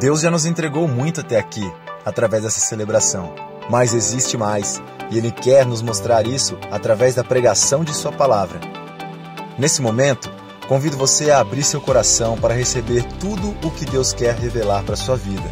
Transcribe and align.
Deus 0.00 0.22
já 0.22 0.30
nos 0.30 0.46
entregou 0.46 0.88
muito 0.88 1.20
até 1.20 1.38
aqui, 1.38 1.70
através 2.06 2.42
dessa 2.42 2.58
celebração. 2.58 3.34
Mas 3.68 3.92
existe 3.92 4.34
mais, 4.34 4.82
e 5.10 5.18
Ele 5.18 5.30
quer 5.30 5.66
nos 5.66 5.82
mostrar 5.82 6.26
isso 6.26 6.56
através 6.70 7.16
da 7.16 7.22
pregação 7.22 7.84
de 7.84 7.92
Sua 7.92 8.10
palavra. 8.10 8.58
Nesse 9.58 9.82
momento, 9.82 10.32
convido 10.66 10.96
você 10.96 11.30
a 11.30 11.40
abrir 11.40 11.62
seu 11.62 11.82
coração 11.82 12.38
para 12.38 12.54
receber 12.54 13.04
tudo 13.20 13.54
o 13.62 13.70
que 13.70 13.84
Deus 13.84 14.14
quer 14.14 14.34
revelar 14.36 14.84
para 14.84 14.96
sua 14.96 15.16
vida. 15.16 15.44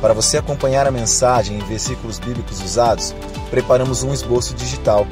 Para 0.00 0.14
você 0.14 0.38
acompanhar 0.38 0.86
a 0.86 0.92
mensagem 0.92 1.58
e 1.58 1.64
versículos 1.64 2.20
bíblicos 2.20 2.62
usados, 2.62 3.12
preparamos 3.50 4.04
um 4.04 4.14
esboço 4.14 4.54
digital. 4.54 5.08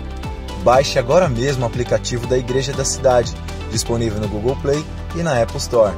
Baixe 0.62 0.96
agora 0.96 1.28
mesmo 1.28 1.64
o 1.64 1.66
aplicativo 1.66 2.24
da 2.28 2.38
Igreja 2.38 2.72
da 2.72 2.84
Cidade, 2.84 3.34
disponível 3.72 4.20
no 4.20 4.28
Google 4.28 4.54
Play 4.62 4.86
e 5.16 5.24
na 5.24 5.42
Apple 5.42 5.58
Store, 5.58 5.92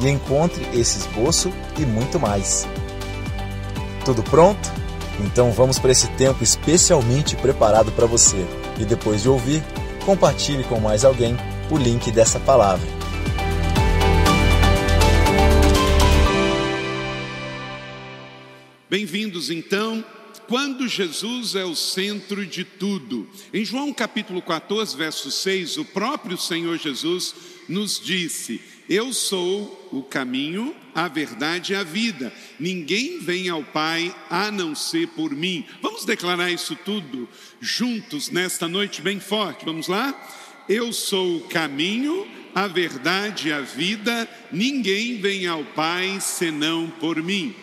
e 0.00 0.08
encontre 0.08 0.64
esse 0.72 0.98
esboço 0.98 1.52
e 1.78 1.82
muito 1.82 2.18
mais. 2.18 2.66
Tudo 4.04 4.22
pronto? 4.22 4.70
Então 5.20 5.52
vamos 5.52 5.78
para 5.78 5.92
esse 5.92 6.08
tempo 6.12 6.42
especialmente 6.42 7.36
preparado 7.36 7.92
para 7.92 8.06
você. 8.06 8.46
E 8.78 8.84
depois 8.84 9.22
de 9.22 9.28
ouvir, 9.28 9.62
compartilhe 10.04 10.64
com 10.64 10.80
mais 10.80 11.04
alguém 11.04 11.36
o 11.70 11.76
link 11.76 12.10
dessa 12.10 12.40
palavra. 12.40 12.86
Bem-vindos 18.88 19.50
então. 19.50 20.04
Quando 20.48 20.88
Jesus 20.88 21.54
é 21.54 21.64
o 21.64 21.76
centro 21.76 22.44
de 22.44 22.64
tudo. 22.64 23.28
Em 23.54 23.64
João 23.64 23.92
capítulo 23.92 24.42
14, 24.42 24.96
verso 24.96 25.30
6, 25.30 25.76
o 25.76 25.84
próprio 25.84 26.36
Senhor 26.36 26.76
Jesus 26.76 27.32
nos 27.68 28.00
disse: 28.00 28.60
Eu 28.90 29.12
sou 29.12 29.88
o 29.92 30.02
caminho, 30.02 30.74
a 30.92 31.06
verdade 31.06 31.72
e 31.72 31.76
a 31.76 31.84
vida. 31.84 32.32
Ninguém 32.58 33.20
vem 33.20 33.48
ao 33.48 33.62
Pai 33.62 34.12
a 34.28 34.50
não 34.50 34.74
ser 34.74 35.06
por 35.10 35.30
mim. 35.30 35.64
Vamos 35.80 36.04
declarar 36.04 36.50
isso 36.50 36.74
tudo 36.74 37.28
juntos 37.60 38.30
nesta 38.30 38.66
noite 38.66 39.00
bem 39.00 39.20
forte. 39.20 39.64
Vamos 39.64 39.86
lá? 39.86 40.12
Eu 40.68 40.92
sou 40.92 41.36
o 41.36 41.40
caminho, 41.42 42.26
a 42.52 42.66
verdade 42.66 43.46
e 43.46 43.52
a 43.52 43.60
vida. 43.60 44.28
Ninguém 44.50 45.20
vem 45.20 45.46
ao 45.46 45.64
Pai 45.64 46.18
senão 46.20 46.90
por 46.98 47.22
mim. 47.22 47.54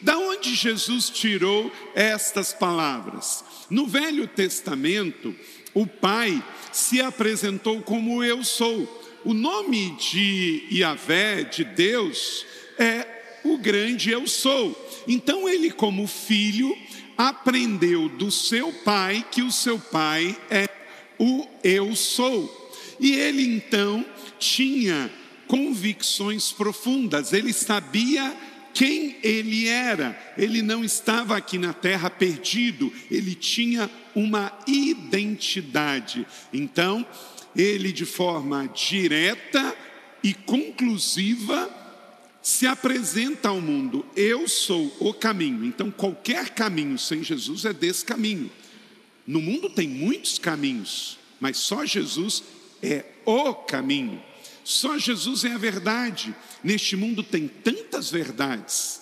Da 0.00 0.16
onde 0.16 0.54
Jesus 0.54 1.10
tirou 1.10 1.70
estas 1.94 2.54
palavras? 2.54 3.44
No 3.68 3.86
Velho 3.86 4.26
Testamento, 4.26 5.34
o 5.74 5.86
Pai 5.86 6.42
se 6.72 6.98
apresentou 7.02 7.82
como 7.82 8.24
eu 8.24 8.42
sou. 8.42 9.01
O 9.24 9.32
nome 9.32 9.90
de 9.92 10.64
Yahvé, 10.72 11.44
de 11.44 11.64
Deus, 11.64 12.44
é 12.78 13.06
o 13.44 13.56
grande 13.56 14.10
eu 14.10 14.26
sou. 14.26 14.76
Então 15.06 15.48
ele, 15.48 15.70
como 15.70 16.06
filho, 16.06 16.76
aprendeu 17.16 18.08
do 18.08 18.30
seu 18.30 18.72
pai 18.72 19.24
que 19.30 19.42
o 19.42 19.52
seu 19.52 19.78
pai 19.78 20.36
é 20.50 20.68
o 21.18 21.46
eu 21.62 21.94
sou. 21.94 22.72
E 22.98 23.12
ele 23.12 23.42
então 23.42 24.04
tinha 24.38 25.10
convicções 25.46 26.50
profundas, 26.50 27.32
ele 27.32 27.52
sabia 27.52 28.34
quem 28.74 29.16
ele 29.22 29.68
era. 29.68 30.18
Ele 30.36 30.62
não 30.62 30.84
estava 30.84 31.36
aqui 31.36 31.58
na 31.58 31.72
terra 31.72 32.08
perdido, 32.08 32.92
ele 33.10 33.34
tinha 33.34 33.90
uma 34.14 34.52
identidade. 34.66 36.26
Então, 36.52 37.06
ele 37.54 37.92
de 37.92 38.06
forma 38.06 38.68
direta 38.68 39.76
e 40.22 40.32
conclusiva 40.32 41.70
se 42.42 42.66
apresenta 42.66 43.48
ao 43.48 43.60
mundo: 43.60 44.04
eu 44.16 44.48
sou 44.48 44.94
o 44.98 45.14
caminho. 45.14 45.64
Então, 45.64 45.90
qualquer 45.90 46.50
caminho 46.50 46.98
sem 46.98 47.22
Jesus 47.22 47.64
é 47.64 47.72
descaminho. 47.72 48.50
No 49.26 49.40
mundo 49.40 49.70
tem 49.70 49.88
muitos 49.88 50.38
caminhos, 50.38 51.18
mas 51.38 51.56
só 51.56 51.84
Jesus 51.84 52.42
é 52.82 53.04
o 53.24 53.54
caminho. 53.54 54.22
Só 54.64 54.98
Jesus 54.98 55.44
é 55.44 55.52
a 55.52 55.58
verdade. 55.58 56.34
Neste 56.62 56.96
mundo 56.96 57.22
tem 57.22 57.48
tantas 57.48 58.10
verdades. 58.10 59.00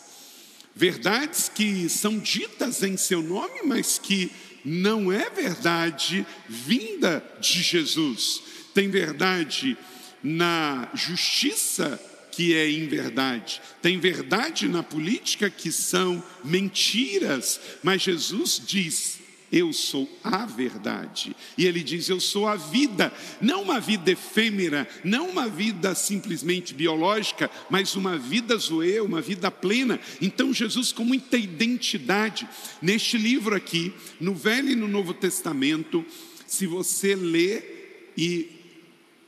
Verdades 0.74 1.50
que 1.54 1.88
são 1.88 2.18
ditas 2.18 2.82
em 2.82 2.96
seu 2.96 3.22
nome, 3.22 3.62
mas 3.64 3.98
que 3.98 4.30
não 4.64 5.12
é 5.12 5.28
verdade 5.30 6.26
vinda 6.48 7.24
de 7.40 7.62
Jesus. 7.62 8.42
Tem 8.74 8.88
verdade 8.90 9.76
na 10.22 10.88
justiça 10.94 12.00
que 12.30 12.54
é 12.54 12.70
inverdade. 12.70 13.60
Tem 13.82 13.98
verdade 13.98 14.68
na 14.68 14.82
política 14.82 15.50
que 15.50 15.72
são 15.72 16.22
mentiras, 16.44 17.60
mas 17.82 18.02
Jesus 18.02 18.60
diz: 18.64 19.19
eu 19.52 19.72
sou 19.72 20.08
a 20.22 20.46
verdade. 20.46 21.34
E 21.58 21.66
ele 21.66 21.82
diz: 21.82 22.08
Eu 22.08 22.20
sou 22.20 22.46
a 22.46 22.56
vida, 22.56 23.12
não 23.40 23.62
uma 23.62 23.80
vida 23.80 24.10
efêmera, 24.10 24.88
não 25.02 25.28
uma 25.28 25.48
vida 25.48 25.94
simplesmente 25.94 26.72
biológica, 26.72 27.50
mas 27.68 27.96
uma 27.96 28.16
vida 28.16 28.56
zoe, 28.56 29.00
uma 29.00 29.20
vida 29.20 29.50
plena. 29.50 29.98
Então, 30.20 30.52
Jesus, 30.52 30.92
com 30.92 31.04
muita 31.04 31.36
identidade, 31.36 32.48
neste 32.80 33.18
livro 33.18 33.54
aqui, 33.54 33.92
no 34.20 34.34
Velho 34.34 34.70
e 34.70 34.76
no 34.76 34.86
Novo 34.86 35.12
Testamento, 35.12 36.04
se 36.46 36.66
você 36.66 37.14
ler 37.14 38.12
e 38.16 38.48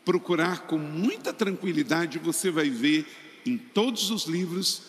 procurar 0.04 0.66
com 0.66 0.78
muita 0.78 1.32
tranquilidade, 1.32 2.18
você 2.18 2.50
vai 2.50 2.70
ver 2.70 3.06
em 3.44 3.56
todos 3.56 4.10
os 4.10 4.24
livros 4.24 4.82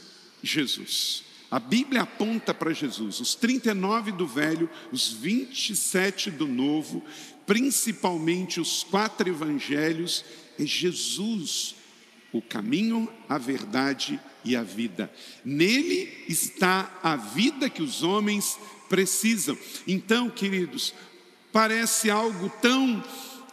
Jesus. 0.43 1.22
A 1.53 1.59
Bíblia 1.59 2.01
aponta 2.01 2.51
para 2.51 2.73
Jesus, 2.73 3.19
os 3.19 3.35
39 3.35 4.11
do 4.13 4.25
Velho, 4.25 4.67
os 4.91 5.11
27 5.11 6.31
do 6.31 6.47
Novo, 6.47 7.05
principalmente 7.45 8.59
os 8.59 8.81
quatro 8.81 9.29
evangelhos, 9.29 10.25
é 10.57 10.65
Jesus 10.65 11.75
o 12.31 12.41
caminho, 12.41 13.07
a 13.29 13.37
verdade 13.37 14.19
e 14.43 14.55
a 14.55 14.63
vida. 14.63 15.13
Nele 15.45 16.25
está 16.27 16.91
a 17.03 17.15
vida 17.15 17.69
que 17.69 17.83
os 17.83 18.01
homens 18.01 18.57
precisam. 18.89 19.55
Então, 19.87 20.31
queridos, 20.31 20.91
parece 21.51 22.09
algo 22.09 22.49
tão 22.63 23.03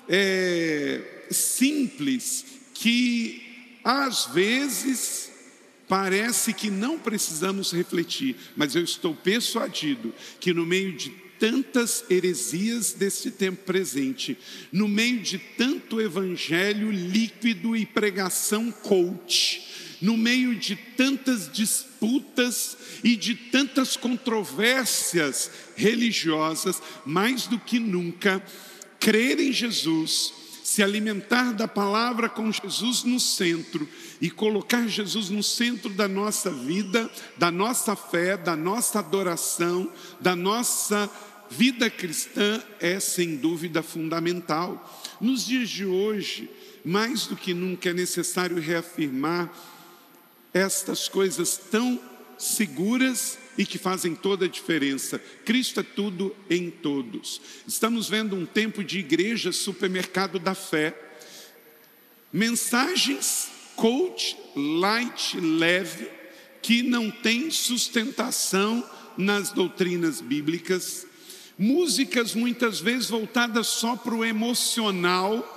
é, 0.08 1.26
simples 1.30 2.46
que 2.72 3.76
às 3.84 4.24
vezes 4.24 5.29
Parece 5.90 6.52
que 6.52 6.70
não 6.70 7.00
precisamos 7.00 7.72
refletir, 7.72 8.36
mas 8.56 8.76
eu 8.76 8.84
estou 8.84 9.12
persuadido 9.12 10.14
que 10.38 10.54
no 10.54 10.64
meio 10.64 10.92
de 10.92 11.10
tantas 11.36 12.04
heresias 12.08 12.92
deste 12.92 13.28
tempo 13.28 13.64
presente, 13.64 14.38
no 14.70 14.86
meio 14.86 15.18
de 15.18 15.36
tanto 15.36 16.00
evangelho 16.00 16.92
líquido 16.92 17.74
e 17.74 17.84
pregação 17.84 18.70
coach, 18.70 19.66
no 20.00 20.16
meio 20.16 20.54
de 20.54 20.76
tantas 20.76 21.50
disputas 21.50 22.76
e 23.02 23.16
de 23.16 23.34
tantas 23.34 23.96
controvérsias 23.96 25.50
religiosas, 25.74 26.80
mais 27.04 27.48
do 27.48 27.58
que 27.58 27.80
nunca, 27.80 28.40
crer 29.00 29.40
em 29.40 29.52
Jesus, 29.52 30.32
se 30.62 30.84
alimentar 30.84 31.52
da 31.52 31.66
palavra 31.66 32.28
com 32.28 32.52
Jesus 32.52 33.02
no 33.02 33.18
centro 33.18 33.88
e 34.20 34.30
colocar 34.30 34.86
Jesus 34.86 35.30
no 35.30 35.42
centro 35.42 35.88
da 35.90 36.06
nossa 36.06 36.50
vida, 36.50 37.10
da 37.38 37.50
nossa 37.50 37.96
fé, 37.96 38.36
da 38.36 38.54
nossa 38.54 38.98
adoração, 38.98 39.90
da 40.20 40.36
nossa 40.36 41.10
vida 41.48 41.88
cristã 41.88 42.62
é 42.78 43.00
sem 43.00 43.36
dúvida 43.36 43.82
fundamental. 43.82 45.02
Nos 45.20 45.46
dias 45.46 45.70
de 45.70 45.86
hoje, 45.86 46.50
mais 46.84 47.26
do 47.26 47.34
que 47.34 47.54
nunca 47.54 47.90
é 47.90 47.94
necessário 47.94 48.60
reafirmar 48.60 49.50
estas 50.52 51.08
coisas 51.08 51.56
tão 51.56 52.00
seguras 52.38 53.38
e 53.56 53.66
que 53.66 53.78
fazem 53.78 54.14
toda 54.14 54.44
a 54.44 54.48
diferença. 54.48 55.18
Cristo 55.44 55.80
é 55.80 55.82
tudo 55.82 56.34
em 56.48 56.70
todos. 56.70 57.40
Estamos 57.66 58.08
vendo 58.08 58.36
um 58.36 58.46
tempo 58.46 58.84
de 58.84 58.98
igreja 58.98 59.52
supermercado 59.52 60.38
da 60.38 60.54
fé. 60.54 60.94
Mensagens 62.32 63.59
coach 63.80 64.36
light, 64.54 65.40
leve, 65.40 66.06
que 66.60 66.82
não 66.82 67.10
tem 67.10 67.50
sustentação 67.50 68.84
nas 69.16 69.52
doutrinas 69.52 70.20
bíblicas, 70.20 71.06
músicas 71.58 72.34
muitas 72.34 72.78
vezes 72.78 73.08
voltadas 73.08 73.68
só 73.68 73.96
para 73.96 74.14
o 74.14 74.22
emocional, 74.22 75.56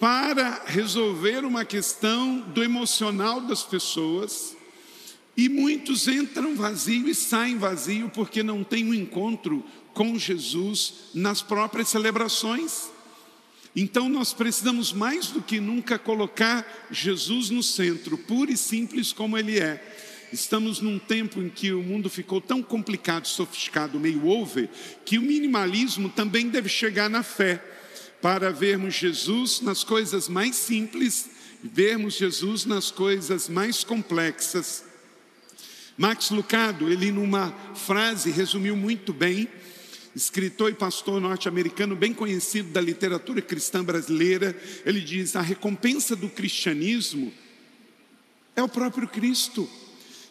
para 0.00 0.62
resolver 0.64 1.44
uma 1.44 1.66
questão 1.66 2.40
do 2.40 2.64
emocional 2.64 3.42
das 3.42 3.62
pessoas, 3.62 4.56
e 5.36 5.46
muitos 5.46 6.08
entram 6.08 6.56
vazio 6.56 7.06
e 7.10 7.14
saem 7.14 7.58
vazio 7.58 8.08
porque 8.08 8.42
não 8.42 8.64
tem 8.64 8.88
um 8.88 8.94
encontro 8.94 9.62
com 9.92 10.18
Jesus 10.18 10.94
nas 11.12 11.42
próprias 11.42 11.90
celebrações. 11.90 12.93
Então 13.76 14.08
nós 14.08 14.32
precisamos 14.32 14.92
mais 14.92 15.28
do 15.28 15.42
que 15.42 15.58
nunca 15.58 15.98
colocar 15.98 16.86
Jesus 16.90 17.50
no 17.50 17.62
centro, 17.62 18.16
puro 18.16 18.52
e 18.52 18.56
simples 18.56 19.12
como 19.12 19.36
Ele 19.36 19.58
é. 19.58 19.82
Estamos 20.32 20.80
num 20.80 20.98
tempo 20.98 21.40
em 21.40 21.48
que 21.48 21.72
o 21.72 21.82
mundo 21.82 22.08
ficou 22.08 22.40
tão 22.40 22.62
complicado, 22.62 23.26
sofisticado, 23.26 23.98
meio 23.98 24.26
over, 24.26 24.68
que 25.04 25.18
o 25.18 25.22
minimalismo 25.22 26.08
também 26.08 26.48
deve 26.48 26.68
chegar 26.68 27.08
na 27.08 27.22
fé, 27.22 27.62
para 28.20 28.50
vermos 28.50 28.94
Jesus 28.94 29.60
nas 29.60 29.84
coisas 29.84 30.28
mais 30.28 30.56
simples, 30.56 31.28
vermos 31.62 32.14
Jesus 32.14 32.64
nas 32.64 32.90
coisas 32.90 33.48
mais 33.48 33.84
complexas. 33.84 34.84
Max 35.96 36.30
Lucado, 36.30 36.90
ele 36.90 37.12
numa 37.12 37.52
frase 37.74 38.30
resumiu 38.30 38.76
muito 38.76 39.12
bem 39.12 39.48
escritor 40.14 40.70
e 40.70 40.74
pastor 40.74 41.20
norte-americano 41.20 41.96
bem 41.96 42.12
conhecido 42.12 42.70
da 42.70 42.80
literatura 42.80 43.42
cristã 43.42 43.84
brasileira, 43.84 44.56
ele 44.84 45.00
diz: 45.00 45.36
a 45.36 45.40
recompensa 45.40 46.14
do 46.14 46.28
cristianismo 46.28 47.32
é 48.54 48.62
o 48.62 48.68
próprio 48.68 49.08
Cristo. 49.08 49.68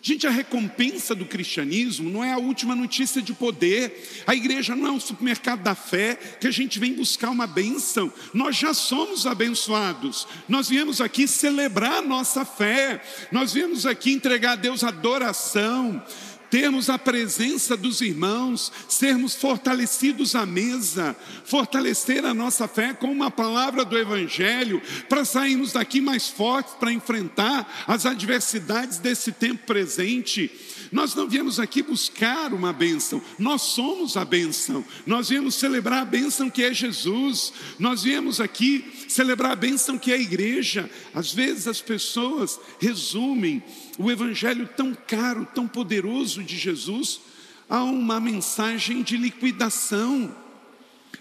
Gente, 0.06 0.27
a 0.27 0.30
recompensa 0.30 1.15
do 1.15 1.25
cristianismo 1.25 2.09
não 2.09 2.21
é 2.21 2.33
a 2.33 2.38
última 2.38 2.75
notícia 2.75 3.21
de 3.21 3.33
poder. 3.33 4.24
A 4.27 4.35
igreja 4.35 4.75
não 4.75 4.88
é 4.88 4.91
um 4.91 5.00
supermercado 5.00 5.63
da 5.63 5.75
fé 5.75 6.15
que 6.41 6.45
a 6.45 6.51
gente 6.51 6.77
vem 6.77 6.94
buscar 6.94 7.29
uma 7.29 7.47
bênção. 7.47 8.12
Nós 8.33 8.57
já 8.57 8.74
somos 8.74 9.25
abençoados. 9.25 10.27
Nós 10.50 10.68
viemos 10.68 11.00
aqui 11.00 11.25
celebrar 11.25 12.00
a 12.00 12.01
nossa 12.01 12.44
fé. 12.44 13.01
Nós 13.31 13.53
viemos 13.53 13.86
aqui 13.86 14.12
entregar 14.12 14.51
a 14.51 14.57
Deus 14.57 14.83
adoração 14.83 16.03
termos 16.53 16.88
a 16.88 17.00
presença 17.00 17.75
dos 17.75 18.00
irmãos, 18.00 18.71
sermos 18.88 19.33
fortalecidos 19.33 20.35
à 20.35 20.45
mesa, 20.45 21.15
fortalecer 21.44 22.23
a 22.23 22.31
nossa 22.31 22.67
fé 22.67 22.94
com 22.94 23.11
uma 23.11 23.31
palavra 23.31 23.83
do 23.83 23.97
Evangelho, 23.97 24.79
para 25.09 25.25
sairmos 25.25 25.73
daqui 25.73 26.00
mais 26.00 26.29
fortes 26.29 26.75
para 26.75 26.94
enfrentar 26.94 27.85
as 27.88 28.05
adversidades 28.05 29.00
desse 29.00 29.31
tempo 29.31 29.65
presente. 29.65 30.51
Nós 30.94 31.16
não 31.16 31.28
viemos 31.28 31.60
aqui 31.60 31.81
buscar 31.81 32.54
uma 32.54 32.72
bênção, 32.72 33.19
nós 33.40 33.63
somos 33.63 34.16
a 34.16 34.24
bênção. 34.24 34.86
Nós 35.07 35.30
viemos 35.30 35.56
celebrar 35.56 36.04
a 36.04 36.06
bênção 36.06 36.51
que 36.51 36.62
é 36.62 36.72
Jesus. 36.72 37.51
Nós 37.80 38.04
viemos 38.04 38.40
aqui 38.40 38.86
celebrar 39.07 39.54
a 39.54 39.56
bênção 39.56 39.98
que 39.98 40.12
é 40.12 40.16
a 40.16 40.22
igreja. 40.22 40.88
Às 41.12 41.34
vezes 41.34 41.68
as 41.68 41.81
pessoas 41.81 42.60
resumem 42.80 43.63
o 43.98 44.12
evangelho 44.12 44.69
tão 44.78 44.94
caro, 44.94 45.48
tão 45.56 45.68
poderoso 45.68 46.44
de 46.44 46.56
Jesus 46.56 47.22
a 47.68 47.84
uma 47.84 48.19
mensagem 48.19 49.01
de 49.01 49.18
liquidação, 49.18 50.36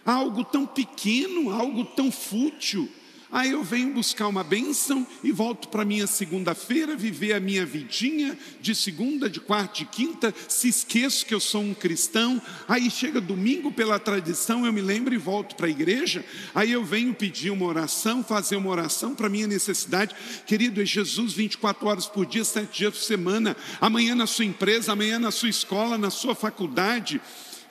a 0.04 0.12
algo 0.12 0.44
tão 0.44 0.66
pequeno, 0.66 1.50
algo 1.50 1.86
tão 1.86 2.12
fútil. 2.12 2.90
Aí 3.32 3.52
eu 3.52 3.64
venho 3.64 3.94
buscar 3.94 4.28
uma 4.28 4.44
bênção 4.44 5.06
e 5.24 5.32
volto 5.32 5.68
para 5.68 5.86
minha 5.86 6.06
segunda-feira, 6.06 6.94
viver 6.94 7.32
a 7.32 7.40
minha 7.40 7.64
vidinha 7.64 8.38
de 8.60 8.74
segunda, 8.74 9.30
de 9.30 9.40
quarta, 9.40 9.78
de 9.78 9.86
quinta, 9.86 10.34
se 10.46 10.68
esqueço 10.68 11.24
que 11.24 11.32
eu 11.32 11.40
sou 11.40 11.62
um 11.62 11.72
cristão. 11.72 12.40
Aí 12.68 12.90
chega 12.90 13.22
domingo 13.22 13.72
pela 13.72 13.98
tradição, 13.98 14.66
eu 14.66 14.72
me 14.72 14.82
lembro 14.82 15.14
e 15.14 15.16
volto 15.16 15.56
para 15.56 15.66
a 15.66 15.70
igreja. 15.70 16.22
Aí 16.54 16.70
eu 16.72 16.84
venho 16.84 17.14
pedir 17.14 17.48
uma 17.48 17.64
oração, 17.64 18.22
fazer 18.22 18.56
uma 18.56 18.68
oração 18.68 19.14
para 19.14 19.30
minha 19.30 19.46
necessidade. 19.46 20.14
Querido, 20.46 20.82
é 20.82 20.84
Jesus 20.84 21.32
24 21.32 21.88
horas 21.88 22.06
por 22.06 22.26
dia, 22.26 22.44
sete 22.44 22.80
dias 22.80 22.92
por 22.92 23.02
semana. 23.02 23.56
Amanhã 23.80 24.14
na 24.14 24.26
sua 24.26 24.44
empresa, 24.44 24.92
amanhã 24.92 25.18
na 25.18 25.30
sua 25.30 25.48
escola, 25.48 25.96
na 25.96 26.10
sua 26.10 26.34
faculdade, 26.34 27.18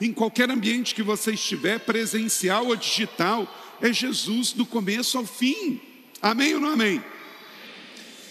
em 0.00 0.12
qualquer 0.12 0.50
ambiente 0.50 0.92
que 0.92 1.04
você 1.04 1.34
estiver, 1.34 1.78
presencial 1.78 2.66
ou 2.66 2.74
digital 2.74 3.61
é 3.82 3.92
Jesus 3.92 4.52
do 4.52 4.64
começo 4.64 5.18
ao 5.18 5.26
fim. 5.26 5.80
Amém 6.22 6.54
ou 6.54 6.60
não 6.60 6.70
amém? 6.70 7.02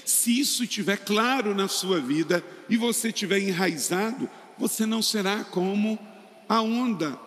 Se 0.06 0.40
isso 0.40 0.64
estiver 0.64 0.98
claro 0.98 1.54
na 1.54 1.68
sua 1.68 2.00
vida 2.00 2.44
e 2.70 2.78
você 2.78 3.10
estiver 3.10 3.40
enraizado, 3.40 4.30
você 4.58 4.86
não 4.86 5.02
será 5.02 5.44
como 5.44 6.00
a 6.48 6.62
onda 6.62 7.20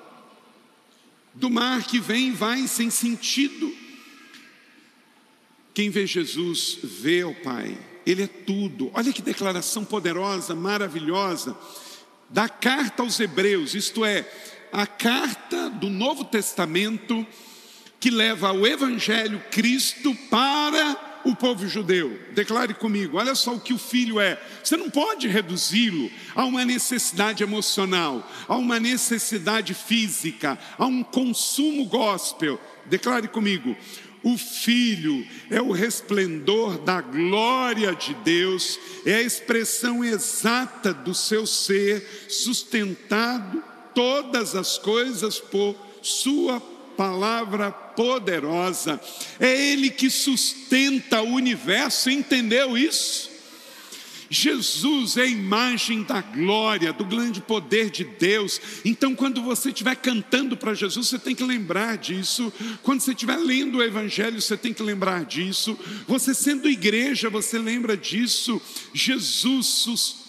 do 1.35 1.51
mar 1.51 1.85
que 1.85 2.01
vem 2.01 2.29
e 2.29 2.33
vai 2.33 2.67
sem 2.67 2.89
sentido. 2.89 3.73
Quem 5.75 5.91
vê 5.91 6.07
Jesus 6.07 6.79
vê 6.83 7.25
o 7.25 7.35
Pai, 7.35 7.77
Ele 8.07 8.23
é 8.23 8.27
tudo. 8.27 8.91
Olha 8.95 9.13
que 9.13 9.21
declaração 9.21 9.85
poderosa, 9.85 10.55
maravilhosa, 10.55 11.57
da 12.31 12.49
carta 12.49 13.03
aos 13.03 13.21
Hebreus, 13.21 13.75
isto 13.75 14.05
é, 14.05 14.27
a 14.73 14.87
carta 14.87 15.69
do 15.69 15.91
Novo 15.91 16.25
Testamento 16.25 17.27
que 18.05 18.11
leva 18.11 18.49
ao 18.49 18.67
Evangelho 18.67 19.43
Cristo 19.51 20.15
para 20.29 21.23
o 21.25 21.35
povo 21.35 21.67
judeu. 21.67 22.21
Declare 22.33 22.75
comigo: 22.75 23.17
olha 23.17 23.35
só 23.35 23.55
o 23.55 23.61
que 23.61 23.73
o 23.73 23.79
filho 23.79 24.21
é. 24.21 24.39
Você 24.63 24.77
não 24.77 24.91
pode 24.91 25.27
reduzi-lo 25.27 26.11
a 26.35 26.45
uma 26.45 26.67
necessidade 26.67 27.43
emocional, 27.43 28.31
a 28.47 28.57
uma 28.57 28.79
necessidade 28.79 29.73
física, 29.73 30.59
a 30.77 30.85
um 30.85 31.03
consumo 31.03 31.87
gospel. 31.87 32.61
Declare 32.85 33.27
comigo: 33.27 33.75
o 34.23 34.37
Filho 34.37 35.27
é 35.51 35.63
o 35.63 35.73
resplendor 35.73 36.77
da 36.81 37.01
glória 37.01 37.95
de 37.95 38.13
Deus, 38.17 38.79
é 39.07 39.15
a 39.15 39.23
expressão 39.23 40.05
exata 40.05 40.93
do 40.93 41.15
seu 41.15 41.47
ser, 41.47 42.27
sustentado 42.29 43.65
todas 43.95 44.55
as 44.55 44.77
coisas 44.77 45.41
por 45.41 45.75
Sua 46.03 46.74
palavra 46.97 47.71
poderosa. 47.71 49.01
É 49.39 49.73
Ele 49.73 49.91
que 49.91 50.11
sustenta 50.11 51.23
o 51.23 51.35
universo, 51.35 52.11
entendeu 52.11 52.77
isso? 52.77 53.35
Jesus 54.31 55.17
é 55.17 55.23
a 55.23 55.27
imagem 55.27 56.03
da 56.03 56.21
glória, 56.21 56.93
do 56.93 57.05
grande 57.05 57.41
poder 57.41 57.91
de 57.91 58.05
Deus. 58.05 58.61
Então, 58.85 59.15
quando 59.15 59.43
você 59.43 59.69
estiver 59.69 59.95
cantando 59.95 60.57
para 60.57 60.75
Jesus, 60.75 61.09
você 61.09 61.19
tem 61.19 61.35
que 61.35 61.45
lembrar 61.45 61.97
disso. 61.97 62.53
Quando 62.83 63.01
você 63.01 63.13
estiver 63.13 63.37
lendo 63.37 63.79
o 63.79 63.83
Evangelho, 63.83 64.41
você 64.41 64.57
tem 64.57 64.73
que 64.73 64.83
lembrar 64.83 65.25
disso. 65.25 65.79
Você 66.09 66.35
sendo 66.35 66.69
igreja, 66.69 67.31
você 67.31 67.59
lembra 67.59 67.97
disso. 67.97 68.61
Jesus 68.93 69.67
sustenta 69.67 70.24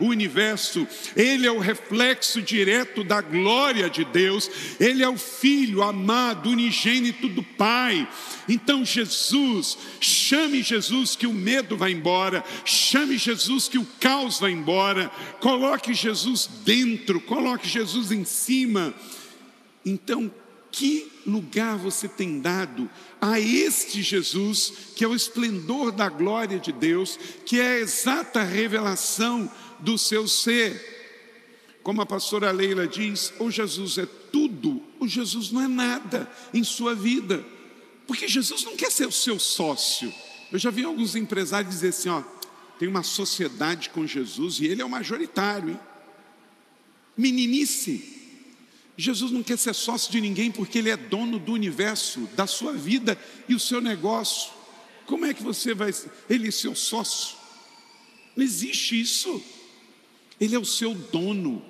o 0.00 0.06
universo, 0.06 0.86
Ele 1.16 1.46
é 1.46 1.50
o 1.50 1.58
reflexo 1.58 2.40
direto 2.40 3.02
da 3.02 3.20
glória 3.20 3.90
de 3.90 4.04
Deus, 4.04 4.50
Ele 4.78 5.02
é 5.02 5.08
o 5.08 5.16
Filho 5.16 5.82
amado, 5.82 6.50
unigênito 6.50 7.28
do 7.28 7.42
Pai. 7.42 8.08
Então, 8.48 8.84
Jesus, 8.84 9.76
chame 10.00 10.62
Jesus 10.62 11.16
que 11.16 11.26
o 11.26 11.32
medo 11.32 11.76
vai 11.76 11.92
embora, 11.92 12.44
chame 12.64 13.16
Jesus 13.16 13.68
que 13.68 13.78
o 13.78 13.86
caos 14.00 14.38
vai 14.38 14.52
embora, 14.52 15.10
coloque 15.40 15.92
Jesus 15.92 16.48
dentro, 16.64 17.20
coloque 17.20 17.68
Jesus 17.68 18.12
em 18.12 18.24
cima. 18.24 18.94
Então, 19.84 20.30
que 20.70 21.10
lugar 21.26 21.76
você 21.78 22.06
tem 22.06 22.38
dado 22.38 22.88
a 23.20 23.40
este 23.40 24.02
Jesus, 24.02 24.72
que 24.94 25.04
é 25.04 25.08
o 25.08 25.14
esplendor 25.14 25.92
da 25.92 26.08
glória 26.08 26.58
de 26.58 26.72
Deus, 26.72 27.18
que 27.44 27.60
é 27.60 27.68
a 27.68 27.78
exata 27.78 28.42
revelação 28.42 29.50
do 29.80 29.96
seu 29.96 30.28
ser? 30.28 30.94
Como 31.82 32.02
a 32.02 32.06
pastora 32.06 32.50
Leila 32.50 32.86
diz, 32.86 33.32
o 33.38 33.50
Jesus 33.50 33.98
é 33.98 34.06
tudo, 34.32 34.82
o 34.98 35.06
Jesus 35.06 35.50
não 35.50 35.62
é 35.62 35.68
nada 35.68 36.30
em 36.52 36.64
sua 36.64 36.94
vida. 36.94 37.44
Porque 38.06 38.28
Jesus 38.28 38.64
não 38.64 38.76
quer 38.76 38.90
ser 38.90 39.06
o 39.06 39.12
seu 39.12 39.38
sócio. 39.38 40.12
Eu 40.50 40.58
já 40.58 40.70
vi 40.70 40.84
alguns 40.84 41.16
empresários 41.16 41.74
dizer 41.74 41.88
assim: 41.88 42.08
ó, 42.08 42.22
tem 42.78 42.88
uma 42.88 43.02
sociedade 43.02 43.90
com 43.90 44.06
Jesus 44.06 44.60
e 44.60 44.66
ele 44.66 44.82
é 44.82 44.84
o 44.84 44.90
majoritário, 44.90 45.70
hein? 45.70 45.80
Meninice. 47.16 48.15
Jesus 48.96 49.30
não 49.30 49.42
quer 49.42 49.58
ser 49.58 49.74
sócio 49.74 50.10
de 50.10 50.20
ninguém 50.20 50.50
porque 50.50 50.78
ele 50.78 50.90
é 50.90 50.96
dono 50.96 51.38
do 51.38 51.52
universo, 51.52 52.20
da 52.34 52.46
sua 52.46 52.72
vida 52.72 53.18
e 53.48 53.54
o 53.54 53.60
seu 53.60 53.80
negócio. 53.80 54.50
Como 55.04 55.26
é 55.26 55.34
que 55.34 55.42
você 55.42 55.74
vai. 55.74 55.94
Ele 56.30 56.48
é 56.48 56.50
seu 56.50 56.74
sócio? 56.74 57.36
Não 58.34 58.42
existe 58.42 58.98
isso. 58.98 59.42
Ele 60.40 60.54
é 60.54 60.58
o 60.58 60.64
seu 60.64 60.94
dono. 60.94 61.62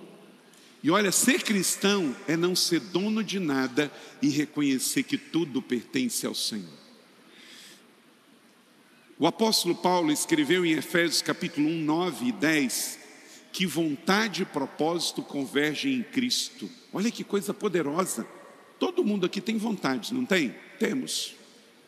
E 0.83 0.90
olha, 0.90 1.11
ser 1.11 1.42
cristão 1.42 2.14
é 2.28 2.37
não 2.37 2.54
ser 2.54 2.78
dono 2.78 3.25
de 3.25 3.40
nada 3.40 3.90
e 4.23 4.28
reconhecer 4.28 5.02
que 5.02 5.18
tudo 5.18 5.61
pertence 5.61 6.26
ao 6.26 6.35
Senhor. 6.35 6.76
O 9.18 9.26
apóstolo 9.26 9.75
Paulo 9.75 10.12
escreveu 10.12 10.64
em 10.64 10.73
Efésios 10.73 11.23
capítulo 11.23 11.66
1, 11.68 11.78
9 11.83 12.26
e 12.26 12.33
10 12.33 13.06
que 13.57 13.65
vontade 13.65 14.43
e 14.43 14.45
propósito 14.45 15.23
convergem 15.23 15.95
em 15.95 16.03
Cristo. 16.03 16.69
Olha 16.93 17.11
que 17.11 17.25
coisa 17.25 17.55
poderosa. 17.55 18.29
Todo 18.79 19.03
mundo 19.03 19.25
aqui 19.25 19.41
tem 19.41 19.57
vontade, 19.57 20.13
não 20.13 20.27
tem? 20.27 20.55
Temos. 20.79 21.35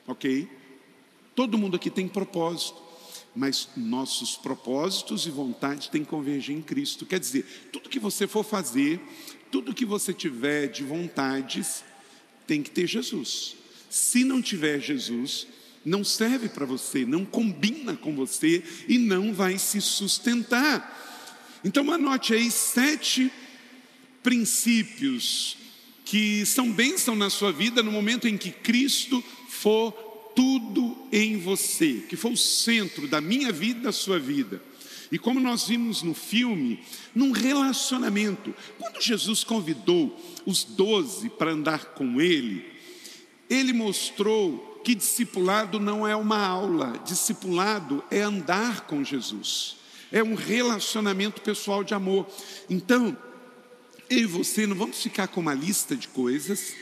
OK? 0.06 0.48
Todo 1.34 1.58
mundo 1.58 1.76
aqui 1.76 1.90
tem 1.90 2.08
propósito 2.08 2.88
mas 3.34 3.68
nossos 3.76 4.36
propósitos 4.36 5.26
e 5.26 5.30
vontades 5.30 5.86
têm 5.86 6.02
que 6.02 6.08
convergir 6.08 6.56
em 6.56 6.62
Cristo. 6.62 7.06
Quer 7.06 7.20
dizer, 7.20 7.44
tudo 7.70 7.88
que 7.88 8.00
você 8.00 8.26
for 8.26 8.42
fazer, 8.42 8.98
tudo 9.52 9.74
que 9.74 9.84
você 9.84 10.12
tiver 10.12 10.66
de 10.68 10.82
vontades, 10.82 11.84
tem 12.46 12.62
que 12.62 12.70
ter 12.70 12.86
Jesus. 12.88 13.54
Se 13.88 14.24
não 14.24 14.42
tiver 14.42 14.80
Jesus, 14.80 15.46
não 15.84 16.02
serve 16.02 16.48
para 16.48 16.66
você, 16.66 17.04
não 17.04 17.24
combina 17.24 17.94
com 17.94 18.16
você 18.16 18.64
e 18.88 18.98
não 18.98 19.32
vai 19.32 19.56
se 19.56 19.80
sustentar. 19.80 21.06
Então, 21.64 21.90
anote 21.92 22.34
aí 22.34 22.50
sete 22.50 23.30
princípios 24.22 25.56
que 26.04 26.46
são 26.46 26.72
bênção 26.72 27.14
na 27.14 27.28
sua 27.28 27.52
vida 27.52 27.82
no 27.82 27.92
momento 27.92 28.26
em 28.26 28.38
que 28.38 28.50
Cristo 28.50 29.22
for 29.48 29.92
tudo 30.34 30.96
em 31.10 31.36
você, 31.38 32.04
que 32.08 32.16
for 32.16 32.32
o 32.32 32.36
centro 32.36 33.08
da 33.08 33.20
minha 33.20 33.52
vida 33.52 33.80
da 33.80 33.92
sua 33.92 34.18
vida. 34.18 34.62
E 35.10 35.18
como 35.18 35.40
nós 35.40 35.66
vimos 35.66 36.02
no 36.02 36.14
filme, 36.14 36.80
num 37.14 37.32
relacionamento, 37.32 38.54
quando 38.78 39.02
Jesus 39.02 39.42
convidou 39.42 40.18
os 40.46 40.64
doze 40.64 41.28
para 41.28 41.50
andar 41.50 41.86
com 41.86 42.20
ele, 42.20 42.64
ele 43.48 43.72
mostrou 43.72 44.80
que 44.84 44.94
discipulado 44.94 45.80
não 45.80 46.06
é 46.06 46.14
uma 46.14 46.38
aula, 46.38 46.98
discipulado 47.04 48.04
é 48.10 48.20
andar 48.20 48.82
com 48.82 49.02
Jesus, 49.02 49.76
é 50.12 50.22
um 50.22 50.34
relacionamento 50.34 51.40
pessoal 51.40 51.84
de 51.84 51.94
amor. 51.94 52.26
Então, 52.68 53.16
eu 54.08 54.18
e 54.18 54.26
você 54.26 54.66
não 54.66 54.76
vamos 54.76 55.02
ficar 55.02 55.28
com 55.28 55.40
uma 55.40 55.54
lista 55.54 55.94
de 55.94 56.08
coisas 56.08 56.74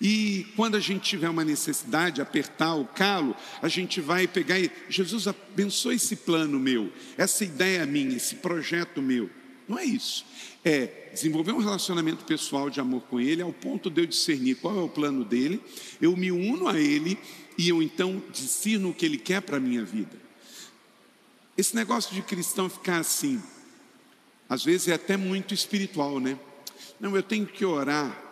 e 0.00 0.46
quando 0.56 0.76
a 0.76 0.80
gente 0.80 1.08
tiver 1.08 1.28
uma 1.28 1.44
necessidade, 1.44 2.20
apertar 2.20 2.74
o 2.74 2.84
calo, 2.84 3.34
a 3.62 3.68
gente 3.68 4.00
vai 4.00 4.26
pegar 4.26 4.58
e 4.58 4.70
Jesus 4.88 5.26
abençoa 5.26 5.94
esse 5.94 6.16
plano 6.16 6.58
meu, 6.58 6.92
essa 7.16 7.44
ideia 7.44 7.86
minha, 7.86 8.16
esse 8.16 8.36
projeto 8.36 9.00
meu. 9.00 9.30
Não 9.66 9.78
é 9.78 9.84
isso. 9.84 10.24
É 10.64 11.08
desenvolver 11.12 11.52
um 11.52 11.58
relacionamento 11.58 12.24
pessoal 12.24 12.68
de 12.68 12.78
amor 12.78 13.02
com 13.02 13.18
Ele, 13.18 13.40
ao 13.40 13.52
ponto 13.52 13.88
de 13.88 14.02
eu 14.02 14.06
discernir 14.06 14.56
qual 14.56 14.76
é 14.76 14.82
o 14.82 14.88
plano 14.88 15.24
dele, 15.24 15.60
eu 16.00 16.14
me 16.16 16.30
uno 16.30 16.68
a 16.68 16.78
Ele 16.78 17.18
e 17.56 17.68
eu 17.68 17.82
então 17.82 18.22
discerno 18.32 18.90
o 18.90 18.94
que 18.94 19.06
Ele 19.06 19.18
quer 19.18 19.40
para 19.40 19.56
a 19.56 19.60
minha 19.60 19.84
vida. 19.84 20.25
Esse 21.56 21.74
negócio 21.74 22.14
de 22.14 22.22
cristão 22.22 22.68
ficar 22.68 22.98
assim, 22.98 23.42
às 24.48 24.64
vezes 24.64 24.88
é 24.88 24.94
até 24.94 25.16
muito 25.16 25.54
espiritual, 25.54 26.20
né? 26.20 26.38
Não, 27.00 27.16
eu 27.16 27.22
tenho 27.22 27.46
que 27.46 27.64
orar 27.64 28.22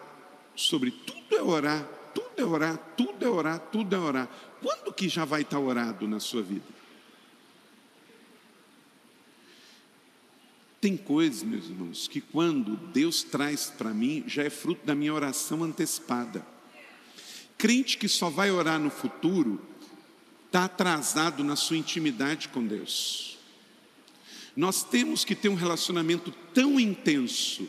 sobre 0.55 0.91
tudo 0.91 1.37
é 1.37 1.43
orar, 1.43 1.85
tudo 2.15 2.31
é 2.37 2.45
orar, 2.45 2.79
tudo 2.97 3.25
é 3.25 3.29
orar, 3.29 3.59
tudo 3.59 3.97
é 3.97 3.99
orar. 3.99 4.29
Quando 4.63 4.93
que 4.93 5.09
já 5.09 5.25
vai 5.25 5.43
estar 5.43 5.59
orado 5.59 6.07
na 6.07 6.21
sua 6.21 6.43
vida? 6.43 6.65
Tem 10.81 10.97
coisas, 10.99 11.43
meus 11.43 11.65
irmãos, 11.65 12.07
que 12.07 12.21
quando 12.21 12.77
Deus 12.77 13.23
traz 13.23 13.73
para 13.77 13.95
mim, 13.95 14.23
já 14.27 14.43
é 14.43 14.51
fruto 14.51 14.85
da 14.85 14.95
minha 14.95 15.15
oração 15.15 15.65
antecipada. 15.65 16.47
Crente 17.57 17.97
que 17.97 18.07
só 18.07 18.29
vai 18.29 18.51
orar 18.51 18.79
no 18.79 18.91
futuro, 18.91 19.61
está 20.55 20.67
atrasado 20.67 21.43
na 21.43 21.57
sua 21.57 21.77
intimidade 21.77 22.47
com 22.49 22.65
Deus. 22.65 23.37
Nós 24.55 24.85
temos 24.85 25.25
que 25.25 25.35
ter 25.35 25.49
um 25.49 25.57
relacionamento 25.57 26.33
tão 26.55 26.79
intenso 26.79 27.69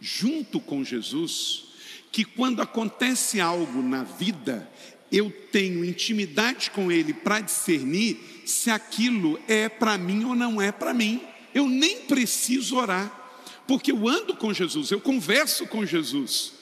junto 0.00 0.58
com 0.58 0.82
Jesus, 0.82 1.64
que 2.10 2.24
quando 2.24 2.62
acontece 2.62 3.42
algo 3.42 3.82
na 3.82 4.04
vida, 4.04 4.66
eu 5.12 5.30
tenho 5.52 5.84
intimidade 5.84 6.70
com 6.70 6.90
Ele 6.90 7.12
para 7.12 7.40
discernir 7.40 8.42
se 8.46 8.70
aquilo 8.70 9.38
é 9.46 9.68
para 9.68 9.98
mim 9.98 10.24
ou 10.24 10.34
não 10.34 10.62
é 10.62 10.72
para 10.72 10.94
mim. 10.94 11.20
Eu 11.52 11.68
nem 11.68 12.06
preciso 12.06 12.76
orar, 12.76 13.44
porque 13.68 13.92
eu 13.92 14.08
ando 14.08 14.34
com 14.34 14.50
Jesus, 14.50 14.90
eu 14.90 15.00
converso 15.00 15.66
com 15.66 15.84
Jesus, 15.84 16.54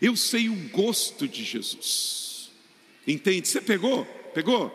eu 0.00 0.14
sei 0.14 0.48
o 0.48 0.68
gosto 0.68 1.26
de 1.26 1.42
Jesus. 1.42 2.48
Entende? 3.04 3.48
Você 3.48 3.60
pegou? 3.60 4.06
Pegou? 4.36 4.68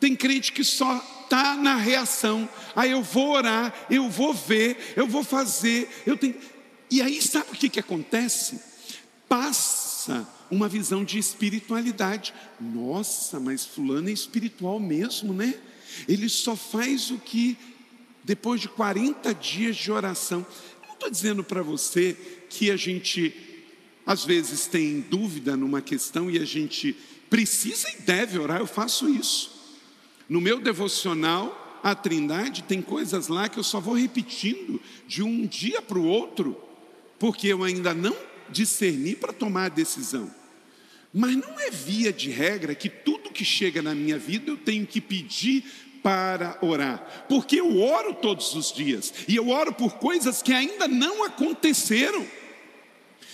Tem 0.00 0.16
crente 0.16 0.50
que 0.50 0.64
só 0.64 0.96
está 1.22 1.54
na 1.54 1.76
reação. 1.76 2.48
Aí 2.74 2.90
eu 2.90 3.00
vou 3.00 3.28
orar, 3.28 3.86
eu 3.88 4.10
vou 4.10 4.34
ver, 4.34 4.92
eu 4.96 5.06
vou 5.06 5.22
fazer, 5.22 5.88
eu 6.04 6.16
tenho. 6.16 6.34
E 6.90 7.00
aí 7.00 7.22
sabe 7.22 7.52
o 7.52 7.54
que, 7.54 7.68
que 7.68 7.78
acontece? 7.78 8.58
passa 9.28 10.28
uma 10.50 10.68
visão 10.68 11.04
de 11.04 11.16
espiritualidade. 11.16 12.34
Nossa, 12.60 13.38
mas 13.38 13.64
fulano 13.64 14.08
é 14.08 14.12
espiritual 14.12 14.80
mesmo, 14.80 15.32
né? 15.32 15.54
Ele 16.08 16.28
só 16.28 16.56
faz 16.56 17.12
o 17.12 17.18
que 17.18 17.56
depois 18.24 18.60
de 18.60 18.68
40 18.68 19.32
dias 19.32 19.76
de 19.76 19.92
oração. 19.92 20.44
Não 20.88 20.94
estou 20.94 21.08
dizendo 21.08 21.44
para 21.44 21.62
você 21.62 22.16
que 22.50 22.68
a 22.68 22.76
gente 22.76 23.32
às 24.04 24.24
vezes 24.24 24.66
tem 24.66 25.00
dúvida 25.00 25.56
numa 25.56 25.80
questão 25.80 26.28
e 26.28 26.38
a 26.38 26.44
gente 26.44 26.96
precisa 27.28 27.88
e 27.90 28.02
deve 28.02 28.38
orar, 28.38 28.60
eu 28.60 28.66
faço 28.66 29.08
isso. 29.08 29.56
No 30.28 30.40
meu 30.40 30.60
devocional, 30.60 31.80
a 31.82 31.94
Trindade 31.94 32.64
tem 32.64 32.82
coisas 32.82 33.28
lá 33.28 33.48
que 33.48 33.58
eu 33.58 33.64
só 33.64 33.80
vou 33.80 33.94
repetindo 33.94 34.80
de 35.06 35.22
um 35.22 35.46
dia 35.46 35.80
para 35.80 35.98
o 35.98 36.06
outro, 36.06 36.60
porque 37.18 37.48
eu 37.48 37.62
ainda 37.62 37.94
não 37.94 38.16
discernir 38.50 39.16
para 39.16 39.32
tomar 39.32 39.66
a 39.66 39.68
decisão. 39.68 40.30
Mas 41.12 41.36
não 41.36 41.58
é 41.60 41.70
via 41.70 42.12
de 42.12 42.30
regra 42.30 42.74
que 42.74 42.88
tudo 42.88 43.30
que 43.30 43.44
chega 43.44 43.80
na 43.80 43.94
minha 43.94 44.18
vida 44.18 44.50
eu 44.50 44.56
tenho 44.56 44.86
que 44.86 45.00
pedir 45.00 45.64
para 46.02 46.58
orar, 46.60 47.26
porque 47.28 47.58
eu 47.58 47.80
oro 47.80 48.14
todos 48.14 48.54
os 48.54 48.72
dias 48.72 49.12
e 49.26 49.34
eu 49.34 49.48
oro 49.48 49.72
por 49.72 49.94
coisas 49.94 50.40
que 50.40 50.52
ainda 50.52 50.86
não 50.86 51.24
aconteceram. 51.24 52.24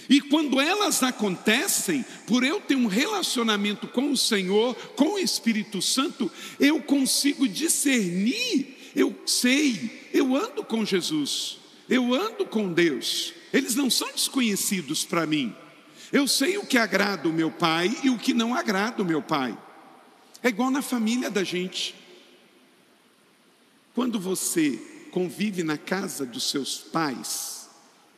E 0.09 0.21
quando 0.21 0.61
elas 0.61 1.03
acontecem, 1.03 2.05
por 2.27 2.43
eu 2.45 2.61
ter 2.61 2.75
um 2.75 2.87
relacionamento 2.87 3.87
com 3.87 4.11
o 4.11 4.17
Senhor, 4.17 4.75
com 4.97 5.15
o 5.15 5.19
Espírito 5.19 5.81
Santo, 5.81 6.31
eu 6.59 6.83
consigo 6.83 7.49
discernir, 7.49 8.77
eu 8.95 9.15
sei, 9.27 10.09
eu 10.13 10.35
ando 10.37 10.65
com 10.65 10.85
Jesus, 10.85 11.59
eu 11.89 12.15
ando 12.15 12.45
com 12.45 12.73
Deus, 12.73 13.33
eles 13.53 13.75
não 13.75 13.89
são 13.89 14.11
desconhecidos 14.13 15.05
para 15.05 15.27
mim. 15.27 15.55
Eu 16.13 16.29
sei 16.29 16.59
o 16.59 16.67
que 16.67 16.77
agrada 16.77 17.29
o 17.29 17.33
meu 17.33 17.51
pai 17.51 17.91
e 18.03 18.11
o 18.11 18.19
que 18.19 18.35
não 18.35 18.55
agrada 18.55 19.03
o 19.03 19.07
meu 19.07 19.23
pai. 19.23 19.57
É 20.43 20.49
igual 20.49 20.71
na 20.71 20.83
família 20.83 21.31
da 21.31 21.43
gente. 21.43 21.95
Quando 23.95 24.21
você 24.21 24.79
convive 25.11 25.63
na 25.63 25.79
casa 25.79 26.27
dos 26.27 26.51
seus 26.51 26.79
pais, 26.79 27.62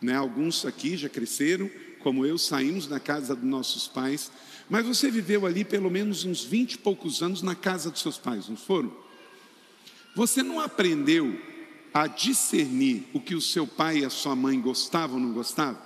né, 0.04 0.14
alguns 0.14 0.64
aqui 0.64 0.96
já 0.96 1.08
cresceram, 1.08 1.70
como 2.00 2.26
eu, 2.26 2.36
saímos 2.36 2.86
da 2.86 3.00
casa 3.00 3.34
dos 3.34 3.48
nossos 3.48 3.88
pais, 3.88 4.30
mas 4.68 4.86
você 4.86 5.10
viveu 5.10 5.46
ali 5.46 5.64
pelo 5.64 5.90
menos 5.90 6.24
uns 6.24 6.44
vinte 6.44 6.74
e 6.74 6.78
poucos 6.78 7.22
anos 7.22 7.42
na 7.42 7.54
casa 7.54 7.90
dos 7.90 8.02
seus 8.02 8.18
pais, 8.18 8.48
não 8.48 8.56
foram? 8.56 8.94
Você 10.14 10.42
não 10.42 10.60
aprendeu 10.60 11.40
a 11.92 12.06
discernir 12.06 13.04
o 13.12 13.20
que 13.20 13.34
o 13.34 13.40
seu 13.40 13.66
pai 13.66 13.98
e 13.98 14.04
a 14.04 14.10
sua 14.10 14.36
mãe 14.36 14.60
gostavam 14.60 15.16
ou 15.16 15.22
não 15.22 15.32
gostavam? 15.32 15.80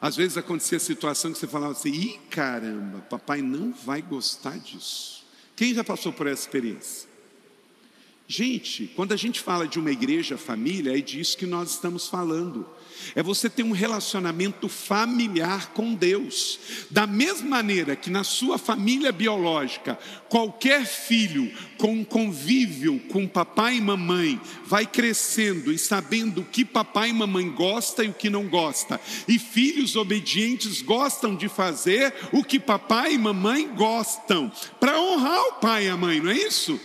Às 0.00 0.14
vezes 0.14 0.36
acontecia 0.36 0.76
a 0.76 0.80
situação 0.80 1.32
que 1.32 1.38
você 1.38 1.46
falava 1.46 1.72
assim: 1.72 1.90
ih, 1.90 2.18
caramba, 2.30 3.00
papai 3.00 3.42
não 3.42 3.72
vai 3.72 4.00
gostar 4.00 4.58
disso. 4.58 5.24
Quem 5.56 5.74
já 5.74 5.82
passou 5.82 6.12
por 6.12 6.26
essa 6.26 6.42
experiência? 6.42 7.08
Gente, 8.28 8.92
quando 8.94 9.12
a 9.12 9.16
gente 9.16 9.40
fala 9.40 9.66
de 9.66 9.78
uma 9.78 9.90
igreja 9.90 10.36
família, 10.38 10.96
é 10.96 11.00
disso 11.00 11.36
que 11.36 11.46
nós 11.46 11.70
estamos 11.70 12.06
falando 12.06 12.68
é 13.14 13.22
você 13.22 13.48
ter 13.48 13.62
um 13.62 13.72
relacionamento 13.72 14.68
familiar 14.68 15.72
com 15.72 15.94
Deus. 15.94 16.58
Da 16.90 17.06
mesma 17.06 17.48
maneira 17.48 17.96
que 17.96 18.10
na 18.10 18.24
sua 18.24 18.58
família 18.58 19.12
biológica, 19.12 19.98
qualquer 20.28 20.86
filho 20.86 21.52
com 21.76 22.04
convívio 22.04 23.00
com 23.10 23.26
papai 23.26 23.76
e 23.76 23.80
mamãe 23.80 24.40
vai 24.64 24.86
crescendo 24.86 25.72
e 25.72 25.78
sabendo 25.78 26.40
o 26.40 26.44
que 26.44 26.64
papai 26.64 27.10
e 27.10 27.12
mamãe 27.12 27.50
gosta 27.50 28.04
e 28.04 28.08
o 28.08 28.14
que 28.14 28.30
não 28.30 28.48
gosta. 28.48 29.00
E 29.26 29.38
filhos 29.38 29.96
obedientes 29.96 30.82
gostam 30.82 31.34
de 31.34 31.48
fazer 31.48 32.14
o 32.32 32.44
que 32.44 32.58
papai 32.58 33.14
e 33.14 33.18
mamãe 33.18 33.68
gostam, 33.74 34.52
para 34.78 35.00
honrar 35.00 35.40
o 35.48 35.52
pai 35.54 35.86
e 35.86 35.88
a 35.88 35.96
mãe, 35.96 36.20
não 36.20 36.30
é 36.30 36.36
isso? 36.36 36.78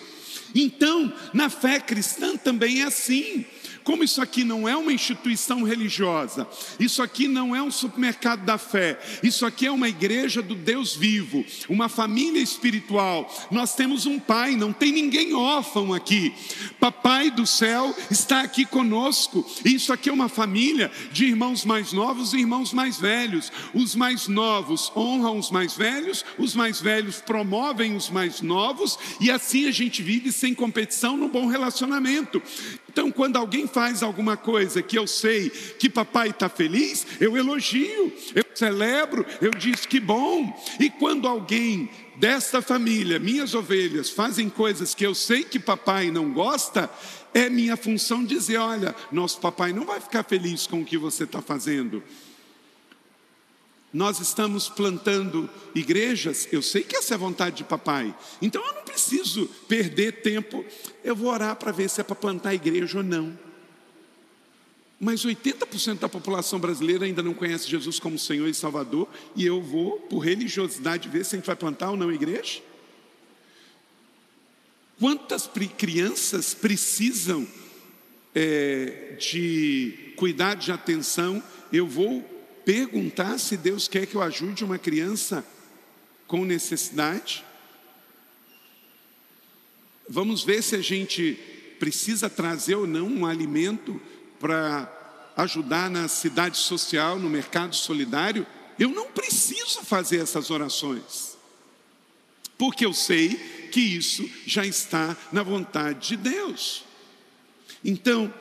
Então, 0.56 1.12
na 1.34 1.50
fé 1.50 1.80
cristã 1.80 2.38
também 2.38 2.82
é 2.82 2.86
assim. 2.86 3.46
Como 3.84 4.04
isso 4.04 4.22
aqui 4.22 4.44
não 4.44 4.68
é 4.68 4.76
uma 4.76 4.94
instituição 4.94 5.64
religiosa, 5.64 6.48
isso 6.80 7.02
aqui 7.02 7.28
não 7.28 7.56
é 7.56 7.62
um 7.62 7.72
supermercado 7.72 8.46
da 8.46 8.58
fé, 8.58 9.00
isso 9.22 9.46
aqui 9.46 9.66
é 9.66 9.72
uma 9.72 9.90
igreja 9.90 10.42
do 10.42 10.56
Deus 10.56 10.96
vivo, 10.96 11.46
uma 11.68 11.90
família 11.90 12.42
espiritual. 12.42 13.32
Nós 13.52 13.76
temos 13.76 14.06
um 14.06 14.20
pai, 14.20 14.56
não 14.56 14.72
tem 14.72 14.92
ninguém 14.92 15.34
órfão 15.34 15.94
aqui. 15.94 16.34
Papai 16.80 17.30
do 17.30 17.46
céu 17.46 17.96
está 18.10 18.42
aqui 18.42 18.66
conosco. 18.66 19.46
Isso 19.66 19.92
aqui 19.92 20.10
é 20.10 20.14
uma 20.14 20.30
família 20.30 20.92
de 21.12 21.26
irmãos 21.26 21.66
mais 21.66 21.92
novos 21.92 22.34
e 22.34 22.40
irmãos 22.40 22.74
mais 22.74 22.98
velhos. 22.98 23.52
Os 23.74 23.96
mais 23.96 24.28
novos 24.28 24.92
honram 24.96 25.38
os 25.38 25.52
mais 25.52 25.74
velhos, 25.76 26.24
os 26.38 26.56
mais 26.56 26.80
velhos 26.82 27.22
promovem 27.22 27.96
os 27.96 28.10
mais 28.10 28.42
novos, 28.42 28.98
e 29.20 29.30
assim 29.30 29.68
a 29.68 29.72
gente 29.72 30.02
vive 30.02 30.32
sem 30.32 30.54
competição 30.54 31.18
no 31.18 31.28
bom 31.28 31.48
relacionamento. 31.48 32.42
Então, 32.94 33.12
quando 33.12 33.38
alguém 33.38 33.66
faz 33.66 34.04
alguma 34.04 34.38
coisa 34.38 34.84
que 34.84 34.96
eu 34.96 35.08
sei 35.08 35.50
que 35.50 35.90
papai 35.90 36.30
está 36.30 36.48
feliz, 36.48 37.08
eu 37.20 37.36
elogio, 37.36 38.14
eu 38.36 38.46
celebro, 38.54 39.26
eu 39.42 39.50
digo 39.50 39.80
que 39.88 40.00
bom. 40.00 40.56
E 40.80 40.92
quando 40.92 41.28
alguém 41.28 41.90
desta 42.18 42.62
família, 42.62 43.18
minhas 43.18 43.56
ovelhas, 43.56 44.12
fazem 44.12 44.48
coisas 44.48 44.94
que 44.94 45.04
eu 45.04 45.16
sei 45.16 45.44
que 45.44 45.58
papai 45.58 46.12
não 46.12 46.32
gosta, 46.32 46.88
é 47.34 47.50
minha 47.50 47.76
função 47.76 48.24
dizer: 48.24 48.58
olha, 48.58 48.96
nosso 49.12 49.40
papai 49.40 49.74
não 49.74 49.86
vai 49.86 50.00
ficar 50.00 50.24
feliz 50.24 50.68
com 50.68 50.82
o 50.82 50.86
que 50.86 50.98
você 50.98 51.24
está 51.24 51.42
fazendo. 51.42 52.04
Nós 53.94 54.20
estamos 54.20 54.68
plantando 54.68 55.48
igrejas, 55.76 56.48
eu 56.52 56.64
sei 56.64 56.82
que 56.84 56.96
essa 56.96 57.14
é 57.14 57.16
a 57.16 57.20
vontade 57.20 57.58
de 57.58 57.64
papai, 57.64 58.14
então 58.42 58.66
eu 58.66 58.74
não 58.74 58.84
preciso 58.84 59.46
perder 59.68 60.24
tempo, 60.24 60.66
eu 61.04 61.16
vou 61.16 61.30
orar 61.30 61.56
para 61.56 61.72
ver 61.72 61.88
se 61.88 62.02
é 62.02 62.04
para 62.04 62.16
plantar 62.16 62.56
igreja 62.56 62.98
ou 62.98 63.04
não. 63.04 63.38
Mas 65.00 65.24
80% 65.24 66.00
da 66.00 66.10
população 66.10 66.60
brasileira 66.60 67.06
ainda 67.06 67.22
não 67.22 67.36
conhece 67.36 67.70
Jesus 67.70 68.00
como 68.00 68.18
Senhor 68.18 68.48
e 68.48 68.54
Salvador, 68.54 69.08
e 69.36 69.46
eu 69.46 69.62
vou, 69.62 70.00
por 70.00 70.20
religiosidade, 70.20 71.08
ver 71.10 71.24
se 71.24 71.36
a 71.36 71.38
gente 71.38 71.46
vai 71.46 71.56
plantar 71.56 71.92
ou 71.92 71.98
não 71.98 72.12
igreja? 72.12 72.62
Quantas 75.00 75.50
crianças 75.78 76.54
precisam 76.54 77.46
é, 78.34 79.18
de 79.20 80.14
cuidado 80.16 80.60
de 80.60 80.72
atenção? 80.72 81.44
Eu 81.72 81.86
vou 81.86 82.33
perguntar 82.66 83.38
se 83.38 83.58
Deus 83.58 83.88
quer 83.88 84.06
que 84.06 84.16
eu 84.16 84.22
ajude 84.22 84.64
uma 84.64 84.78
criança 84.78 85.46
com 86.28 86.46
necessidade? 86.46 87.44
Vamos 90.08 90.44
ver 90.44 90.62
se 90.62 90.76
a 90.76 90.82
gente 90.82 91.38
precisa 91.80 92.30
trazer 92.30 92.76
ou 92.76 92.88
não 92.88 93.08
um 93.08 93.26
alimento 93.26 94.02
para 94.40 94.92
ajudar 95.36 95.90
na 95.90 96.08
cidade 96.08 96.58
social, 96.58 97.20
no 97.20 97.30
mercado 97.30 97.76
solidário. 97.76 98.46
Eu 98.78 98.90
não 98.90 99.12
preciso 99.12 99.84
fazer 99.84 100.18
essas 100.18 100.50
orações, 100.50 101.38
porque 102.58 102.86
eu 102.86 102.94
sei 102.94 103.36
que 103.72 103.80
isso 103.80 104.30
já 104.46 104.66
está 104.66 105.18
na 105.32 105.44
vontade 105.44 106.10
de 106.10 106.18
Deus. 106.18 106.84
Então, 107.84 108.34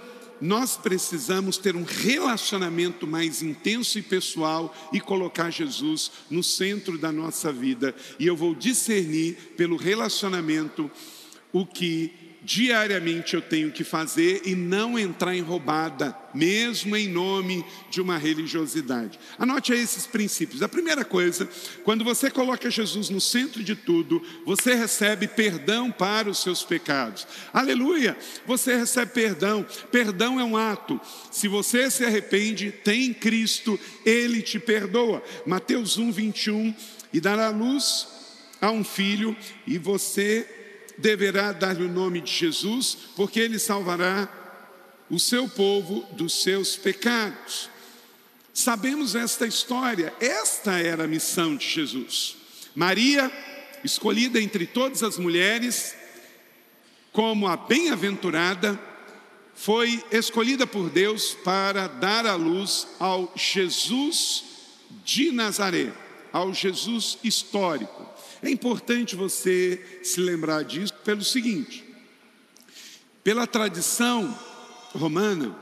nós 0.43 0.77
precisamos 0.77 1.57
ter 1.57 1.77
um 1.77 1.85
relacionamento 1.85 3.07
mais 3.07 3.43
intenso 3.43 3.97
e 3.97 4.03
pessoal 4.03 4.75
e 4.93 5.01
colocar 5.01 5.51
Jesus 5.51 6.11
no 6.29 6.43
centro 6.43 6.99
da 6.99 7.13
nossa 7.13 7.53
vida. 7.53 7.95
E 8.19 8.27
eu 8.27 8.37
vou 8.37 8.53
discernir 8.53 9.55
pelo 9.57 9.77
relacionamento 9.77 10.91
o 11.53 11.65
que 11.65 12.13
diariamente 12.43 13.35
eu 13.35 13.41
tenho 13.41 13.71
que 13.71 13.85
fazer 13.85 14.43
e 14.45 14.55
não 14.55 14.99
entrar 14.99 15.35
em 15.35 15.41
roubada, 15.41 16.17
mesmo 16.35 16.97
em 16.97 17.09
nome 17.09 17.65
de 17.91 18.01
uma 18.01 18.19
religiosidade. 18.19 19.19
Anote 19.39 19.73
aí 19.73 19.81
esses 19.81 20.07
princípios. 20.07 20.63
A 20.63 20.69
primeira 20.69 21.05
coisa, 21.05 21.49
quando 21.85 22.05
você 22.05 22.31
coloca 22.31 22.71
Jesus 22.71 23.09
no 23.11 23.21
centro 23.21 23.63
de 23.63 23.77
tudo, 23.77 24.23
você 24.45 24.75
recebe 24.75 25.29
perdão 25.29 25.91
para 25.91 26.29
os 26.29 26.43
seus 26.43 26.65
pecados. 26.65 27.27
Aleluia! 27.53 28.17
Você 28.47 28.77
recebe 28.77 29.13
perdão. 29.13 29.65
Perdão 29.91 30.41
é 30.41 30.45
um 30.45 30.57
ato. 30.57 31.01
Se 31.31 31.47
você 31.47 31.91
se 31.91 32.05
arrepende, 32.05 32.73
tem 32.73 33.15
Cristo, 33.15 33.79
ele 34.05 34.43
te 34.43 34.59
perdoa. 34.59 35.23
Mateus 35.47 35.97
1, 35.97 36.11
21. 36.11 36.75
E 37.13 37.21
dará 37.21 37.51
luz 37.51 38.09
a 38.61 38.71
um 38.71 38.85
filho, 38.85 39.37
e 39.67 39.77
você 39.77 40.62
deverá 41.03 41.53
dar-lhe 41.53 41.85
o 41.85 41.93
nome 41.93 42.21
de 42.21 42.33
Jesus, 42.33 42.97
porque 43.17 43.41
ele 43.41 43.59
salvará 43.59 44.29
o 45.11 45.19
seu 45.19 45.49
povo 45.49 46.07
dos 46.13 46.43
seus 46.43 46.77
pecados. 46.77 47.69
Sabemos 48.55 49.15
esta 49.15 49.47
história, 49.47 50.15
esta 50.21 50.79
era 50.79 51.05
a 51.05 51.09
missão 51.09 51.57
de 51.57 51.69
Jesus. 51.69 52.37
Maria, 52.75 53.31
escolhida 53.83 54.41
entre 54.41 54.65
todas 54.65 55.03
as 55.03 55.19
mulheres, 55.19 55.95
como 57.13 57.49
a 57.49 57.57
bem-aventurada, 57.57 58.79
foi 59.55 60.03
escolhida 60.11 60.67
por 60.67 60.89
Deus 60.89 61.35
para 61.45 61.89
dar 61.89 62.27
a 62.27 62.35
luz 62.35 62.87
ao 62.99 63.33
Jesus 63.35 64.45
de 65.05 65.33
Nazaré, 65.33 65.93
ao 66.33 66.55
Jesus 66.55 67.19
histórico. 67.25 68.12
É 68.43 68.51
importante 68.51 69.15
você 69.15 70.01
se 70.03 70.21
lembrar 70.21 70.65
disso 70.65 70.93
pelo 71.05 71.23
seguinte: 71.23 71.85
pela 73.23 73.47
tradição 73.47 74.37
romana, 74.93 75.57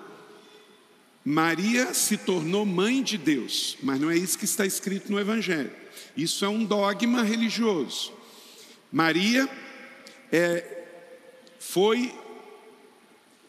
Maria 1.25 1.93
se 1.93 2.17
tornou 2.17 2.65
mãe 2.65 3.03
de 3.03 3.19
Deus, 3.19 3.77
mas 3.83 4.01
não 4.01 4.11
é 4.11 4.17
isso 4.17 4.39
que 4.39 4.47
está 4.47 4.65
escrito 4.65 5.13
no 5.13 5.21
Evangelho. 5.21 5.71
Isso 6.17 6.45
é 6.45 6.49
um 6.49 6.65
dogma 6.65 7.23
religioso. 7.23 8.13
Maria 8.91 9.49
é, 10.33 10.85
foi 11.59 12.13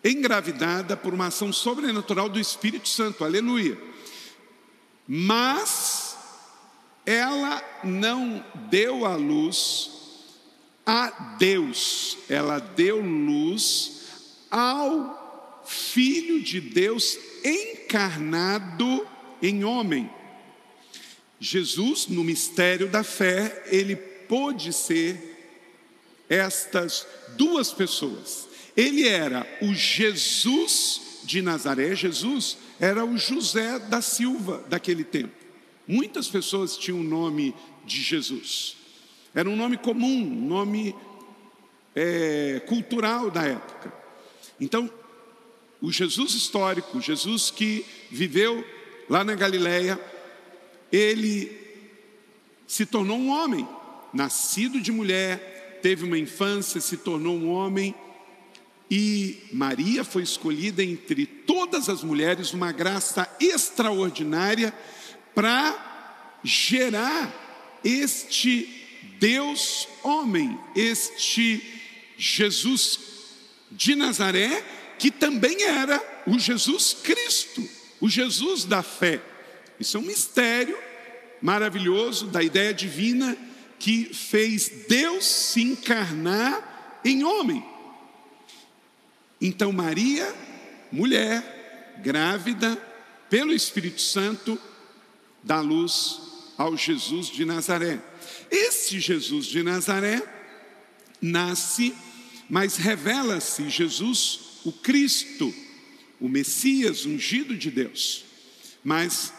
engravidada 0.04 0.98
por 0.98 1.14
uma 1.14 1.28
ação 1.28 1.54
sobrenatural 1.54 2.28
do 2.28 2.40
Espírito 2.40 2.90
Santo, 2.90 3.24
aleluia. 3.24 3.78
Mas 5.08 5.91
ela 7.12 7.62
não 7.84 8.44
deu 8.70 9.06
a 9.06 9.18
luz 9.18 9.92
a 10.86 11.36
Deus, 11.38 12.18
ela 12.30 12.58
deu 12.60 13.02
luz 13.02 14.04
ao 14.50 15.64
Filho 15.66 16.42
de 16.42 16.62
Deus 16.62 17.18
encarnado 17.44 19.06
em 19.42 19.64
homem. 19.66 20.10
Jesus, 21.40 22.08
no 22.08 22.24
mistério 22.24 22.88
da 22.88 23.04
fé, 23.04 23.64
ele 23.68 23.96
pôde 23.96 24.72
ser 24.72 25.38
estas 26.30 27.06
duas 27.36 27.74
pessoas. 27.74 28.48
Ele 28.76 29.08
era 29.08 29.46
o 29.62 29.74
Jesus 29.74 31.02
de 31.26 31.42
Nazaré, 31.42 31.94
Jesus 31.94 32.58
era 32.80 33.06
o 33.06 33.18
José 33.18 33.80
da 33.80 34.02
Silva 34.02 34.64
daquele 34.70 35.04
tempo. 35.04 35.41
Muitas 35.92 36.30
pessoas 36.30 36.78
tinham 36.78 37.02
o 37.02 37.04
nome 37.04 37.54
de 37.86 38.02
Jesus. 38.02 38.78
Era 39.36 39.50
um 39.50 39.58
nome 39.58 39.76
comum, 39.76 40.22
um 40.22 40.48
nome 40.48 40.96
é, 41.94 42.62
cultural 42.66 43.30
da 43.30 43.44
época. 43.44 43.92
Então, 44.58 44.90
o 45.82 45.92
Jesus 45.92 46.34
histórico, 46.34 46.98
o 46.98 47.02
Jesus 47.02 47.52
que 47.52 47.86
viveu 48.10 48.66
lá 49.10 49.26
na 49.26 49.36
Galileia, 49.36 50.00
ele 50.90 51.52
se 52.66 52.86
tornou 52.86 53.18
um 53.18 53.30
homem, 53.30 53.68
nascido 54.14 54.80
de 54.80 54.94
mulher, 54.94 55.80
teve 55.82 56.06
uma 56.06 56.18
infância, 56.18 56.80
se 56.80 56.96
tornou 56.96 57.36
um 57.36 57.52
homem, 57.52 57.94
e 58.90 59.42
Maria 59.52 60.06
foi 60.06 60.24
escolhida 60.24 60.82
entre 60.82 61.26
todas 61.26 61.90
as 61.90 62.02
mulheres, 62.02 62.54
uma 62.54 62.72
graça 62.72 63.28
extraordinária 63.42 64.74
para 65.34 66.40
gerar 66.44 67.80
este 67.84 68.68
Deus 69.20 69.88
homem, 70.04 70.60
este 70.76 71.64
Jesus 72.18 73.00
de 73.72 73.96
Nazaré, 73.96 74.64
que 75.00 75.10
também 75.10 75.64
era 75.64 76.02
o 76.28 76.38
Jesus 76.38 76.96
Cristo, 77.02 77.68
o 78.00 78.10
Jesus 78.10 78.66
da 78.66 78.84
fé. 78.84 79.22
Isso 79.80 79.98
é 79.98 80.00
um 80.00 80.04
mistério 80.04 80.78
maravilhoso 81.42 82.28
da 82.28 82.44
ideia 82.44 82.74
divina 82.74 83.36
que 83.80 84.14
fez 84.14 84.86
Deus 84.88 85.26
se 85.26 85.62
encarnar 85.62 87.02
em 87.04 87.24
homem. 87.24 87.66
Então, 89.42 89.72
Maria, 89.72 90.32
mulher, 90.92 91.98
grávida, 92.04 92.78
pelo 93.28 93.54
Espírito 93.54 94.02
Santo, 94.02 94.60
dá 95.44 95.60
luz 95.60 96.20
ao 96.58 96.78
Jesus 96.78 97.28
de 97.28 97.46
Nazaré. 97.46 98.00
Esse 98.50 99.00
Jesus 99.00 99.46
de 99.46 99.64
Nazaré 99.64 100.22
nasce, 101.22 101.94
mas 102.50 102.76
revela-se 102.76 103.70
Jesus, 103.70 104.40
o 104.64 104.72
Cristo, 104.72 105.54
o 106.20 106.28
Messias 106.28 107.06
ungido 107.06 107.56
de 107.56 107.72
Deus. 107.72 108.26
Mas 108.84 109.34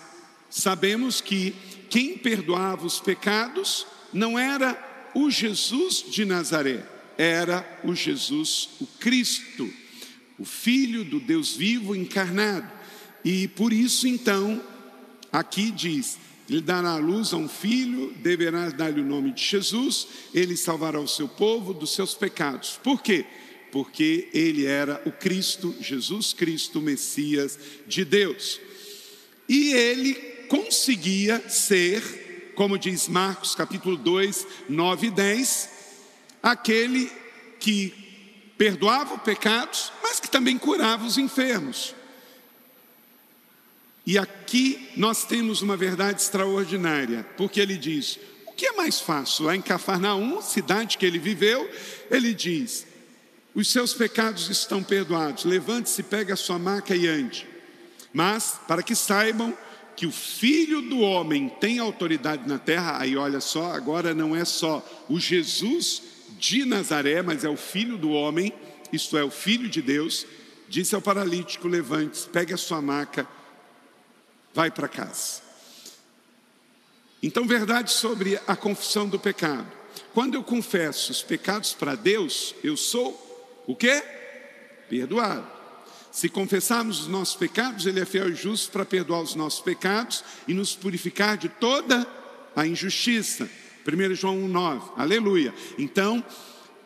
sabemos 0.51 1.21
que 1.21 1.55
quem 1.89 2.17
perdoava 2.17 2.87
os 2.87 3.01
pecados 3.01 3.87
não 4.13 4.39
era 4.39 5.11
o 5.15 5.31
Jesus 5.31 6.05
de 6.11 6.25
Nazaré, 6.25 6.85
era 7.19 7.81
o 7.85 7.95
Jesus, 7.95 8.71
o 8.81 8.87
Cristo, 8.99 9.71
o 10.39 10.45
Filho 10.45 11.05
do 11.05 11.21
Deus 11.21 11.55
vivo 11.55 11.95
encarnado. 11.95 12.71
E 13.25 13.47
por 13.49 13.73
isso 13.73 14.09
então 14.09 14.63
Aqui 15.33 15.71
diz: 15.71 16.19
Ele 16.49 16.61
dará 16.61 16.91
a 16.91 16.99
luz 16.99 17.33
a 17.33 17.39
um 17.39 17.49
filho, 17.49 18.13
deverá 18.19 18.69
dar-lhe 18.69 19.01
o 19.01 19.05
nome 19.05 19.33
de 19.33 19.43
Jesus, 19.43 20.07
ele 20.35 20.57
salvará 20.57 21.01
o 21.01 21.09
seu 21.09 21.27
povo 21.27 21.73
dos 21.73 21.95
seus 21.95 22.15
pecados. 22.15 22.79
Por 22.83 23.01
quê? 23.01 23.25
Porque 23.73 24.29
ele 24.35 24.67
era 24.67 25.01
o 25.07 25.11
Cristo, 25.11 25.75
Jesus 25.81 26.35
Cristo, 26.35 26.83
Messias 26.83 27.59
de 27.87 28.05
Deus. 28.05 28.61
E 29.49 29.73
ele 29.73 30.15
conseguia 30.49 31.49
ser, 31.49 32.53
como 32.55 32.79
diz 32.79 33.09
Marcos 33.09 33.55
capítulo 33.55 33.97
2, 33.97 34.47
9 34.69 35.07
e 35.07 35.11
10, 35.11 35.71
aquele 36.43 37.11
que 37.59 37.95
perdoava 38.59 39.17
pecados, 39.19 39.91
mas 40.03 40.21
que 40.21 40.31
também 40.31 40.59
curava 40.59 41.07
os 41.07 41.17
enfermos. 41.17 41.95
E 44.05 44.19
aqui 44.19 44.91
nós 44.97 45.25
temos 45.25 45.63
uma 45.63 45.77
verdade 45.77 46.21
extraordinária, 46.21 47.25
porque 47.37 47.61
ele 47.61 47.77
diz: 47.77 48.19
o 48.47 48.53
que 48.53 48.67
é 48.67 48.73
mais 48.73 49.01
fácil? 49.01 49.45
Lá 49.45 49.57
em 49.57 49.63
Cafarnaum, 49.63 50.43
cidade 50.43 50.99
que 50.99 51.07
ele 51.07 51.19
viveu, 51.19 51.71
ele 52.11 52.35
diz: 52.35 52.87
os 53.55 53.69
seus 53.69 53.95
pecados 53.95 54.51
estão 54.51 54.83
perdoados, 54.83 55.45
levante-se, 55.45 56.03
pegue 56.03 56.33
a 56.33 56.37
sua 56.37 56.59
maca 56.59 56.97
e 56.97 57.07
ande. 57.07 57.47
Mas, 58.13 58.61
para 58.67 58.83
que 58.83 58.95
saibam 58.95 59.57
que 59.95 60.07
o 60.07 60.13
filho 60.13 60.83
do 60.83 61.01
homem 61.01 61.49
tem 61.49 61.79
autoridade 61.79 62.49
na 62.49 62.59
terra, 62.59 62.99
aí 62.99 63.17
olha 63.17 63.41
só, 63.41 63.73
agora 63.73 64.13
não 64.13 64.35
é 64.35 64.45
só 64.45 64.85
o 65.09 65.21
Jesus 65.21 66.03
de 66.39 66.65
Nazaré, 66.65 67.23
mas 67.23 67.45
é 67.45 67.49
o 67.49 67.57
filho 67.57 67.97
do 67.97 68.11
homem, 68.11 68.53
isto 68.93 69.17
é, 69.17 69.23
o 69.23 69.31
filho 69.31 69.69
de 69.69 69.81
Deus, 69.81 70.27
disse 70.69 70.95
ao 70.95 71.01
paralítico: 71.01 71.69
levante-se, 71.69 72.29
pegue 72.29 72.53
a 72.53 72.57
sua 72.59 72.83
maca 72.83 73.29
vai 74.55 74.71
para 74.71 74.89
casa. 74.89 75.43
Então, 77.23 77.47
verdade 77.47 77.93
sobre 77.93 78.39
a 78.47 78.57
confissão 78.57 79.09
do 79.09 79.19
pecado. 79.19 79.71
Quando 80.13 80.35
eu 80.35 80.43
confesso 80.43 81.13
os 81.13 81.23
pecados 81.23 81.73
para 81.73 81.95
Deus, 81.95 82.55
eu 82.63 82.77
sou 82.77 83.65
o 83.67 83.77
quê? 83.77 84.03
Perdoado. 84.89 85.47
Se 86.11 86.29
confessarmos 86.29 87.01
os 87.01 87.07
nossos 87.07 87.35
pecados, 87.35 87.87
Ele 87.87 88.01
é 88.01 88.05
fiel 88.05 88.29
e 88.29 88.35
justo 88.35 88.71
para 88.71 88.85
perdoar 88.85 89.23
os 89.23 89.35
nossos 89.35 89.61
pecados 89.61 90.23
e 90.47 90.53
nos 90.53 90.75
purificar 90.75 91.39
de 91.39 91.49
toda 91.49 92.07
a 92.55 92.67
injustiça. 92.67 93.49
1 93.87 94.15
João 94.15 94.37
1,9. 94.49 94.93
Aleluia. 94.97 95.55
Então, 95.79 96.23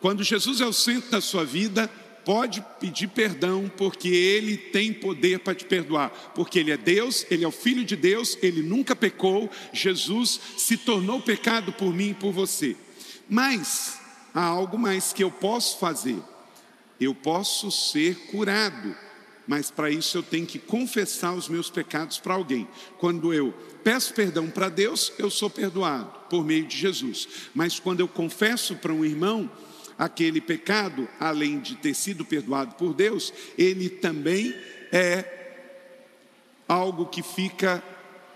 quando 0.01 0.23
Jesus 0.23 0.61
é 0.61 0.67
o 0.67 0.73
centro 0.73 1.11
da 1.11 1.21
sua 1.21 1.45
vida, 1.45 1.91
pode 2.27 2.61
pedir 2.81 3.07
perdão, 3.07 3.71
porque 3.77 4.09
Ele 4.09 4.57
tem 4.57 4.93
poder 4.93 5.39
para 5.39 5.55
te 5.55 5.65
perdoar, 5.65 6.11
porque 6.35 6.59
Ele 6.59 6.73
é 6.73 6.77
Deus, 6.77 7.25
Ele 7.31 7.45
é 7.45 7.49
o 7.49 7.53
Filho 7.53 7.85
de 7.85 7.95
Deus, 7.95 8.37
Ele 8.43 8.63
nunca 8.63 8.97
pecou, 8.97 9.49
Jesus 9.73 10.41
se 10.59 10.77
tornou 10.77 11.23
pecado 11.23 11.73
por 11.73 11.95
mim 11.95 12.11
e 12.11 12.15
por 12.15 12.33
você. 12.33 12.77
Mas 13.31 14.01
há 14.35 14.43
algo 14.43 14.77
mais 14.77 15.13
que 15.13 15.23
eu 15.23 15.31
posso 15.31 15.79
fazer, 15.79 16.19
eu 17.01 17.15
posso 17.15 17.71
ser 17.71 18.17
curado, 18.27 18.93
mas 19.47 19.71
para 19.71 19.89
isso 19.89 20.19
eu 20.19 20.23
tenho 20.25 20.47
que 20.47 20.59
confessar 20.59 21.33
os 21.33 21.49
meus 21.49 21.71
pecados 21.71 22.19
para 22.19 22.35
alguém. 22.35 22.67
Quando 22.99 23.33
eu 23.33 23.55
peço 23.85 24.13
perdão 24.13 24.51
para 24.51 24.69
Deus, 24.69 25.13
eu 25.17 25.31
sou 25.31 25.49
perdoado 25.49 26.11
por 26.29 26.45
meio 26.45 26.67
de 26.67 26.77
Jesus, 26.77 27.29
mas 27.55 27.79
quando 27.79 28.01
eu 28.01 28.09
confesso 28.09 28.75
para 28.75 28.93
um 28.93 29.05
irmão, 29.05 29.49
aquele 29.99 30.41
pecado, 30.41 31.09
além 31.19 31.59
de 31.59 31.77
ter 31.77 31.95
sido 31.95 32.25
perdoado 32.25 32.75
por 32.75 32.93
Deus, 32.93 33.33
ele 33.57 33.89
também 33.89 34.55
é 34.93 35.25
algo 36.69 37.07
que 37.07 37.23
fica 37.23 37.83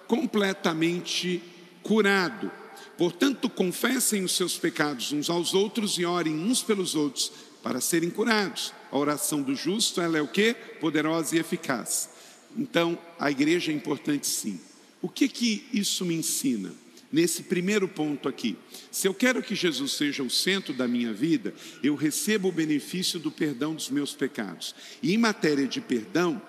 completamente 0.07 1.43
curado. 1.83 2.51
Portanto, 2.97 3.49
confessem 3.49 4.25
os 4.25 4.37
seus 4.37 4.59
pecados 4.59 5.13
uns 5.13 5.31
aos 5.31 5.55
outros 5.55 5.99
e 5.99 6.05
orem 6.05 6.35
uns 6.35 6.63
pelos 6.63 6.95
outros 6.95 7.33
para 7.63 7.81
serem 7.81 8.11
curados. 8.11 8.73
A 8.91 8.99
oração 8.99 9.43
do 9.43 9.55
justo, 9.55 10.01
ela 10.01 10.19
é 10.19 10.23
o 10.23 10.29
que? 10.29 10.55
Poderosa 10.81 11.37
e 11.37 11.39
eficaz. 11.39 12.11
Então, 12.57 12.99
a 13.19 13.31
igreja 13.31 13.71
é 13.71 13.75
importante 13.75 14.27
sim. 14.27 14.61
O 15.01 15.09
que 15.09 15.29
que 15.29 15.67
isso 15.73 16.05
me 16.05 16.15
ensina? 16.15 16.73
Nesse 17.13 17.45
primeiro 17.45 17.89
ponto 17.89 18.29
aqui. 18.29 18.57
Se 18.91 19.09
eu 19.09 19.15
quero 19.15 19.43
que 19.43 19.55
Jesus 19.55 19.93
seja 19.93 20.23
o 20.23 20.31
centro 20.31 20.73
da 20.73 20.87
minha 20.87 21.13
vida, 21.13 21.55
eu 21.83 21.95
recebo 21.95 22.49
o 22.49 22.53
benefício 22.53 23.19
do 23.19 23.31
perdão 23.31 23.75
dos 23.75 23.91
meus 23.91 24.15
pecados. 24.15 24.75
E 25.03 25.13
em 25.13 25.19
matéria 25.19 25.67
de 25.67 25.81
perdão, 25.81 26.41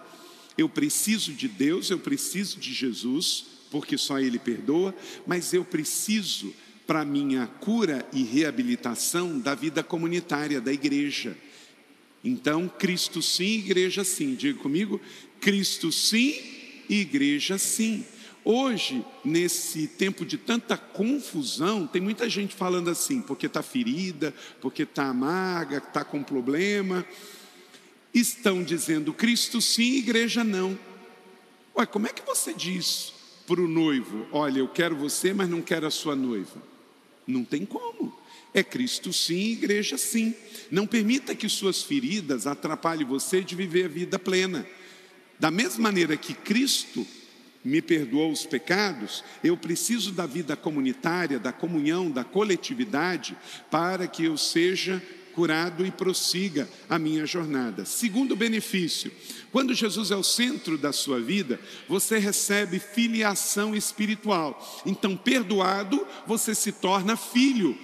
eu 0.58 0.70
preciso 0.70 1.34
de 1.34 1.48
Deus, 1.48 1.90
eu 1.90 2.00
preciso 2.00 2.60
de 2.60 2.74
Jesus, 2.74 3.46
porque 3.72 3.98
só 3.98 4.20
Ele 4.20 4.38
perdoa, 4.38 4.94
mas 5.26 5.54
eu 5.54 5.66
preciso, 5.66 6.54
para 6.86 7.06
minha 7.06 7.48
cura 7.48 8.06
e 8.12 8.24
reabilitação, 8.24 9.40
da 9.40 9.56
vida 9.56 9.82
comunitária, 9.82 10.62
da 10.62 10.74
igreja. 10.74 11.36
Então, 12.24 12.68
Cristo 12.68 13.22
sim, 13.22 13.60
igreja 13.60 14.04
sim. 14.04 14.36
Diga 14.36 14.60
comigo: 14.60 15.02
Cristo 15.40 15.92
sim, 15.92 16.36
igreja 16.90 17.58
sim. 17.58 18.06
Hoje, 18.44 19.06
nesse 19.24 19.88
tempo 19.88 20.26
de 20.26 20.36
tanta 20.36 20.76
confusão, 20.76 21.86
tem 21.86 22.02
muita 22.02 22.28
gente 22.28 22.56
falando 22.56 22.90
assim, 22.90 23.22
porque 23.22 23.46
está 23.46 23.62
ferida, 23.62 24.34
porque 24.60 24.84
está 24.84 25.06
amarga, 25.06 25.78
está 25.78 26.04
com 26.04 26.24
problema. 26.24 27.06
Estão 28.14 28.64
dizendo 28.64 29.14
Cristo 29.14 29.62
sim, 29.62 29.98
igreja 29.98 30.44
não. 30.44 30.78
Ué, 31.78 31.86
como 31.86 32.08
é 32.08 32.10
que 32.10 32.26
você 32.26 32.54
diz 32.54 33.14
para 33.46 33.62
o 33.62 33.68
noivo: 33.68 34.28
Olha, 34.32 34.60
eu 34.60 34.68
quero 34.68 34.96
você, 34.96 35.34
mas 35.34 35.48
não 35.48 35.62
quero 35.62 35.86
a 35.86 35.92
sua 35.92 36.16
noiva? 36.16 36.62
Não 37.28 37.46
tem 37.46 37.66
como. 37.66 38.20
É 38.54 38.64
Cristo 38.64 39.14
sim, 39.14 39.52
igreja 39.52 39.98
sim. 39.98 40.34
Não 40.70 40.86
permita 40.86 41.36
que 41.36 41.48
suas 41.48 41.84
feridas 41.84 42.48
atrapalhem 42.48 43.06
você 43.06 43.42
de 43.42 43.56
viver 43.56 43.86
a 43.86 43.88
vida 43.88 44.20
plena. 44.20 44.68
Da 45.40 45.50
mesma 45.50 45.84
maneira 45.84 46.18
que 46.18 46.34
Cristo 46.34 47.08
me 47.64 47.82
perdoou 47.82 48.32
os 48.32 48.46
pecados, 48.46 49.24
eu 49.44 49.56
preciso 49.56 50.12
da 50.12 50.26
vida 50.26 50.56
comunitária, 50.56 51.40
da 51.40 51.52
comunhão, 51.52 52.10
da 52.10 52.24
coletividade, 52.24 53.36
para 53.70 54.08
que 54.08 54.26
eu 54.26 54.38
seja 54.38 55.02
curado 55.32 55.86
e 55.86 55.92
prossiga 55.92 56.70
a 56.90 57.00
minha 57.00 57.26
jornada. 57.26 57.86
Segundo 57.86 58.36
benefício, 58.36 59.12
quando 59.52 59.74
Jesus 59.74 60.12
é 60.12 60.16
o 60.16 60.24
centro 60.24 60.78
da 60.78 60.92
sua 60.92 61.20
vida, 61.20 61.60
você 61.88 62.18
recebe 62.18 62.80
filiação 62.80 63.76
espiritual. 63.76 64.84
Então, 64.86 65.16
perdoado, 65.16 66.06
você 66.28 66.54
se 66.54 66.72
torna 66.72 67.16
filho. 67.16 67.78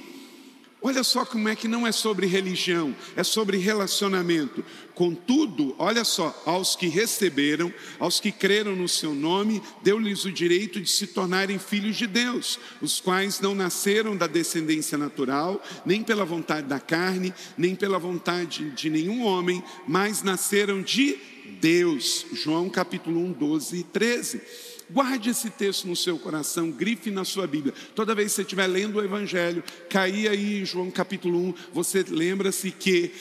Olha 0.80 1.04
só 1.04 1.26
como 1.26 1.50
é 1.50 1.56
que 1.56 1.68
não 1.68 1.88
é 1.88 1.92
sobre 1.92 2.28
religião, 2.28 2.96
é 3.16 3.24
sobre 3.24 3.58
relacionamento. 3.58 4.64
Contudo, 4.94 5.76
olha 5.80 6.04
só, 6.04 6.40
aos 6.46 6.76
que 6.76 6.88
receberam, 6.88 7.74
aos 7.98 8.20
que 8.20 8.32
creram 8.32 8.76
no 8.76 8.88
seu 8.88 9.16
nome, 9.16 9.62
deu-lhes 9.82 10.24
o 10.24 10.32
direito 10.32 10.80
de 10.80 10.90
se 10.90 11.08
tornarem 11.08 11.58
filhos 11.58 11.96
de 11.96 12.06
Deus, 12.06 12.60
os 12.80 13.00
quais 13.00 13.40
não 13.40 13.56
nasceram 13.56 14.16
da 14.16 14.28
descendência 14.28 15.00
natural, 15.00 15.64
nem 15.84 16.04
pela 16.04 16.24
vontade 16.24 16.68
da 16.68 16.80
carne, 16.80 17.34
nem 17.58 17.76
pela 17.76 17.98
vontade 17.98 18.70
de 18.70 18.90
nenhum 18.90 19.26
homem, 19.26 19.64
mas 19.88 20.22
nasceram 20.22 20.84
de 20.84 21.18
Deus. 21.60 22.26
João 22.34 22.70
capítulo 22.70 23.20
1, 23.20 23.32
12 23.32 23.78
e 23.78 23.84
13. 23.84 24.42
Guarde 24.90 25.32
esse 25.32 25.50
texto 25.50 25.86
no 25.86 25.96
seu 25.96 26.18
coração, 26.18 26.72
grife 26.72 27.12
na 27.12 27.26
sua 27.26 27.46
Bíblia. 27.46 27.74
Toda 27.94 28.16
vez 28.16 28.30
que 28.30 28.36
você 28.36 28.42
estiver 28.44 28.68
lendo 28.68 28.96
o 28.96 29.04
Evangelho, 29.04 29.64
cair 29.90 30.30
aí 30.30 30.62
em 30.62 30.66
João 30.66 30.90
capítulo 30.90 31.40
1, 31.50 31.54
você 31.74 32.06
lembra-se 32.08 32.72
que 32.72 33.12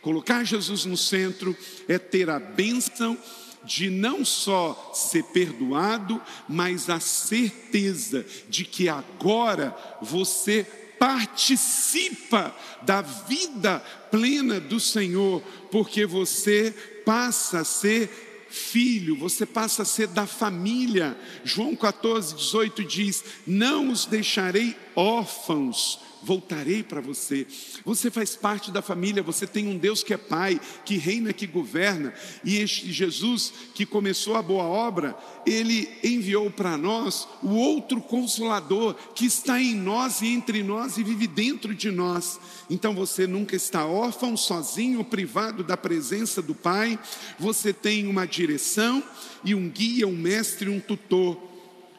colocar 0.00 0.44
Jesus 0.44 0.84
no 0.84 0.96
centro 0.96 1.56
é 1.88 1.98
ter 1.98 2.30
a 2.30 2.38
bênção 2.38 3.18
de 3.64 3.90
não 3.90 4.24
só 4.24 4.92
ser 4.94 5.24
perdoado, 5.24 6.22
mas 6.48 6.88
a 6.88 7.00
certeza 7.00 8.24
de 8.48 8.64
que 8.64 8.88
agora 8.88 9.76
você 10.00 10.64
participa 10.98 12.54
da 12.82 13.02
vida 13.02 13.80
plena 14.10 14.60
do 14.60 14.78
Senhor, 14.78 15.42
porque 15.70 16.06
você 16.06 16.72
passa 17.04 17.60
a 17.60 17.64
ser 17.64 18.27
filho, 18.48 19.16
você 19.16 19.44
passa 19.44 19.82
a 19.82 19.84
ser 19.84 20.08
da 20.08 20.26
família. 20.26 21.16
João 21.44 21.74
14, 21.76 22.34
18 22.34 22.84
diz: 22.84 23.24
Não 23.46 23.90
os 23.90 24.06
deixarei 24.06 24.76
órfãos, 24.94 26.00
voltarei 26.22 26.82
para 26.82 27.00
você. 27.00 27.46
Você 27.84 28.10
faz 28.10 28.36
parte 28.36 28.70
da 28.70 28.82
família, 28.82 29.22
você 29.22 29.46
tem 29.46 29.66
um 29.68 29.78
Deus 29.78 30.02
que 30.02 30.12
é 30.12 30.16
Pai, 30.16 30.60
que 30.84 30.96
reina, 30.96 31.32
que 31.32 31.46
governa, 31.46 32.12
e 32.44 32.58
este 32.58 32.92
Jesus 32.92 33.52
que 33.74 33.86
começou 33.86 34.36
a 34.36 34.42
boa 34.42 34.64
obra, 34.64 35.16
ele 35.46 35.88
enviou 36.02 36.50
para 36.50 36.76
nós 36.76 37.28
o 37.42 37.50
outro 37.54 38.00
consolador 38.00 38.94
que 39.14 39.26
está 39.26 39.60
em 39.60 39.74
nós 39.74 40.20
e 40.22 40.28
entre 40.28 40.62
nós 40.62 40.98
e 40.98 41.02
vive 41.02 41.26
dentro 41.26 41.74
de 41.74 41.90
nós. 41.90 42.40
Então 42.68 42.94
você 42.94 43.26
nunca 43.26 43.56
está 43.56 43.86
órfão, 43.86 44.36
sozinho, 44.36 45.04
privado 45.04 45.62
da 45.62 45.76
presença 45.76 46.42
do 46.42 46.54
Pai, 46.54 46.98
você 47.38 47.72
tem 47.72 48.06
uma 48.06 48.26
direção 48.26 49.02
e 49.44 49.54
um 49.54 49.68
guia, 49.68 50.06
um 50.06 50.16
mestre, 50.16 50.68
um 50.68 50.80
tutor. 50.80 51.48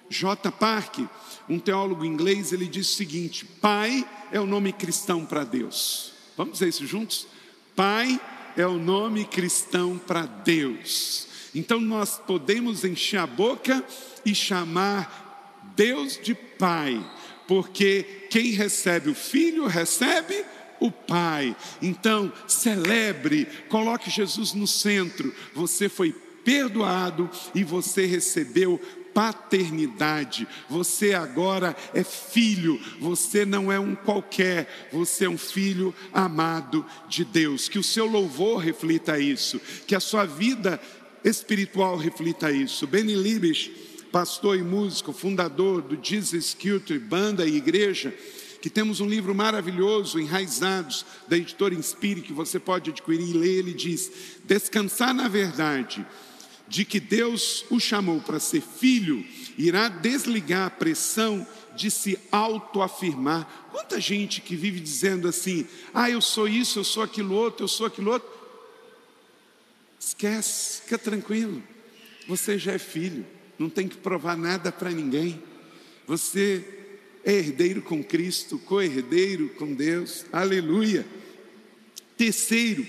J. 0.10 0.51
Park, 0.51 1.01
um 1.49 1.59
teólogo 1.59 2.05
inglês, 2.05 2.53
ele 2.53 2.67
diz 2.67 2.91
o 2.91 2.95
seguinte: 2.95 3.45
Pai 3.45 4.07
é 4.31 4.39
o 4.39 4.45
nome 4.45 4.71
cristão 4.71 5.25
para 5.25 5.43
Deus. 5.43 6.13
Vamos 6.38 6.53
dizer 6.53 6.69
isso 6.69 6.85
juntos? 6.85 7.27
Pai 7.75 8.19
é 8.55 8.65
o 8.65 8.77
nome 8.77 9.25
cristão 9.25 9.97
para 9.97 10.25
Deus. 10.25 11.27
Então 11.55 11.79
nós 11.79 12.19
podemos 12.19 12.85
encher 12.85 13.17
a 13.17 13.27
boca 13.27 13.83
e 14.23 14.35
chamar 14.35 15.71
Deus 15.75 16.19
de 16.21 16.35
Pai, 16.35 17.03
porque 17.47 18.27
quem 18.29 18.51
recebe 18.51 19.09
o 19.09 19.15
Filho 19.15 19.65
recebe 19.65 20.45
o 20.79 20.91
Pai. 20.91 21.55
Então, 21.81 22.31
celebre, 22.47 23.47
coloque 23.67 24.09
Jesus 24.09 24.53
no 24.53 24.67
centro. 24.67 25.33
Você 25.53 25.89
foi 25.89 26.13
perdoado 26.43 27.29
e 27.53 27.63
você 27.63 28.05
recebeu 28.05 28.79
paternidade. 29.13 30.47
Você 30.69 31.13
agora 31.13 31.75
é 31.93 32.03
filho, 32.03 32.79
você 32.99 33.45
não 33.45 33.71
é 33.71 33.79
um 33.79 33.95
qualquer, 33.95 34.89
você 34.91 35.25
é 35.25 35.29
um 35.29 35.37
filho 35.37 35.93
amado 36.13 36.85
de 37.07 37.23
Deus. 37.23 37.67
Que 37.67 37.79
o 37.79 37.83
seu 37.83 38.05
louvor 38.05 38.59
reflita 38.59 39.19
isso, 39.19 39.59
que 39.87 39.95
a 39.95 39.99
sua 39.99 40.25
vida 40.25 40.79
espiritual 41.23 41.97
reflita 41.97 42.51
isso. 42.51 42.87
Benny 42.87 43.15
Libes, 43.15 43.69
pastor 44.11 44.57
e 44.57 44.63
músico, 44.63 45.13
fundador 45.13 45.81
do 45.81 45.97
Jesus 46.01 46.53
Culture, 46.53 46.99
banda 46.99 47.45
e 47.45 47.55
igreja, 47.55 48.13
que 48.61 48.69
temos 48.69 48.99
um 48.99 49.07
livro 49.07 49.33
maravilhoso, 49.33 50.19
Enraizados, 50.19 51.05
da 51.27 51.37
editora 51.37 51.73
Inspire, 51.73 52.21
que 52.21 52.33
você 52.33 52.59
pode 52.59 52.89
adquirir 52.89 53.29
e 53.29 53.33
ler. 53.33 53.59
Ele 53.59 53.73
diz: 53.73 54.11
Descansar 54.43 55.13
na 55.13 55.27
verdade 55.27 56.05
de 56.69 56.86
que 56.86 56.99
Deus 56.99 57.65
o 57.69 57.79
chamou 57.79 58.21
para 58.21 58.39
ser 58.39 58.62
filho, 58.62 59.25
irá 59.58 59.89
desligar 59.89 60.67
a 60.67 60.69
pressão 60.69 61.45
de 61.75 61.89
se 61.89 62.17
autoafirmar. 62.32 63.69
Quanta 63.71 63.99
gente 63.99 64.39
que 64.39 64.55
vive 64.55 64.79
dizendo 64.79 65.27
assim: 65.27 65.67
ah, 65.93 66.10
eu 66.10 66.21
sou 66.21 66.47
isso, 66.47 66.79
eu 66.79 66.84
sou 66.84 67.03
aquilo 67.03 67.34
outro, 67.34 67.63
eu 67.63 67.67
sou 67.67 67.88
aquilo 67.88 68.12
outro. 68.12 68.29
Esquece, 69.99 70.84
fica 70.84 70.97
tranquilo. 70.97 71.62
Você 72.27 72.58
já 72.58 72.73
é 72.73 72.77
filho, 72.77 73.25
não 73.58 73.69
tem 73.69 73.88
que 73.88 73.97
provar 73.97 74.38
nada 74.38 74.71
para 74.71 74.91
ninguém. 74.91 75.41
Você 76.05 76.63
é 77.25 77.34
herdeiro 77.34 77.82
com 77.82 78.03
Cristo, 78.03 78.60
co-herdeiro 78.60 79.49
com 79.49 79.73
Deus. 79.73 80.25
Aleluia. 80.32 81.05
Terceiro, 82.15 82.86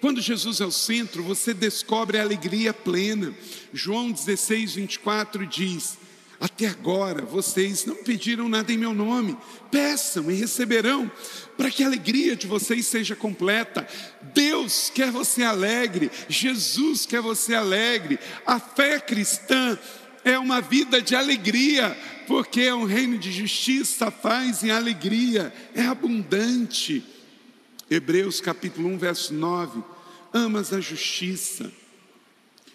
quando 0.00 0.20
Jesus 0.20 0.60
é 0.60 0.66
o 0.66 0.70
centro, 0.70 1.22
você 1.22 1.54
descobre 1.54 2.18
a 2.18 2.22
alegria 2.22 2.72
plena. 2.74 3.34
João 3.72 4.10
16, 4.10 4.74
24 4.74 5.46
diz: 5.46 5.96
Até 6.38 6.66
agora 6.66 7.22
vocês 7.22 7.86
não 7.86 7.96
pediram 7.96 8.48
nada 8.48 8.70
em 8.72 8.76
meu 8.76 8.92
nome, 8.92 9.36
peçam 9.70 10.30
e 10.30 10.34
receberão, 10.34 11.10
para 11.56 11.70
que 11.70 11.82
a 11.82 11.86
alegria 11.86 12.36
de 12.36 12.46
vocês 12.46 12.86
seja 12.86 13.16
completa. 13.16 13.86
Deus 14.34 14.92
quer 14.94 15.10
você 15.10 15.42
alegre, 15.42 16.10
Jesus 16.28 17.06
quer 17.06 17.22
você 17.22 17.54
alegre. 17.54 18.18
A 18.46 18.60
fé 18.60 19.00
cristã 19.00 19.78
é 20.22 20.38
uma 20.38 20.60
vida 20.60 21.00
de 21.00 21.14
alegria, 21.14 21.96
porque 22.26 22.60
é 22.60 22.74
um 22.74 22.84
reino 22.84 23.16
de 23.16 23.32
justiça, 23.32 24.10
paz 24.10 24.62
e 24.62 24.70
alegria, 24.70 25.54
é 25.74 25.82
abundante. 25.82 27.15
Hebreus 27.90 28.40
capítulo 28.40 28.88
1, 28.88 28.98
verso 28.98 29.34
9: 29.34 29.82
Amas 30.32 30.72
a 30.72 30.80
justiça, 30.80 31.72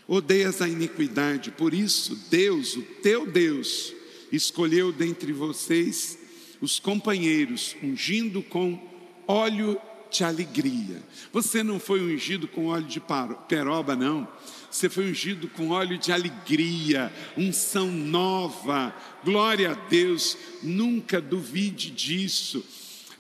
odeias 0.08 0.62
a 0.62 0.70
iniquidade, 0.70 1.52
por 1.52 1.74
isso 1.74 2.16
Deus, 2.30 2.76
o 2.76 2.82
teu 2.82 3.30
Deus, 3.30 3.94
escolheu 4.32 4.92
dentre 4.92 5.34
vocês 5.34 6.18
os 6.62 6.80
companheiros, 6.80 7.76
ungindo 7.84 8.42
com 8.42 8.80
óleo 9.28 9.78
de 10.10 10.24
alegria. 10.24 11.02
Você 11.34 11.64
não 11.64 11.80
foi 11.80 12.02
ungido 12.02 12.48
com 12.48 12.68
óleo 12.68 12.86
de 12.86 13.02
peroba, 13.48 13.96
não. 13.96 14.28
Você 14.70 14.90
foi 14.90 15.10
ungido 15.10 15.48
com 15.50 15.70
óleo 15.70 15.98
de 15.98 16.12
alegria, 16.12 17.12
unção 17.36 17.92
nova. 17.92 18.96
Glória 19.24 19.72
a 19.72 19.74
Deus, 19.74 20.38
nunca 20.62 21.20
duvide 21.20 21.90
disso. 21.90 22.64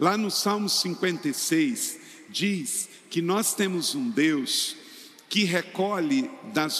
Lá 0.02 0.18
no 0.18 0.32
Salmo 0.32 0.68
56 0.68 2.00
diz 2.28 2.90
que 3.08 3.22
nós 3.22 3.54
temos 3.54 3.94
um 3.94 4.10
Deus 4.10 4.76
que 5.30 5.44
recolhe 5.44 6.28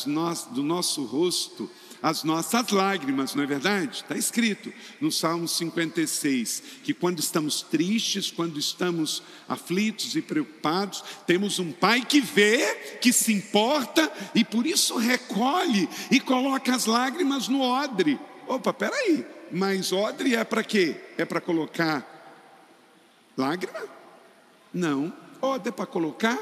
no, 0.08 0.34
do 0.56 0.64
nosso 0.64 1.04
rosto 1.04 1.70
as 2.02 2.24
nossas 2.24 2.72
lágrimas, 2.72 3.36
não 3.36 3.44
é 3.44 3.46
verdade? 3.46 3.98
Está 3.98 4.18
escrito 4.18 4.74
no 5.00 5.12
Salmo 5.12 5.48
56 5.48 6.64
que 6.84 6.96
quando 6.96 7.20
estamos 7.20 7.62
tristes, 7.62 8.32
quando 8.32 8.58
estamos 8.58 9.22
aflitos 9.48 10.16
e 10.16 10.22
preocupados, 10.24 11.04
temos 11.28 11.60
um 11.60 11.72
Pai 11.72 12.04
que 12.04 12.20
vê, 12.20 12.74
que 13.00 13.14
se 13.14 13.32
importa 13.32 14.12
e 14.34 14.44
por 14.44 14.66
isso 14.66 14.98
recolhe 14.98 15.88
e 16.10 16.20
coloca 16.20 16.74
as 16.74 16.88
lágrimas 16.88 17.48
no 17.48 17.62
odre. 17.62 18.20
Opa, 18.48 18.74
peraí, 18.74 19.24
mas 19.52 19.92
odre 19.92 20.36
é 20.36 20.44
para 20.44 20.64
quê? 20.64 20.96
É 21.20 21.24
para 21.24 21.40
colocar 21.40 22.21
lágrima? 23.42 23.80
Não, 24.74 25.12
odre 25.42 25.70
é 25.70 25.72
para 25.72 25.86
colocar 25.86 26.38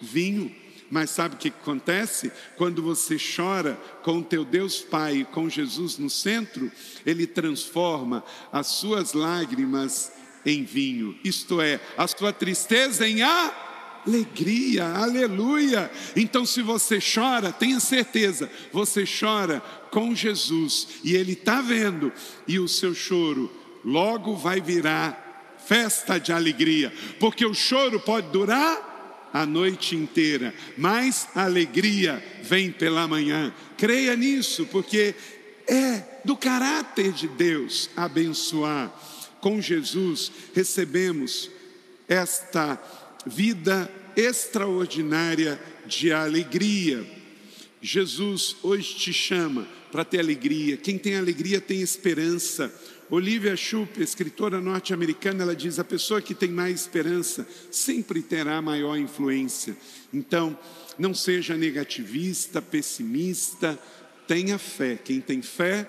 vinho. 0.00 0.54
Mas 0.90 1.10
sabe 1.10 1.34
o 1.34 1.38
que 1.38 1.48
acontece? 1.48 2.32
Quando 2.56 2.82
você 2.82 3.18
chora 3.18 3.78
com 4.02 4.18
o 4.18 4.24
teu 4.24 4.42
Deus 4.42 4.80
Pai, 4.80 5.26
com 5.32 5.48
Jesus 5.48 5.98
no 5.98 6.08
centro, 6.08 6.72
Ele 7.04 7.26
transforma 7.26 8.24
as 8.50 8.68
suas 8.68 9.12
lágrimas 9.12 10.10
em 10.46 10.64
vinho, 10.64 11.18
isto 11.22 11.60
é, 11.60 11.78
a 11.96 12.06
sua 12.06 12.32
tristeza 12.32 13.06
em 13.06 13.20
alegria, 13.22 14.86
aleluia. 14.86 15.90
Então, 16.16 16.46
se 16.46 16.62
você 16.62 16.98
chora, 17.00 17.52
tenha 17.52 17.80
certeza, 17.80 18.50
você 18.72 19.04
chora 19.04 19.60
com 19.90 20.14
Jesus 20.14 20.88
e 21.04 21.14
Ele 21.14 21.32
está 21.32 21.60
vendo, 21.60 22.10
e 22.46 22.58
o 22.58 22.68
seu 22.68 22.94
choro 22.94 23.52
logo 23.84 24.34
vai 24.34 24.58
virar 24.58 25.27
festa 25.68 26.18
de 26.18 26.32
alegria, 26.32 26.90
porque 27.20 27.44
o 27.44 27.52
choro 27.52 28.00
pode 28.00 28.30
durar 28.30 29.28
a 29.34 29.44
noite 29.44 29.94
inteira, 29.94 30.54
mas 30.78 31.28
a 31.34 31.44
alegria 31.44 32.24
vem 32.42 32.72
pela 32.72 33.06
manhã. 33.06 33.52
Creia 33.76 34.16
nisso, 34.16 34.64
porque 34.72 35.14
é 35.66 36.02
do 36.24 36.34
caráter 36.34 37.12
de 37.12 37.28
Deus 37.28 37.90
abençoar. 37.94 38.90
Com 39.42 39.60
Jesus 39.60 40.32
recebemos 40.54 41.50
esta 42.08 42.80
vida 43.26 43.92
extraordinária 44.16 45.60
de 45.86 46.10
alegria. 46.10 47.06
Jesus 47.82 48.56
hoje 48.62 48.94
te 48.94 49.12
chama 49.12 49.68
para 49.92 50.04
ter 50.04 50.18
alegria. 50.18 50.78
Quem 50.78 50.96
tem 50.96 51.16
alegria 51.16 51.60
tem 51.60 51.82
esperança. 51.82 52.72
Olivia 53.10 53.56
Shoup, 53.56 54.02
escritora 54.02 54.60
norte-americana, 54.60 55.42
ela 55.42 55.56
diz: 55.56 55.78
a 55.78 55.84
pessoa 55.84 56.20
que 56.20 56.34
tem 56.34 56.50
mais 56.50 56.82
esperança 56.82 57.48
sempre 57.70 58.20
terá 58.20 58.60
maior 58.60 58.96
influência. 58.96 59.76
Então, 60.12 60.58
não 60.98 61.14
seja 61.14 61.56
negativista, 61.56 62.60
pessimista, 62.60 63.78
tenha 64.26 64.58
fé. 64.58 64.96
Quem 65.02 65.20
tem 65.20 65.40
fé 65.40 65.88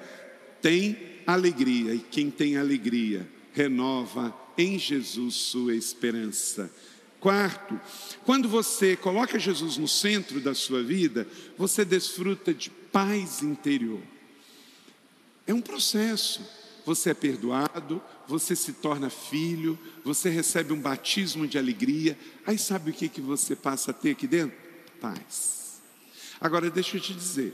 tem 0.61 0.97
alegria, 1.27 1.93
e 1.93 1.99
quem 1.99 2.31
tem 2.31 2.57
alegria 2.57 3.27
renova 3.53 4.33
em 4.57 4.79
Jesus 4.79 5.35
sua 5.35 5.75
esperança. 5.75 6.71
Quarto, 7.19 7.79
quando 8.25 8.47
você 8.47 8.95
coloca 8.95 9.37
Jesus 9.37 9.75
no 9.75 9.89
centro 9.89 10.39
da 10.39 10.53
sua 10.53 10.81
vida, 10.81 11.27
você 11.57 11.83
desfruta 11.83 12.53
de 12.53 12.69
paz 12.69 13.43
interior. 13.43 14.01
É 15.45 15.53
um 15.53 15.61
processo 15.61 16.41
você 16.89 17.11
é 17.11 17.13
perdoado, 17.13 18.01
você 18.27 18.55
se 18.55 18.73
torna 18.73 19.11
filho, 19.11 19.77
você 20.03 20.27
recebe 20.27 20.73
um 20.73 20.81
batismo 20.81 21.45
de 21.47 21.55
alegria. 21.55 22.17
Aí 22.47 22.57
sabe 22.57 22.89
o 22.89 22.93
que, 22.93 23.07
que 23.07 23.21
você 23.21 23.55
passa 23.55 23.91
a 23.91 23.93
ter 23.93 24.09
aqui 24.09 24.25
dentro? 24.25 24.57
Paz. 24.99 25.79
Agora 26.41 26.67
deixa 26.71 26.97
eu 26.97 27.01
te 27.01 27.13
dizer, 27.13 27.53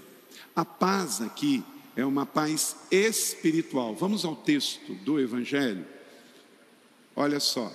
a 0.55 0.63
paz 0.63 1.19
aqui 1.19 1.61
é 1.97 2.05
uma 2.05 2.25
paz 2.25 2.77
espiritual. 2.89 3.93
Vamos 3.93 4.23
ao 4.23 4.37
texto 4.37 4.93
do 5.03 5.19
Evangelho. 5.19 5.85
Olha 7.13 7.41
só, 7.41 7.69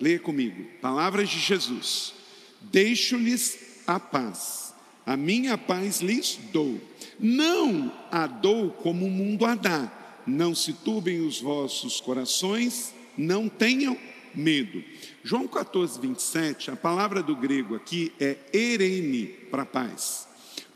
leia 0.00 0.18
comigo. 0.18 0.64
Palavras 0.80 1.28
de 1.28 1.38
Jesus: 1.38 2.14
Deixo-lhes 2.62 3.82
a 3.86 4.00
paz, 4.00 4.72
a 5.04 5.18
minha 5.18 5.58
paz 5.58 6.00
lhes 6.00 6.40
dou. 6.50 6.80
Não 7.20 7.92
a 8.10 8.26
dou 8.26 8.70
como 8.70 9.04
o 9.04 9.10
mundo 9.10 9.44
a 9.44 9.54
dá 9.54 10.03
não 10.26 10.54
se 10.54 10.72
turbem 10.72 11.26
os 11.26 11.40
vossos 11.40 12.00
corações, 12.00 12.94
não 13.16 13.48
tenham 13.48 13.96
medo. 14.34 14.82
João 15.22 15.46
14, 15.46 16.00
27, 16.00 16.70
a 16.70 16.76
palavra 16.76 17.22
do 17.22 17.36
grego 17.36 17.74
aqui 17.74 18.12
é 18.20 18.36
erene 18.52 19.26
para 19.50 19.64
paz. 19.64 20.28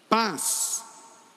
Paz 0.08 0.82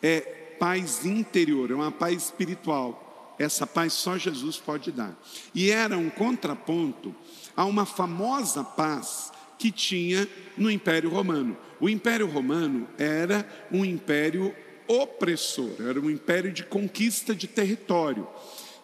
é 0.01 0.21
paz 0.59 1.05
interior, 1.05 1.71
é 1.71 1.75
uma 1.75 1.91
paz 1.91 2.25
espiritual. 2.25 3.35
Essa 3.39 3.65
paz 3.65 3.93
só 3.93 4.17
Jesus 4.17 4.57
pode 4.57 4.91
dar. 4.91 5.17
E 5.53 5.71
era 5.71 5.97
um 5.97 6.09
contraponto 6.09 7.15
a 7.55 7.65
uma 7.65 7.85
famosa 7.85 8.63
paz 8.63 9.31
que 9.57 9.71
tinha 9.71 10.27
no 10.57 10.69
Império 10.69 11.09
Romano. 11.09 11.57
O 11.79 11.89
Império 11.89 12.27
Romano 12.27 12.87
era 12.97 13.47
um 13.71 13.83
império 13.83 14.55
opressor, 14.91 15.71
era 15.79 15.99
um 15.99 16.09
império 16.09 16.51
de 16.51 16.63
conquista 16.63 17.33
de 17.33 17.47
território. 17.47 18.27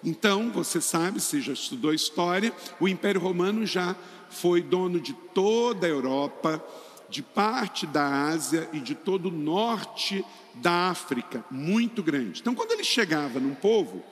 Então, 0.03 0.51
você 0.51 0.79
sabe, 0.79 1.19
se 1.19 1.41
já 1.41 1.53
estudou 1.53 1.93
história, 1.93 2.53
o 2.79 2.87
Império 2.87 3.19
Romano 3.19 3.65
já 3.65 3.95
foi 4.29 4.61
dono 4.61 4.99
de 4.99 5.13
toda 5.33 5.85
a 5.85 5.89
Europa, 5.89 6.63
de 7.09 7.21
parte 7.21 7.85
da 7.85 8.27
Ásia 8.27 8.69
e 8.73 8.79
de 8.79 8.93
todo 8.93 9.27
o 9.27 9.31
norte 9.31 10.23
da 10.55 10.89
África, 10.89 11.43
muito 11.49 12.03
grande. 12.03 12.41
Então, 12.41 12.55
quando 12.55 12.71
ele 12.71 12.83
chegava 12.83 13.39
num 13.39 13.55
povo, 13.55 14.03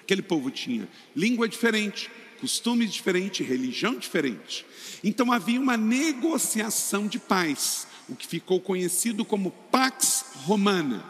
aquele 0.00 0.22
povo 0.22 0.50
tinha 0.50 0.88
língua 1.14 1.48
diferente, 1.48 2.10
costumes 2.40 2.92
diferentes, 2.92 3.46
religião 3.46 3.96
diferente. 3.96 4.64
Então 5.04 5.30
havia 5.32 5.60
uma 5.60 5.76
negociação 5.76 7.06
de 7.06 7.18
paz, 7.18 7.86
o 8.10 8.16
que 8.16 8.26
ficou 8.26 8.60
conhecido 8.60 9.24
como 9.24 9.52
Pax 9.70 10.24
Romana. 10.44 11.04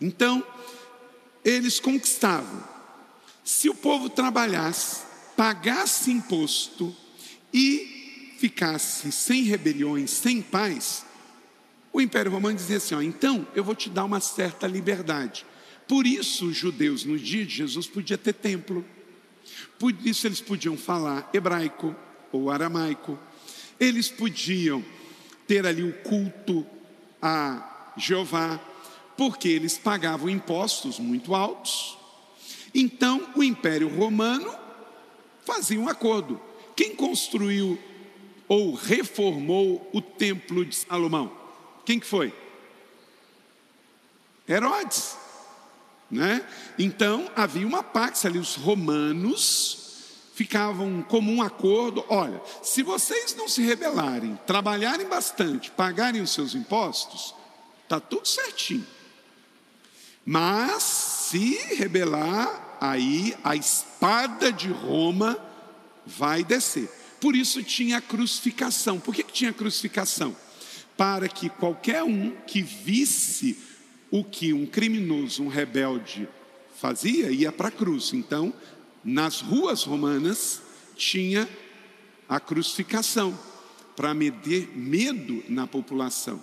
Então, 0.00 0.44
eles 1.44 1.80
conquistavam. 1.80 2.62
Se 3.44 3.68
o 3.68 3.74
povo 3.74 4.08
trabalhasse, 4.08 5.04
pagasse 5.36 6.10
imposto 6.10 6.94
e 7.52 8.34
ficasse 8.38 9.10
sem 9.10 9.42
rebeliões, 9.42 10.10
sem 10.10 10.40
paz, 10.40 11.04
o 11.92 12.00
Império 12.00 12.30
Romano 12.30 12.56
dizia 12.56 12.76
assim: 12.76 12.94
ó, 12.94 13.02
então 13.02 13.46
eu 13.54 13.64
vou 13.64 13.74
te 13.74 13.90
dar 13.90 14.04
uma 14.04 14.20
certa 14.20 14.66
liberdade. 14.66 15.44
Por 15.88 16.06
isso, 16.06 16.46
os 16.46 16.56
judeus, 16.56 17.04
no 17.04 17.18
dia 17.18 17.44
de 17.44 17.56
Jesus, 17.56 17.86
podiam 17.86 18.16
ter 18.16 18.32
templo. 18.32 18.84
Por 19.78 19.92
isso, 20.04 20.26
eles 20.26 20.40
podiam 20.40 20.76
falar 20.76 21.28
hebraico 21.34 21.94
ou 22.30 22.50
aramaico. 22.50 23.18
Eles 23.78 24.08
podiam 24.08 24.84
ter 25.46 25.66
ali 25.66 25.82
o 25.82 25.92
culto 26.02 26.66
a 27.20 27.92
Jeová, 27.96 28.60
porque 29.16 29.48
eles 29.48 29.78
pagavam 29.78 30.28
impostos 30.28 30.98
muito 30.98 31.34
altos. 31.34 31.98
Então, 32.74 33.28
o 33.36 33.42
Império 33.42 33.88
Romano 33.88 34.54
fazia 35.44 35.78
um 35.78 35.88
acordo. 35.88 36.40
Quem 36.74 36.94
construiu 36.94 37.78
ou 38.48 38.74
reformou 38.74 39.88
o 39.92 40.00
Templo 40.00 40.64
de 40.64 40.74
Salomão? 40.74 41.32
Quem 41.84 41.98
que 41.98 42.06
foi? 42.06 42.32
Herodes. 44.48 45.16
Né? 46.10 46.46
Então 46.78 47.30
havia 47.34 47.66
uma 47.66 47.82
pax 47.82 48.26
ali, 48.26 48.38
os 48.38 48.54
romanos 48.54 49.81
ficavam 50.34 51.02
como 51.02 51.30
um 51.30 51.42
acordo: 51.42 52.04
olha, 52.08 52.40
se 52.62 52.82
vocês 52.82 53.34
não 53.34 53.48
se 53.48 53.62
rebelarem, 53.62 54.38
trabalharem 54.46 55.08
bastante, 55.08 55.70
pagarem 55.70 56.20
os 56.20 56.30
seus 56.32 56.54
impostos, 56.54 57.34
está 57.84 58.00
tudo 58.00 58.26
certinho. 58.26 58.86
Mas 60.24 60.82
se 60.82 61.74
rebelar, 61.74 62.76
aí 62.80 63.36
a 63.42 63.56
espada 63.56 64.52
de 64.52 64.68
Roma 64.68 65.36
vai 66.06 66.44
descer. 66.44 66.88
Por 67.20 67.36
isso 67.36 67.62
tinha 67.62 67.98
a 67.98 68.00
crucificação. 68.00 68.98
Por 68.98 69.14
que, 69.14 69.22
que 69.22 69.32
tinha 69.32 69.50
a 69.50 69.54
crucificação? 69.54 70.36
Para 70.96 71.28
que 71.28 71.48
qualquer 71.48 72.02
um 72.02 72.32
que 72.46 72.62
visse 72.62 73.58
o 74.10 74.22
que 74.22 74.52
um 74.52 74.66
criminoso, 74.66 75.42
um 75.42 75.48
rebelde 75.48 76.28
fazia, 76.76 77.30
ia 77.30 77.50
para 77.50 77.68
a 77.68 77.72
cruz. 77.72 78.12
Então, 78.12 78.52
nas 79.04 79.40
ruas 79.40 79.82
romanas 79.84 80.62
tinha 80.96 81.48
a 82.28 82.38
crucificação 82.40 83.38
para 83.96 84.14
meter 84.14 84.68
medo 84.76 85.42
na 85.48 85.66
população. 85.66 86.42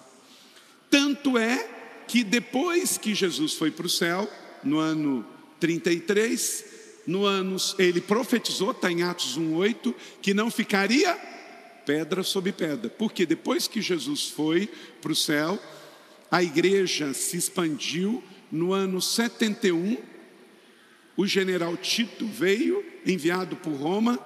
Tanto 0.89 1.37
é 1.37 1.67
que 2.07 2.23
depois 2.23 2.97
que 2.97 3.13
Jesus 3.13 3.53
foi 3.53 3.71
para 3.71 3.85
o 3.85 3.89
céu, 3.89 4.29
no 4.63 4.79
ano 4.79 5.25
33, 5.59 6.65
no 7.05 7.25
ano, 7.25 7.57
ele 7.77 8.01
profetizou, 8.01 8.71
está 8.71 8.91
em 8.91 9.03
Atos 9.03 9.37
1,8, 9.37 9.93
que 10.21 10.33
não 10.33 10.51
ficaria 10.51 11.17
pedra 11.85 12.21
sobre 12.21 12.51
pedra, 12.51 12.89
porque 12.89 13.25
depois 13.25 13.67
que 13.67 13.81
Jesus 13.81 14.27
foi 14.27 14.69
para 15.01 15.11
o 15.11 15.15
céu, 15.15 15.59
a 16.29 16.43
igreja 16.43 17.13
se 17.13 17.37
expandiu. 17.37 18.23
No 18.51 18.73
ano 18.73 19.01
71, 19.01 19.97
o 21.19 21.27
general 21.27 21.75
Tito 21.75 22.25
veio, 22.25 22.81
enviado 23.05 23.57
por 23.57 23.73
Roma, 23.73 24.17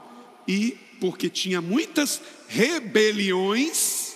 e 0.48 0.78
porque 1.02 1.28
tinha 1.28 1.60
muitas 1.60 2.22
rebeliões, 2.48 4.14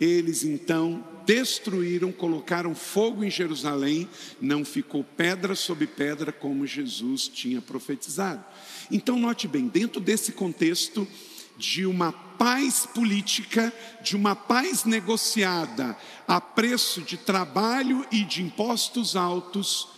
eles 0.00 0.44
então 0.44 1.04
destruíram, 1.26 2.12
colocaram 2.12 2.76
fogo 2.76 3.24
em 3.24 3.30
Jerusalém, 3.30 4.08
não 4.40 4.64
ficou 4.64 5.02
pedra 5.02 5.56
sobre 5.56 5.88
pedra 5.88 6.30
como 6.30 6.64
Jesus 6.64 7.26
tinha 7.26 7.60
profetizado. 7.60 8.44
Então, 8.88 9.18
note 9.18 9.48
bem, 9.48 9.66
dentro 9.66 10.00
desse 10.00 10.30
contexto, 10.30 11.08
de 11.58 11.84
uma 11.86 12.12
paz 12.12 12.86
política, 12.86 13.72
de 14.00 14.14
uma 14.14 14.36
paz 14.36 14.84
negociada 14.84 15.96
a 16.28 16.40
preço 16.40 17.00
de 17.00 17.16
trabalho 17.16 18.06
e 18.12 18.22
de 18.22 18.44
impostos 18.44 19.16
altos, 19.16 19.88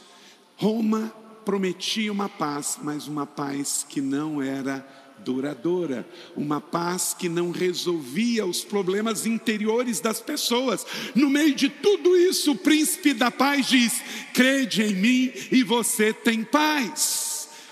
Roma 0.56 1.12
prometia 1.48 2.12
uma 2.12 2.28
paz, 2.28 2.78
mas 2.82 3.08
uma 3.08 3.24
paz 3.24 3.82
que 3.88 4.02
não 4.02 4.42
era 4.42 4.86
duradoura, 5.24 6.06
uma 6.36 6.60
paz 6.60 7.16
que 7.18 7.26
não 7.26 7.50
resolvia 7.50 8.44
os 8.44 8.62
problemas 8.62 9.24
interiores 9.24 9.98
das 9.98 10.20
pessoas. 10.20 10.84
No 11.14 11.30
meio 11.30 11.54
de 11.54 11.70
tudo 11.70 12.14
isso, 12.14 12.52
o 12.52 12.54
príncipe 12.54 13.14
da 13.14 13.30
paz 13.30 13.66
diz: 13.66 14.02
crede 14.34 14.82
em 14.82 14.94
mim 14.94 15.32
e 15.50 15.62
você 15.62 16.12
tem 16.12 16.44
paz 16.44 17.27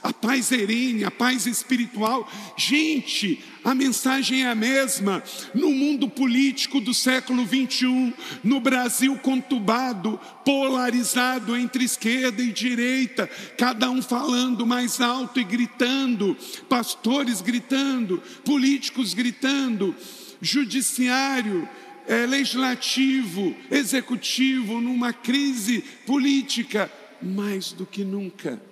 a 0.07 0.13
paz 0.13 0.53
erene, 0.53 1.05
a 1.05 1.11
paz 1.11 1.47
espiritual. 1.47 2.31
Gente, 2.57 3.43
a 3.65 3.75
mensagem 3.75 4.45
é 4.45 4.49
a 4.49 4.55
mesma. 4.55 5.23
No 5.53 5.71
mundo 5.71 6.09
político 6.09 6.81
do 6.81 6.95
século 6.95 7.45
21, 7.45 8.13
no 8.45 8.61
Brasil 8.61 9.17
conturbado, 9.19 10.19
polarizado 10.45 11.57
entre 11.57 11.85
esquerda 11.85 12.41
e 12.41 12.53
direita, 12.53 13.29
cada 13.59 13.91
um 13.91 14.01
falando 14.01 14.65
mais 14.65 15.01
alto 15.01 15.41
e 15.41 15.45
gritando, 15.45 16.37
pastores 16.69 17.41
gritando, 17.41 18.23
políticos 18.45 19.13
gritando, 19.13 19.95
judiciário. 20.41 21.69
É, 22.09 22.25
legislativo, 22.25 23.53
executivo, 23.69 24.81
numa 24.81 25.13
crise 25.13 25.83
política, 26.07 26.89
mais 27.21 27.73
do 27.73 27.85
que 27.85 28.05
nunca 28.05 28.63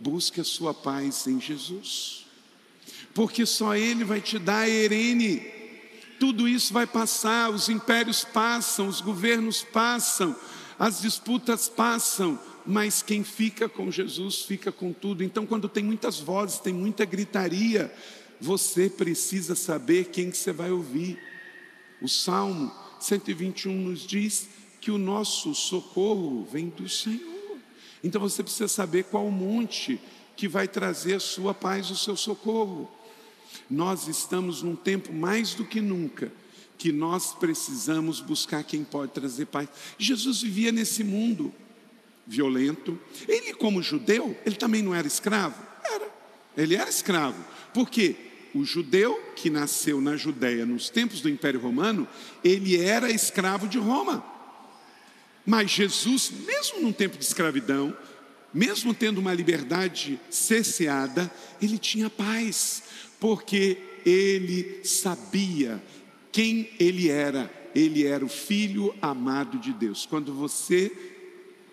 Busque 0.00 0.40
a 0.40 0.44
sua 0.44 0.72
paz 0.72 1.26
em 1.26 1.38
Jesus, 1.38 2.24
porque 3.12 3.44
só 3.44 3.76
Ele 3.76 4.02
vai 4.02 4.18
te 4.18 4.38
dar 4.38 4.60
a 4.60 4.68
Erene. 4.68 5.42
Tudo 6.18 6.48
isso 6.48 6.72
vai 6.72 6.86
passar, 6.86 7.50
os 7.50 7.68
impérios 7.68 8.24
passam, 8.24 8.88
os 8.88 9.02
governos 9.02 9.62
passam, 9.62 10.34
as 10.78 11.02
disputas 11.02 11.68
passam, 11.68 12.40
mas 12.64 13.02
quem 13.02 13.22
fica 13.22 13.68
com 13.68 13.90
Jesus 13.90 14.42
fica 14.42 14.72
com 14.72 14.90
tudo. 14.90 15.22
Então, 15.22 15.44
quando 15.44 15.68
tem 15.68 15.84
muitas 15.84 16.18
vozes, 16.18 16.58
tem 16.58 16.72
muita 16.72 17.04
gritaria, 17.04 17.92
você 18.40 18.88
precisa 18.88 19.54
saber 19.54 20.06
quem 20.06 20.30
que 20.30 20.36
você 20.38 20.50
vai 20.50 20.70
ouvir. 20.70 21.18
O 22.00 22.08
Salmo 22.08 22.72
121 22.98 23.72
nos 23.72 24.06
diz 24.06 24.48
que 24.80 24.90
o 24.90 24.96
nosso 24.96 25.54
socorro 25.54 26.48
vem 26.50 26.70
do 26.70 26.88
Senhor. 26.88 27.39
Então 28.02 28.20
você 28.20 28.42
precisa 28.42 28.68
saber 28.68 29.04
qual 29.04 29.30
monte 29.30 30.00
que 30.36 30.48
vai 30.48 30.66
trazer 30.66 31.14
a 31.14 31.20
sua 31.20 31.52
paz, 31.52 31.90
o 31.90 31.96
seu 31.96 32.16
socorro. 32.16 32.90
Nós 33.68 34.08
estamos 34.08 34.62
num 34.62 34.76
tempo 34.76 35.12
mais 35.12 35.54
do 35.54 35.64
que 35.64 35.80
nunca 35.80 36.32
que 36.80 36.92
nós 36.92 37.34
precisamos 37.34 38.20
buscar 38.20 38.64
quem 38.64 38.82
pode 38.82 39.12
trazer 39.12 39.44
paz. 39.44 39.68
Jesus 39.98 40.40
vivia 40.40 40.72
nesse 40.72 41.04
mundo 41.04 41.52
violento. 42.26 42.98
Ele, 43.28 43.52
como 43.52 43.82
judeu, 43.82 44.34
ele 44.46 44.54
também 44.54 44.80
não 44.80 44.94
era 44.94 45.06
escravo? 45.06 45.60
Era. 45.84 46.08
Ele 46.56 46.74
era 46.74 46.88
escravo. 46.88 47.44
Por 47.74 47.90
quê? 47.90 48.16
O 48.54 48.64
judeu 48.64 49.20
que 49.36 49.50
nasceu 49.50 50.00
na 50.00 50.16
Judéia 50.16 50.64
nos 50.64 50.88
tempos 50.88 51.20
do 51.20 51.28
Império 51.28 51.60
Romano, 51.60 52.08
ele 52.42 52.80
era 52.80 53.10
escravo 53.10 53.68
de 53.68 53.78
Roma. 53.78 54.24
Mas 55.44 55.70
Jesus, 55.70 56.30
mesmo 56.46 56.80
num 56.80 56.92
tempo 56.92 57.16
de 57.16 57.24
escravidão, 57.24 57.96
mesmo 58.52 58.92
tendo 58.92 59.18
uma 59.18 59.32
liberdade 59.32 60.20
cesseada, 60.28 61.30
ele 61.62 61.78
tinha 61.78 62.10
paz, 62.10 62.82
porque 63.18 63.78
ele 64.04 64.80
sabia 64.84 65.82
quem 66.32 66.70
ele 66.78 67.08
era. 67.08 67.50
Ele 67.74 68.04
era 68.04 68.24
o 68.24 68.28
filho 68.28 68.94
amado 69.00 69.58
de 69.58 69.72
Deus. 69.72 70.04
Quando 70.04 70.34
você 70.34 70.90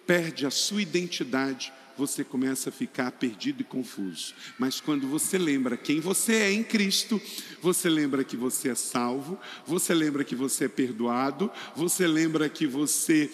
perde 0.06 0.46
a 0.46 0.52
sua 0.52 0.82
identidade, 0.82 1.74
você 1.98 2.24
começa 2.24 2.70
a 2.70 2.72
ficar 2.72 3.12
perdido 3.12 3.62
e 3.62 3.64
confuso. 3.64 4.34
Mas 4.60 4.80
quando 4.80 5.08
você 5.08 5.38
lembra 5.38 5.76
quem 5.76 6.00
você 6.00 6.34
é 6.34 6.52
em 6.52 6.64
Cristo, 6.64 7.22
você 7.62 7.90
lembra 7.90 8.24
que 8.24 8.38
você 8.38 8.70
é 8.70 8.76
salvo, 8.76 9.40
você 9.66 9.94
lembra 9.94 10.24
que 10.24 10.36
você 10.36 10.66
é 10.66 10.70
perdoado, 10.70 11.52
você 11.76 12.06
lembra 12.06 12.48
que 12.48 12.68
você 12.68 13.30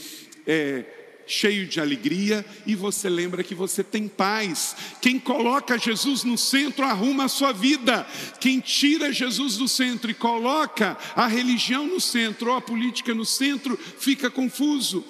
é 0.48 1.02
cheio 1.26 1.66
de 1.66 1.80
alegria 1.80 2.46
e 2.66 2.76
você 2.76 3.10
lembra 3.10 3.44
que 3.44 3.56
você 3.56 3.84
tem 3.84 4.08
paz. 4.08 4.76
Quem 5.02 5.20
coloca 5.20 5.78
Jesus 5.78 6.24
no 6.24 6.38
centro 6.38 6.86
arruma 6.86 7.26
a 7.26 7.30
sua 7.30 7.52
vida. 7.52 8.06
Quem 8.40 8.60
tira 8.60 9.12
Jesus 9.12 9.58
do 9.58 9.68
centro 9.68 10.10
e 10.10 10.14
coloca 10.14 10.98
a 11.16 11.28
religião 11.28 11.88
no 11.88 12.00
centro 12.00 12.52
ou 12.52 12.58
a 12.58 12.62
política 12.62 13.14
no 13.14 13.26
centro 13.26 13.78
fica 13.78 14.30
confuso. 14.30 15.04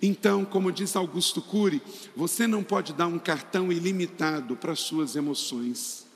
Então, 0.00 0.44
como 0.44 0.70
diz 0.70 0.94
Augusto 0.94 1.40
Cury, 1.40 1.82
você 2.14 2.46
não 2.46 2.62
pode 2.62 2.92
dar 2.92 3.06
um 3.06 3.18
cartão 3.18 3.72
ilimitado 3.72 4.56
para 4.56 4.74
suas 4.74 5.16
emoções. 5.16 6.06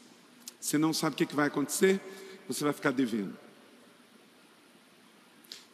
Você 0.61 0.77
não 0.77 0.93
sabe 0.93 1.15
o 1.15 1.27
que 1.27 1.35
vai 1.35 1.47
acontecer? 1.47 2.01
Você 2.47 2.63
vai 2.63 2.73
ficar 2.73 2.91
devendo. 2.91 3.37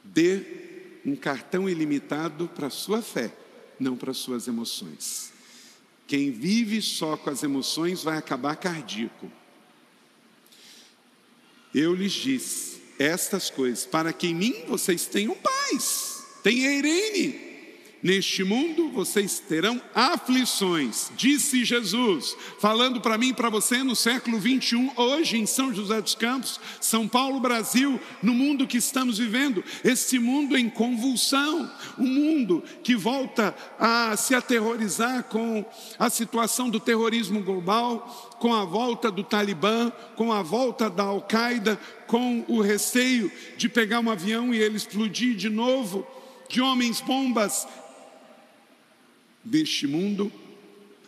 Dê 0.04 1.00
um 1.04 1.16
cartão 1.16 1.68
ilimitado 1.68 2.48
para 2.48 2.70
sua 2.70 3.02
fé 3.02 3.32
não 3.78 3.96
para 3.96 4.14
suas 4.14 4.48
emoções. 4.48 5.32
Quem 6.06 6.30
vive 6.30 6.80
só 6.80 7.16
com 7.16 7.30
as 7.30 7.42
emoções 7.42 8.02
vai 8.02 8.16
acabar 8.16 8.56
cardíaco. 8.56 9.30
Eu 11.74 11.94
lhes 11.94 12.12
disse 12.12 12.80
estas 12.98 13.50
coisas 13.50 13.84
para 13.84 14.12
que 14.12 14.28
em 14.28 14.34
mim 14.34 14.64
vocês 14.66 15.06
tenham 15.06 15.34
paz. 15.34 16.24
Tem 16.42 16.58
Irene, 16.58 17.45
Neste 18.06 18.44
mundo 18.44 18.88
vocês 18.90 19.40
terão 19.40 19.82
aflições, 19.92 21.10
disse 21.16 21.64
Jesus, 21.64 22.36
falando 22.60 23.00
para 23.00 23.18
mim 23.18 23.30
e 23.30 23.34
para 23.34 23.50
você 23.50 23.82
no 23.82 23.96
século 23.96 24.38
21, 24.38 24.92
hoje 24.94 25.38
em 25.38 25.44
São 25.44 25.74
José 25.74 26.00
dos 26.00 26.14
Campos, 26.14 26.60
São 26.80 27.08
Paulo, 27.08 27.40
Brasil, 27.40 27.98
no 28.22 28.32
mundo 28.32 28.64
que 28.64 28.78
estamos 28.78 29.18
vivendo, 29.18 29.64
esse 29.82 30.20
mundo 30.20 30.56
em 30.56 30.70
convulsão, 30.70 31.68
um 31.98 32.06
mundo 32.06 32.62
que 32.84 32.94
volta 32.94 33.52
a 33.76 34.16
se 34.16 34.36
aterrorizar 34.36 35.24
com 35.24 35.64
a 35.98 36.08
situação 36.08 36.70
do 36.70 36.78
terrorismo 36.78 37.42
global, 37.42 38.36
com 38.38 38.54
a 38.54 38.64
volta 38.64 39.10
do 39.10 39.24
Talibã, 39.24 39.90
com 40.14 40.32
a 40.32 40.42
volta 40.42 40.88
da 40.88 41.02
Al-Qaeda, 41.02 41.76
com 42.06 42.44
o 42.46 42.60
receio 42.60 43.32
de 43.56 43.68
pegar 43.68 43.98
um 43.98 44.08
avião 44.08 44.54
e 44.54 44.58
ele 44.58 44.76
explodir 44.76 45.34
de 45.34 45.48
novo, 45.48 46.06
de 46.48 46.60
homens 46.60 47.00
bombas 47.00 47.66
deste 49.46 49.86
mundo 49.86 50.32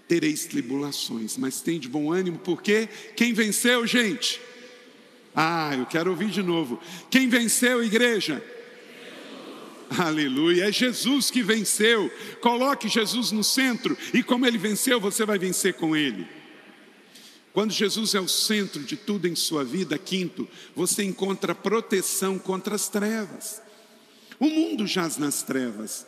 tereis 0.07 0.47
tribulações, 0.47 1.37
mas 1.37 1.61
tem 1.61 1.79
de 1.79 1.89
bom 1.89 2.11
ânimo, 2.11 2.39
porque 2.39 2.89
quem 3.15 3.35
venceu, 3.35 3.87
gente? 3.87 4.41
Ah, 5.35 5.75
eu 5.77 5.85
quero 5.85 6.11
ouvir 6.11 6.31
de 6.31 6.43
novo. 6.43 6.81
Quem 7.11 7.29
venceu, 7.29 7.85
igreja? 7.85 8.43
Aleluia, 9.99 10.69
é 10.69 10.73
Jesus 10.73 11.31
que 11.31 11.43
venceu. 11.43 12.11
Coloque 12.41 12.89
Jesus 12.89 13.31
no 13.31 13.45
centro 13.45 13.97
e 14.15 14.23
como 14.23 14.47
ele 14.47 14.59
venceu, 14.59 14.99
você 14.99 15.25
vai 15.27 15.39
vencer 15.39 15.75
com 15.75 15.95
ele. 15.95 16.27
Quando 17.53 17.73
Jesus 17.73 18.15
é 18.15 18.21
o 18.21 18.29
centro 18.29 18.83
de 18.83 18.97
tudo 18.97 19.27
em 19.27 19.35
sua 19.35 19.65
vida, 19.65 19.99
quinto, 19.99 20.49
você 20.77 21.03
encontra 21.03 21.55
proteção 21.55 22.39
contra 22.39 22.75
as 22.75 22.89
trevas. 22.89 23.61
O 24.39 24.47
mundo 24.49 24.87
jaz 24.87 25.17
nas 25.17 25.43
trevas, 25.43 26.07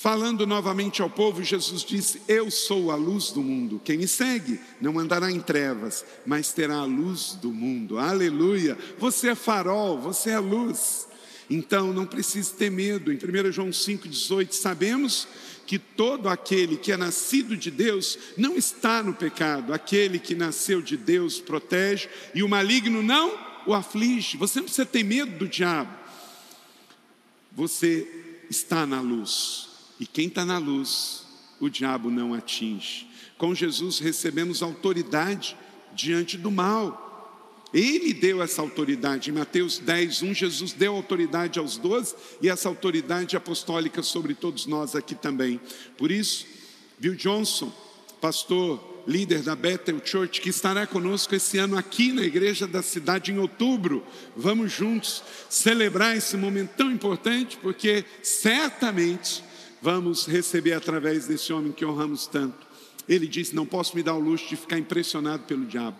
Falando 0.00 0.46
novamente 0.46 1.02
ao 1.02 1.10
povo, 1.10 1.44
Jesus 1.44 1.82
disse: 1.84 2.22
Eu 2.26 2.50
sou 2.50 2.90
a 2.90 2.94
luz 2.94 3.32
do 3.32 3.42
mundo. 3.42 3.78
Quem 3.84 3.98
me 3.98 4.08
segue 4.08 4.58
não 4.80 4.98
andará 4.98 5.30
em 5.30 5.40
trevas, 5.40 6.06
mas 6.24 6.54
terá 6.54 6.76
a 6.76 6.84
luz 6.86 7.34
do 7.34 7.52
mundo. 7.52 7.98
Aleluia! 7.98 8.78
Você 8.96 9.28
é 9.28 9.34
farol, 9.34 10.00
você 10.00 10.30
é 10.30 10.38
luz. 10.38 11.06
Então 11.50 11.92
não 11.92 12.06
precisa 12.06 12.50
ter 12.54 12.70
medo. 12.70 13.12
Em 13.12 13.16
1 13.16 13.52
João 13.52 13.68
5,18, 13.68 14.52
sabemos 14.52 15.28
que 15.66 15.78
todo 15.78 16.30
aquele 16.30 16.78
que 16.78 16.92
é 16.92 16.96
nascido 16.96 17.54
de 17.54 17.70
Deus 17.70 18.18
não 18.38 18.56
está 18.56 19.02
no 19.02 19.12
pecado. 19.12 19.74
Aquele 19.74 20.18
que 20.18 20.34
nasceu 20.34 20.80
de 20.80 20.96
Deus 20.96 21.40
protege 21.40 22.08
e 22.34 22.42
o 22.42 22.48
maligno 22.48 23.02
não 23.02 23.38
o 23.66 23.74
aflige. 23.74 24.38
Você 24.38 24.60
não 24.60 24.64
precisa 24.64 24.86
ter 24.86 25.02
medo 25.02 25.36
do 25.36 25.46
diabo. 25.46 25.94
Você 27.52 28.08
está 28.48 28.86
na 28.86 29.02
luz. 29.02 29.68
E 30.00 30.06
quem 30.06 30.28
está 30.28 30.46
na 30.46 30.56
luz, 30.56 31.26
o 31.60 31.68
diabo 31.68 32.10
não 32.10 32.32
atinge. 32.32 33.06
Com 33.36 33.54
Jesus 33.54 33.98
recebemos 33.98 34.62
autoridade 34.62 35.54
diante 35.94 36.38
do 36.38 36.50
mal. 36.50 37.06
Ele 37.72 38.14
deu 38.14 38.42
essa 38.42 38.62
autoridade. 38.62 39.30
Em 39.30 39.34
Mateus 39.34 39.78
10, 39.78 40.22
1, 40.22 40.34
Jesus 40.34 40.72
deu 40.72 40.96
autoridade 40.96 41.58
aos 41.58 41.76
doze 41.76 42.14
e 42.40 42.48
essa 42.48 42.68
autoridade 42.68 43.36
apostólica 43.36 44.02
sobre 44.02 44.34
todos 44.34 44.66
nós 44.66 44.96
aqui 44.96 45.14
também. 45.14 45.60
Por 45.98 46.10
isso, 46.10 46.46
Bill 46.98 47.14
Johnson, 47.14 47.70
pastor, 48.20 48.82
líder 49.06 49.42
da 49.42 49.54
Bethel 49.54 50.00
Church, 50.04 50.40
que 50.40 50.48
estará 50.48 50.86
conosco 50.86 51.34
esse 51.34 51.58
ano 51.58 51.76
aqui 51.76 52.12
na 52.12 52.22
igreja 52.22 52.66
da 52.66 52.82
cidade 52.82 53.32
em 53.32 53.38
outubro. 53.38 54.04
Vamos 54.34 54.72
juntos 54.72 55.22
celebrar 55.48 56.16
esse 56.16 56.36
momento 56.36 56.70
tão 56.70 56.90
importante, 56.90 57.58
porque 57.58 58.04
certamente 58.22 59.49
vamos 59.80 60.26
receber 60.26 60.72
através 60.72 61.26
desse 61.26 61.52
homem 61.52 61.72
que 61.72 61.84
honramos 61.84 62.26
tanto. 62.26 62.66
Ele 63.08 63.26
disse: 63.26 63.54
Não 63.54 63.66
posso 63.66 63.96
me 63.96 64.02
dar 64.02 64.14
o 64.14 64.20
luxo 64.20 64.48
de 64.48 64.56
ficar 64.56 64.78
impressionado 64.78 65.44
pelo 65.44 65.64
diabo. 65.66 65.96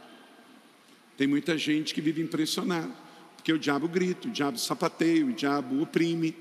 Tem 1.16 1.26
muita 1.26 1.59
gente 1.59 1.93
que 1.93 2.01
vive 2.01 2.22
impressionado, 2.22 2.93
porque 3.37 3.53
o 3.53 3.59
diabo 3.59 3.89
grita, 3.89 4.28
o 4.28 4.31
diabo 4.31 4.59
sapateia, 4.59 5.24
o 5.24 5.33
diabo 5.33 5.83
oprime. 5.83 6.35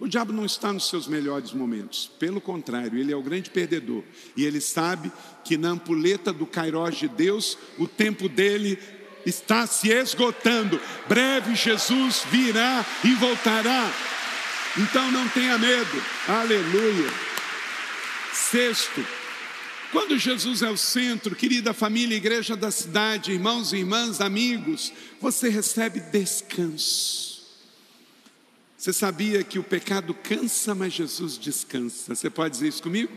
O 0.00 0.06
diabo 0.06 0.32
não 0.32 0.44
está 0.44 0.72
nos 0.72 0.88
seus 0.88 1.08
melhores 1.08 1.52
momentos, 1.52 2.08
pelo 2.20 2.40
contrário, 2.40 2.96
ele 2.98 3.12
é 3.12 3.16
o 3.16 3.22
grande 3.22 3.50
perdedor. 3.50 4.04
E 4.36 4.44
ele 4.44 4.60
sabe 4.60 5.10
que 5.44 5.56
na 5.56 5.70
ampulheta 5.70 6.32
do 6.32 6.46
Cairós 6.46 6.96
de 6.96 7.08
Deus, 7.08 7.58
o 7.76 7.88
tempo 7.88 8.28
dele 8.28 8.78
está 9.26 9.66
se 9.66 9.90
esgotando. 9.90 10.80
Breve 11.08 11.54
Jesus 11.56 12.24
virá 12.30 12.84
e 13.04 13.14
voltará. 13.14 13.90
Então 14.78 15.10
não 15.10 15.28
tenha 15.28 15.58
medo. 15.58 16.02
Aleluia. 16.28 17.10
Sexto, 18.32 19.04
quando 19.90 20.16
Jesus 20.18 20.62
é 20.62 20.70
o 20.70 20.76
centro, 20.76 21.34
querida 21.34 21.74
família, 21.74 22.16
igreja 22.16 22.54
da 22.54 22.70
cidade, 22.70 23.32
irmãos 23.32 23.72
e 23.72 23.78
irmãs, 23.78 24.20
amigos, 24.20 24.92
você 25.20 25.48
recebe 25.48 25.98
descanso. 25.98 27.28
Você 28.76 28.92
sabia 28.92 29.42
que 29.42 29.58
o 29.58 29.64
pecado 29.64 30.14
cansa, 30.14 30.74
mas 30.74 30.92
Jesus 30.92 31.36
descansa. 31.36 32.14
Você 32.14 32.30
pode 32.30 32.54
dizer 32.54 32.68
isso 32.68 32.82
comigo? 32.82 33.12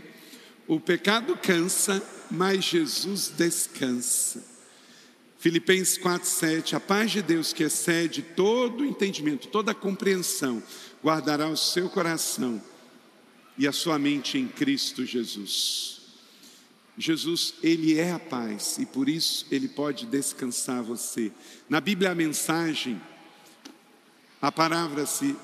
O 0.67 0.79
pecado 0.79 1.37
cansa, 1.37 2.01
mas 2.31 2.63
Jesus 2.65 3.31
descansa. 3.37 4.43
Filipenses 5.37 5.97
4:7 5.97 6.75
A 6.75 6.79
paz 6.79 7.11
de 7.11 7.21
Deus 7.21 7.51
que 7.51 7.63
excede 7.63 8.21
todo 8.21 8.85
entendimento, 8.85 9.47
toda 9.47 9.73
compreensão, 9.73 10.63
guardará 11.03 11.47
o 11.47 11.57
seu 11.57 11.89
coração 11.89 12.61
e 13.57 13.67
a 13.67 13.71
sua 13.71 13.97
mente 13.99 14.37
em 14.37 14.47
Cristo 14.47 15.05
Jesus. 15.05 16.01
Jesus, 16.97 17.55
Ele 17.63 17.97
é 17.97 18.11
a 18.11 18.19
paz 18.19 18.77
e 18.77 18.85
por 18.85 19.09
isso 19.09 19.45
Ele 19.49 19.67
pode 19.67 20.05
descansar 20.05 20.83
você. 20.83 21.31
Na 21.69 21.81
Bíblia, 21.81 22.11
a 22.11 22.15
mensagem, 22.15 23.01
a 24.41 24.51
palavra-se 24.51 25.35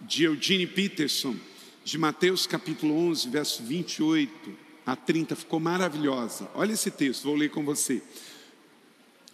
de 0.00 0.24
Eugene 0.24 0.66
Peterson, 0.66 1.36
de 1.84 1.98
Mateus 1.98 2.46
capítulo 2.46 2.96
11, 2.96 3.28
verso 3.28 3.62
28 3.62 4.64
a 4.86 4.96
30, 4.96 5.36
ficou 5.36 5.60
maravilhosa. 5.60 6.48
Olha 6.54 6.72
esse 6.72 6.90
texto, 6.90 7.24
vou 7.24 7.36
ler 7.36 7.50
com 7.50 7.64
você. 7.64 8.02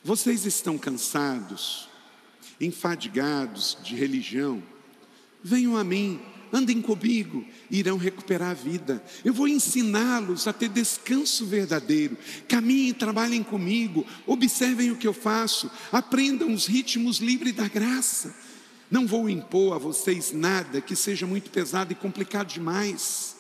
Vocês 0.02 0.46
estão 0.46 0.78
cansados, 0.78 1.88
enfadigados 2.60 3.76
de 3.82 3.94
religião, 3.94 4.62
Venham 5.42 5.76
a 5.76 5.84
mim, 5.84 6.20
andem 6.52 6.82
comigo, 6.82 7.44
irão 7.70 7.96
recuperar 7.96 8.50
a 8.50 8.54
vida. 8.54 9.02
Eu 9.24 9.32
vou 9.32 9.48
ensiná-los 9.48 10.46
a 10.46 10.52
ter 10.52 10.68
descanso 10.68 11.46
verdadeiro. 11.46 12.16
Caminhem, 12.48 12.92
trabalhem 12.92 13.42
comigo, 13.42 14.06
observem 14.26 14.90
o 14.90 14.96
que 14.96 15.06
eu 15.06 15.12
faço, 15.12 15.70
aprendam 15.92 16.52
os 16.52 16.66
ritmos 16.66 17.18
livres 17.18 17.54
da 17.54 17.68
graça. 17.68 18.34
Não 18.90 19.06
vou 19.06 19.30
impor 19.30 19.74
a 19.74 19.78
vocês 19.78 20.32
nada 20.32 20.80
que 20.80 20.96
seja 20.96 21.26
muito 21.26 21.50
pesado 21.50 21.92
e 21.92 21.96
complicado 21.96 22.48
demais. 22.48 23.36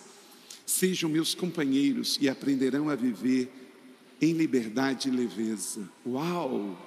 Sejam 0.64 1.10
meus 1.10 1.34
companheiros 1.34 2.16
e 2.20 2.28
aprenderão 2.28 2.88
a 2.88 2.94
viver 2.94 3.50
em 4.20 4.32
liberdade 4.32 5.08
e 5.08 5.10
leveza. 5.10 5.88
Uau! 6.06 6.86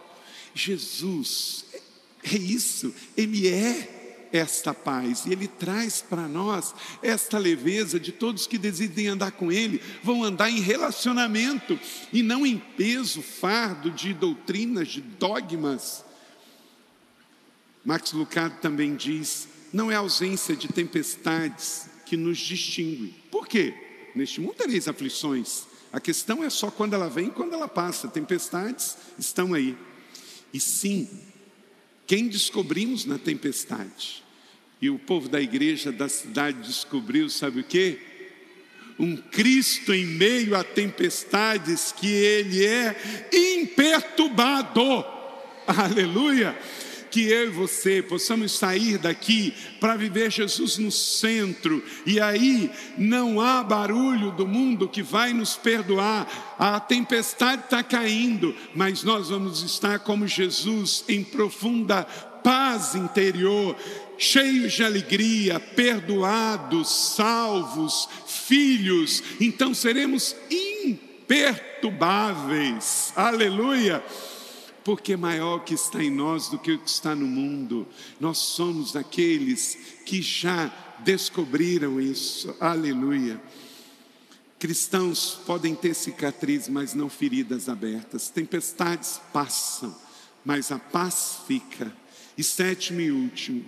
Jesus, 0.55 1.66
é 2.24 2.38
isso, 2.38 2.93
Ele 3.18 3.47
é 3.47 4.03
esta 4.34 4.74
paz. 4.74 5.26
E 5.26 5.32
Ele 5.32 5.48
traz 5.48 6.02
para 6.02 6.28
nós 6.28 6.74
esta 7.02 7.38
leveza 7.38 8.00
de 8.00 8.12
todos 8.12 8.48
que 8.48 8.58
decidem 8.58 9.08
andar 9.08 9.32
com 9.32 9.52
Ele, 9.52 9.80
vão 10.02 10.24
andar 10.24 10.50
em 10.50 10.60
relacionamento 10.60 11.80
e 12.12 12.24
não 12.24 12.46
em 12.46 12.58
peso, 12.58 13.22
fardo 13.22 13.92
de 13.92 14.14
doutrinas, 14.14 14.90
de 14.90 15.02
dogmas. 15.02 16.04
Max 17.86 18.12
Lucado 18.12 18.56
também 18.60 18.96
diz: 18.96 19.48
não 19.72 19.92
é 19.92 19.96
a 19.96 20.00
ausência 20.00 20.56
de 20.56 20.68
tempestades 20.68 21.88
que 22.06 22.18
nos 22.18 22.40
distingue. 22.40 23.14
Por 23.30 23.48
quê? 23.48 23.74
Neste 24.16 24.42
mundo 24.42 24.56
tereis 24.56 24.88
aflições. 24.88 25.64
A 25.92 26.00
questão 26.00 26.44
é 26.44 26.50
só 26.50 26.72
quando 26.72 26.94
ela 26.94 27.08
vem 27.08 27.28
e 27.28 27.32
quando 27.32 27.54
ela 27.54 27.68
passa. 27.68 28.08
Tempestades 28.08 28.98
estão 29.18 29.54
aí. 29.54 29.78
E 30.52 30.60
sim, 30.60 31.08
quem 32.14 32.28
descobrimos 32.28 33.07
na 33.07 33.18
tempestade? 33.18 34.24
E 34.80 34.88
o 34.88 34.99
povo 34.99 35.28
da 35.28 35.41
igreja 35.41 35.91
da 35.91 36.07
cidade 36.07 36.59
descobriu, 36.59 37.28
sabe 37.28 37.61
o 37.61 37.64
que? 37.64 37.97
Um 38.99 39.18
Cristo 39.18 39.91
em 39.91 40.05
meio 40.05 40.55
a 40.55 40.64
tempestades 40.64 41.91
que 41.91 42.05
ele 42.05 42.64
é 42.64 42.95
imperturbado. 43.34 45.03
Aleluia! 45.66 46.55
Que 47.14 47.30
eu 47.30 47.45
e 47.45 47.51
você 47.51 48.01
possamos 48.01 48.53
sair 48.53 48.97
daqui 48.97 49.53
para 49.80 49.95
viver 49.95 50.32
Jesus 50.32 50.80
no 50.80 50.91
centro, 50.91 51.84
e 52.07 52.20
aí 52.20 52.72
não 52.97 53.39
há 53.39 53.64
barulho 53.64 54.32
do 54.32 54.47
mundo 54.47 54.89
que 54.89 55.03
vai 55.03 55.32
nos 55.32 55.55
perdoar, 55.55 56.55
a 56.57 56.80
tempestade 56.80 57.66
está 57.66 57.84
caindo, 57.84 58.55
mas 58.74 59.03
nós 59.03 59.30
vamos 59.30 59.61
estar 59.61 59.99
como 59.99 60.28
Jesus 60.28 61.05
em 61.07 61.24
profunda 61.24 62.03
paz 62.03 62.95
interior, 62.95 63.76
cheios 64.18 64.74
de 64.74 64.84
alegria, 64.84 65.59
perdoados, 65.59 67.14
salvos, 67.16 68.09
filhos, 68.26 69.22
então 69.39 69.72
seremos 69.72 70.36
imperturbáveis, 70.49 73.14
aleluia 73.16 74.03
porque 74.84 75.16
maior 75.16 75.64
que 75.64 75.74
está 75.74 76.04
em 76.04 76.10
nós 76.10 76.50
do 76.50 76.60
que 76.60 76.74
o 76.74 76.80
que 76.80 76.90
está 76.90 77.16
no 77.16 77.26
mundo. 77.26 77.88
Nós 78.20 78.38
somos 78.38 78.96
aqueles 78.96 79.78
que 80.06 80.22
já 80.22 80.68
descobriram 81.00 82.02
isso. 82.02 82.56
Aleluia. 82.60 83.42
Cristãos 84.60 85.40
podem 85.46 85.76
ter 85.76 85.94
cicatrizes, 85.94 86.70
mas 86.70 86.94
não 86.94 87.10
feridas 87.10 87.68
abertas. 87.68 88.30
Tempestades 88.30 89.20
passam, 89.32 89.96
mas 90.44 90.72
a 90.72 90.80
paz 90.80 91.40
fica. 91.48 91.94
E 92.38 92.44
sétimo 92.44 93.02
e 93.02 93.12
último, 93.12 93.66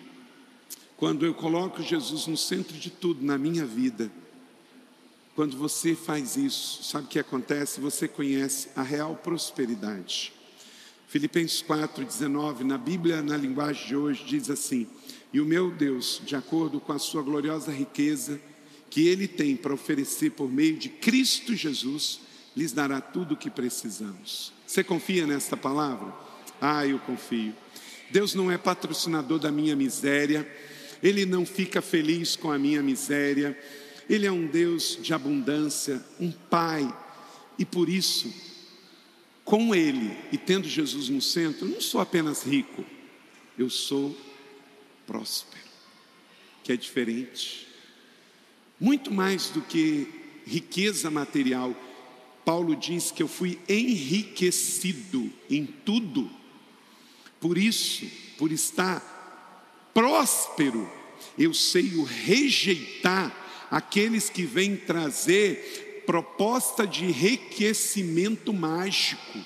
quando 0.97 1.26
eu 1.26 1.34
coloco 1.34 1.84
Jesus 1.84 2.28
no 2.28 2.38
centro 2.38 2.78
de 2.78 2.89
tudo 2.89 3.26
na 3.26 3.38
minha 3.38 3.66
vida, 3.66 4.09
quando 5.36 5.57
você 5.57 5.93
faz 5.93 6.38
isso, 6.38 6.84
sabe 6.84 7.05
o 7.05 7.09
que 7.09 7.20
acontece? 7.20 7.82
Você 7.82 8.07
conhece 8.07 8.70
a 8.76 8.82
real 8.82 9.16
prosperidade. 9.18 10.34
Filipenses 11.16 11.63
4,19, 11.63 12.63
na 12.63 12.78
Bíblia, 12.78 13.22
na 13.22 13.38
linguagem 13.38 13.88
de 13.88 13.95
hoje, 13.95 14.26
diz 14.26 14.49
assim: 14.49 14.86
E 15.32 15.39
o 15.39 15.45
meu 15.45 15.72
Deus, 15.72 16.22
de 16.26 16.36
acordo 16.36 16.78
com 16.82 16.91
a 16.91 16.99
sua 16.99 17.22
gloriosa 17.22 17.72
riqueza, 17.72 18.38
que 18.89 19.07
Ele 19.07 19.26
tem 19.26 19.55
para 19.55 19.74
oferecer 19.74 20.32
por 20.32 20.51
meio 20.51 20.76
de 20.76 20.89
Cristo 20.89 21.55
Jesus, 21.55 22.20
lhes 22.53 22.74
dará 22.74 22.99
tudo 22.99 23.34
o 23.34 23.38
que 23.38 23.49
precisamos. 23.49 24.51
Você 24.68 24.84
confia 24.84 25.26
nesta 25.26 25.55
palavra? 25.55 26.13
Ah, 26.59 26.86
eu 26.86 26.99
confio. 26.99 27.55
Deus 28.11 28.36
não 28.36 28.51
é 28.51 28.57
patrocinador 28.57 29.39
da 29.39 29.53
minha 29.53 29.74
miséria, 29.74 30.45
Ele 31.01 31.26
não 31.26 31.45
fica 31.45 31.82
feliz 31.82 32.36
com 32.36 32.51
a 32.51 32.59
minha 32.59 32.84
miséria, 32.84 33.57
Ele 34.09 34.26
é 34.28 34.32
um 34.34 34.45
Deus 34.45 34.99
de 35.01 35.13
abundância, 35.13 36.03
um 36.20 36.30
Pai, 36.30 36.93
e 37.57 37.63
por 37.63 37.88
isso 37.88 38.30
com 39.45 39.75
Ele 39.75 40.17
e 40.31 40.37
tendo 40.37 40.67
Jesus 40.67 41.07
no 41.07 41.21
centro, 41.21 41.67
não 41.67 41.79
sou 41.79 42.01
apenas 42.01 42.43
rico, 42.43 42.83
eu 43.57 43.69
sou 43.69 44.17
próspero, 45.05 45.63
que 46.63 46.73
é 46.73 46.75
diferente. 46.75 47.67
Muito 48.79 49.13
mais 49.13 49.49
do 49.49 49.61
que 49.61 50.07
riqueza 50.45 51.11
material, 51.11 51.75
Paulo 52.43 52.75
diz 52.75 53.11
que 53.11 53.23
eu 53.23 53.27
fui 53.27 53.59
enriquecido 53.69 55.31
em 55.49 55.65
tudo. 55.65 56.29
Por 57.39 57.57
isso, 57.57 58.05
por 58.37 58.51
estar 58.51 59.91
próspero, 59.93 60.89
eu 61.37 61.53
sei 61.53 61.95
o 61.95 62.03
rejeitar 62.03 63.67
aqueles 63.69 64.29
que 64.29 64.43
vêm 64.43 64.75
trazer 64.75 65.84
proposta 66.06 66.86
de 66.86 67.06
enriquecimento 67.06 68.53
mágico. 68.53 69.39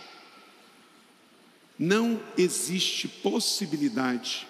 Não 1.78 2.22
existe 2.38 3.08
possibilidade 3.08 4.48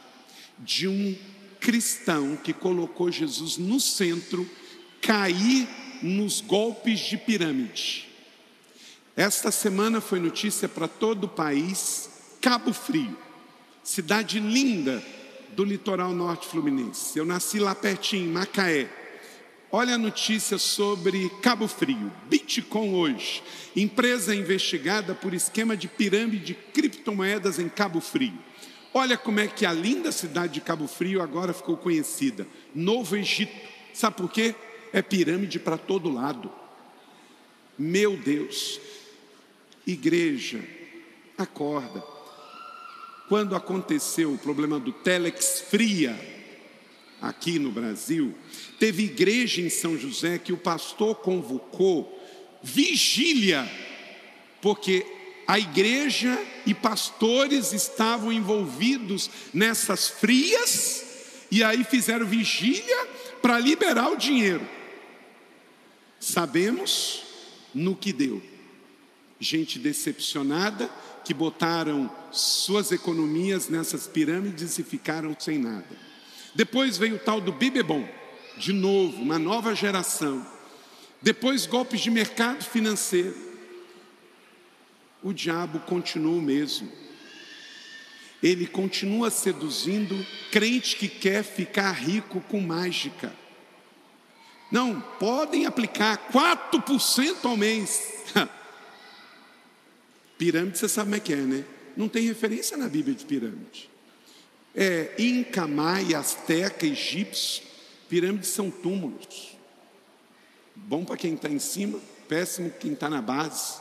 de 0.58 0.88
um 0.88 1.16
cristão 1.60 2.36
que 2.36 2.54
colocou 2.54 3.12
Jesus 3.12 3.58
no 3.58 3.80
centro 3.80 4.50
cair 5.02 5.68
nos 6.02 6.42
golpes 6.42 7.00
de 7.00 7.18
pirâmide. 7.18 8.08
Esta 9.16 9.52
semana 9.52 10.00
foi 10.00 10.20
notícia 10.20 10.68
para 10.68 10.88
todo 10.88 11.26
o 11.26 11.30
país, 11.30 12.10
Cabo 12.42 12.74
Frio, 12.74 13.18
cidade 13.84 14.40
linda 14.40 15.04
do 15.56 15.64
litoral 15.64 16.14
norte 16.14 16.48
fluminense. 16.48 17.18
Eu 17.20 17.26
nasci 17.26 17.60
lá 17.60 17.76
pertinho, 17.76 18.30
em 18.30 18.32
Macaé. 18.32 18.99
Olha 19.72 19.94
a 19.94 19.98
notícia 20.00 20.58
sobre 20.58 21.30
Cabo 21.44 21.68
Frio, 21.68 22.12
Bitcoin 22.28 22.96
hoje, 22.96 23.44
empresa 23.76 24.34
investigada 24.34 25.14
por 25.14 25.32
esquema 25.32 25.78
de 25.78 25.88
pirâmide 25.88 26.44
de 26.44 26.54
criptomoedas 26.56 27.60
em 27.60 27.70
Cabo 27.70 28.02
Frio. 28.02 28.34
Olha 28.92 29.16
como 29.16 29.40
é 29.40 29.48
que 29.48 29.68
a 29.68 29.72
linda 29.72 30.12
cidade 30.12 30.54
de 30.54 30.62
Cabo 30.62 30.88
Frio 30.88 31.22
agora 31.22 31.54
ficou 31.54 31.78
conhecida, 31.78 32.48
Novo 32.74 33.16
Egito. 33.16 33.54
Sabe 33.94 34.16
por 34.18 34.32
quê? 34.32 34.56
É 34.92 35.04
pirâmide 35.04 35.60
para 35.60 35.78
todo 35.78 36.12
lado. 36.12 36.52
Meu 37.78 38.18
Deus, 38.18 38.82
igreja, 39.86 40.64
acorda. 41.38 42.04
Quando 43.28 43.56
aconteceu 43.56 44.34
o 44.34 44.38
problema 44.40 44.80
do 44.80 44.92
Telex 44.92 45.66
Fria, 45.70 46.39
aqui 47.22 47.60
no 47.60 47.72
Brasil, 47.72 48.34
teve 48.80 49.04
igreja 49.04 49.62
em 49.62 49.70
São 49.70 49.98
José 49.98 50.38
que 50.38 50.54
o 50.54 50.58
pastor 50.58 51.16
convocou 51.16 52.18
vigília, 52.62 53.70
porque 54.62 55.06
a 55.48 55.58
igreja 55.58 56.38
e 56.66 56.74
pastores 56.74 57.74
estavam 57.74 58.32
envolvidos 58.32 59.30
nessas 59.54 60.08
frias, 60.08 61.06
e 61.50 61.64
aí 61.64 61.84
fizeram 61.84 62.26
vigília 62.26 63.08
para 63.42 63.58
liberar 63.60 64.12
o 64.12 64.18
dinheiro. 64.18 64.68
Sabemos 66.20 67.24
no 67.74 67.96
que 67.96 68.14
deu. 68.14 68.42
Gente 69.40 69.80
decepcionada 69.80 70.90
que 71.24 71.34
botaram 71.34 72.12
suas 72.32 72.92
economias 72.92 73.70
nessas 73.70 74.06
pirâmides 74.06 74.78
e 74.78 74.84
ficaram 74.84 75.36
sem 75.40 75.58
nada. 75.58 76.09
Depois 76.54 76.98
veio 76.98 77.16
o 77.16 77.20
tal 77.20 77.40
do 77.40 77.52
Bibebom, 77.52 78.08
de 78.58 78.74
novo, 78.74 79.22
uma 79.22 79.40
nova 79.40 79.76
geração. 79.76 80.46
Depois 81.22 81.66
golpes 81.66 82.02
de 82.02 82.10
mercado 82.10 82.64
financeiro. 82.64 83.36
O 85.22 85.34
diabo 85.34 85.80
continua 85.82 86.38
o 86.38 86.42
mesmo. 86.42 86.92
Ele 88.42 88.66
continua 88.66 89.30
seduzindo 89.30 90.26
crente 90.50 90.96
que 90.96 91.10
quer 91.10 91.44
ficar 91.44 91.92
rico 91.92 92.40
com 92.42 92.62
mágica. 92.62 93.34
Não, 94.72 95.02
podem 95.20 95.66
aplicar 95.66 96.30
4% 96.32 97.38
ao 97.44 97.58
mês. 97.58 98.24
pirâmide, 100.38 100.78
você 100.78 100.88
sabe 100.88 101.08
como 101.08 101.16
é 101.16 101.20
que 101.20 101.34
é, 101.34 101.38
né? 101.38 101.66
Não 101.98 102.08
tem 102.08 102.26
referência 102.26 102.78
na 102.78 102.88
Bíblia 102.88 103.14
de 103.14 103.26
pirâmide 103.26 103.90
é, 104.76 105.14
Inca, 105.18 105.68
Maia, 105.68 106.20
Azteca, 106.20 106.86
egípcio, 106.86 107.64
pirâmides 108.08 108.50
são 108.50 108.70
túmulos. 108.70 109.58
Bom 110.76 111.04
para 111.04 111.18
quem 111.18 111.34
está 111.34 111.50
em 111.50 111.60
cima, 111.60 112.00
péssimo 112.28 112.72
quem 112.80 112.94
está 112.94 113.10
na 113.10 113.22
base. 113.22 113.80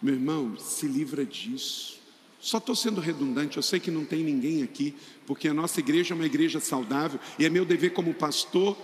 Meu 0.00 0.14
irmão, 0.14 0.56
se 0.58 0.86
livra 0.86 1.24
disso. 1.24 2.00
Só 2.40 2.58
estou 2.58 2.74
sendo 2.74 3.00
redundante, 3.00 3.56
eu 3.56 3.62
sei 3.62 3.78
que 3.78 3.90
não 3.90 4.04
tem 4.04 4.24
ninguém 4.24 4.64
aqui, 4.64 4.96
porque 5.26 5.46
a 5.46 5.54
nossa 5.54 5.78
igreja 5.78 6.12
é 6.12 6.16
uma 6.16 6.26
igreja 6.26 6.58
saudável 6.58 7.20
e 7.38 7.44
é 7.44 7.48
meu 7.48 7.64
dever 7.64 7.92
como 7.92 8.12
pastor 8.12 8.76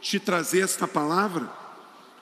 te 0.00 0.20
trazer 0.20 0.60
esta 0.60 0.86
palavra, 0.86 1.50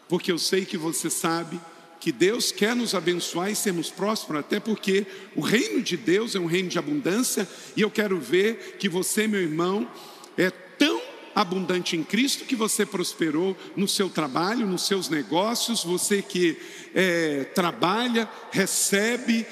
porque 0.09 0.31
eu 0.31 0.39
sei 0.39 0.65
que 0.65 0.79
você 0.79 1.11
sabe 1.11 1.61
que 2.07 2.13
Deus 2.13 2.53
quer 2.53 2.77
nos 2.77 2.95
abençoar 2.95 3.51
e 3.51 3.57
sermos 3.57 3.91
prósperos, 3.91 4.39
até 4.39 4.61
porque 4.61 5.05
o 5.35 5.41
reino 5.41 5.83
de 5.83 5.97
Deus 5.97 6.37
é 6.37 6.39
um 6.39 6.47
reino 6.47 6.69
de 6.69 6.79
abundância, 6.79 7.49
e 7.77 7.81
eu 7.81 7.91
quero 7.91 8.21
ver 8.21 8.77
que 8.79 8.89
você, 8.89 9.27
meu 9.27 9.43
irmão, 9.43 9.91
é 10.39 10.49
tão 10.49 11.03
abundante 11.35 11.97
em 11.97 12.05
Cristo 12.05 12.45
que 12.45 12.55
você 12.55 12.87
prosperou 12.87 13.57
no 13.75 13.89
seu 13.89 14.09
trabalho, 14.09 14.69
nos 14.69 14.87
seus 14.87 15.09
negócios, 15.09 15.83
você 15.83 16.23
que 16.23 16.57
é, 16.95 17.43
trabalha, 17.53 18.31
recebe, 18.53 19.45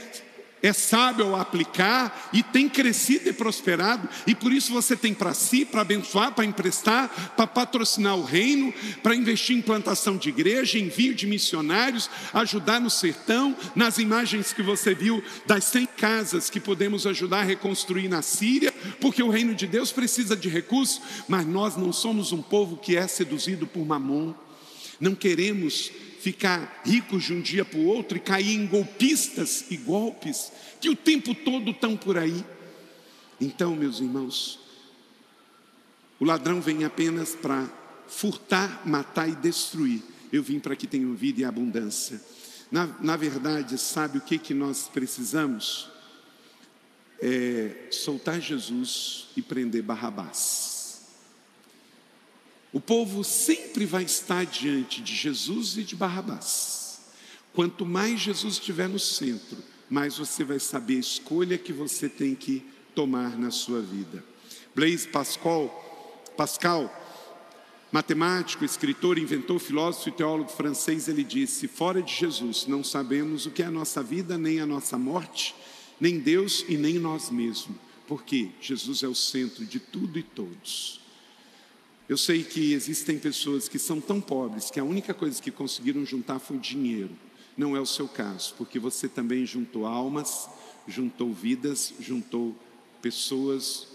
é 0.64 0.72
sábio 0.72 1.26
ao 1.26 1.36
aplicar 1.36 2.30
e 2.32 2.42
tem 2.42 2.70
crescido 2.70 3.28
e 3.28 3.34
prosperado, 3.34 4.08
e 4.26 4.34
por 4.34 4.50
isso 4.50 4.72
você 4.72 4.96
tem 4.96 5.12
para 5.12 5.34
si, 5.34 5.62
para 5.62 5.82
abençoar, 5.82 6.32
para 6.32 6.46
emprestar, 6.46 7.34
para 7.36 7.46
patrocinar 7.46 8.16
o 8.16 8.24
reino, 8.24 8.72
para 9.02 9.14
investir 9.14 9.54
em 9.54 9.60
plantação 9.60 10.16
de 10.16 10.30
igreja, 10.30 10.78
envio 10.78 11.14
de 11.14 11.26
missionários, 11.26 12.08
ajudar 12.32 12.80
no 12.80 12.88
sertão, 12.88 13.54
nas 13.76 13.98
imagens 13.98 14.54
que 14.54 14.62
você 14.62 14.94
viu 14.94 15.22
das 15.44 15.64
100 15.64 15.86
casas 15.98 16.48
que 16.48 16.58
podemos 16.58 17.06
ajudar 17.06 17.40
a 17.40 17.44
reconstruir 17.44 18.08
na 18.08 18.22
Síria, 18.22 18.72
porque 19.02 19.22
o 19.22 19.28
reino 19.28 19.54
de 19.54 19.66
Deus 19.66 19.92
precisa 19.92 20.34
de 20.34 20.48
recursos, 20.48 20.98
mas 21.28 21.46
nós 21.46 21.76
não 21.76 21.92
somos 21.92 22.32
um 22.32 22.40
povo 22.40 22.78
que 22.78 22.96
é 22.96 23.06
seduzido 23.06 23.66
por 23.66 23.84
mamon, 23.84 24.32
não 24.98 25.14
queremos 25.14 25.92
ficar 26.24 26.80
ricos 26.86 27.24
de 27.24 27.34
um 27.34 27.40
dia 27.42 27.66
para 27.66 27.78
o 27.78 27.84
outro 27.84 28.16
e 28.16 28.20
cair 28.20 28.54
em 28.54 28.66
golpistas 28.66 29.66
e 29.70 29.76
golpes 29.76 30.50
que 30.80 30.88
o 30.88 30.96
tempo 30.96 31.34
todo 31.34 31.70
estão 31.70 31.98
por 31.98 32.16
aí. 32.16 32.42
Então, 33.38 33.76
meus 33.76 34.00
irmãos, 34.00 34.58
o 36.18 36.24
ladrão 36.24 36.62
vem 36.62 36.82
apenas 36.82 37.34
para 37.34 37.70
furtar, 38.08 38.80
matar 38.86 39.28
e 39.28 39.34
destruir. 39.34 40.02
Eu 40.32 40.42
vim 40.42 40.58
para 40.58 40.74
que 40.74 40.86
tenham 40.86 41.12
vida 41.14 41.42
e 41.42 41.44
abundância. 41.44 42.18
Na, 42.70 42.86
na 43.02 43.16
verdade, 43.18 43.76
sabe 43.76 44.16
o 44.16 44.22
que, 44.22 44.38
que 44.38 44.54
nós 44.54 44.88
precisamos? 44.88 45.90
É 47.20 47.88
soltar 47.90 48.40
Jesus 48.40 49.26
e 49.36 49.42
prender 49.42 49.82
Barrabás. 49.82 50.73
O 52.74 52.80
povo 52.80 53.22
sempre 53.22 53.86
vai 53.86 54.02
estar 54.02 54.44
diante 54.44 55.00
de 55.00 55.14
Jesus 55.14 55.76
e 55.76 55.84
de 55.84 55.94
Barrabás. 55.94 57.02
Quanto 57.52 57.86
mais 57.86 58.18
Jesus 58.18 58.54
estiver 58.54 58.88
no 58.88 58.98
centro, 58.98 59.56
mais 59.88 60.18
você 60.18 60.42
vai 60.42 60.58
saber 60.58 60.96
a 60.96 60.98
escolha 60.98 61.56
que 61.56 61.72
você 61.72 62.08
tem 62.08 62.34
que 62.34 62.66
tomar 62.92 63.38
na 63.38 63.52
sua 63.52 63.80
vida. 63.80 64.24
Blaise 64.74 65.06
Pascal, 65.06 65.70
Pascal, 66.36 66.92
matemático, 67.92 68.64
escritor, 68.64 69.18
inventor, 69.18 69.60
filósofo 69.60 70.08
e 70.08 70.12
teólogo 70.12 70.50
francês, 70.50 71.06
ele 71.06 71.22
disse: 71.22 71.68
Fora 71.68 72.02
de 72.02 72.12
Jesus 72.12 72.66
não 72.66 72.82
sabemos 72.82 73.46
o 73.46 73.52
que 73.52 73.62
é 73.62 73.66
a 73.66 73.70
nossa 73.70 74.02
vida, 74.02 74.36
nem 74.36 74.58
a 74.58 74.66
nossa 74.66 74.98
morte, 74.98 75.54
nem 76.00 76.18
Deus 76.18 76.64
e 76.68 76.76
nem 76.76 76.94
nós 76.98 77.30
mesmos, 77.30 77.76
porque 78.08 78.50
Jesus 78.60 79.04
é 79.04 79.06
o 79.06 79.14
centro 79.14 79.64
de 79.64 79.78
tudo 79.78 80.18
e 80.18 80.24
todos. 80.24 81.03
Eu 82.06 82.18
sei 82.18 82.44
que 82.44 82.74
existem 82.74 83.18
pessoas 83.18 83.66
que 83.66 83.78
são 83.78 83.98
tão 83.98 84.20
pobres 84.20 84.70
que 84.70 84.78
a 84.78 84.84
única 84.84 85.14
coisa 85.14 85.40
que 85.40 85.50
conseguiram 85.50 86.04
juntar 86.04 86.38
foi 86.38 86.58
dinheiro. 86.58 87.10
Não 87.56 87.74
é 87.74 87.80
o 87.80 87.86
seu 87.86 88.06
caso, 88.06 88.54
porque 88.58 88.78
você 88.78 89.08
também 89.08 89.46
juntou 89.46 89.86
almas, 89.86 90.48
juntou 90.86 91.32
vidas, 91.32 91.94
juntou 91.98 92.54
pessoas 93.00 93.88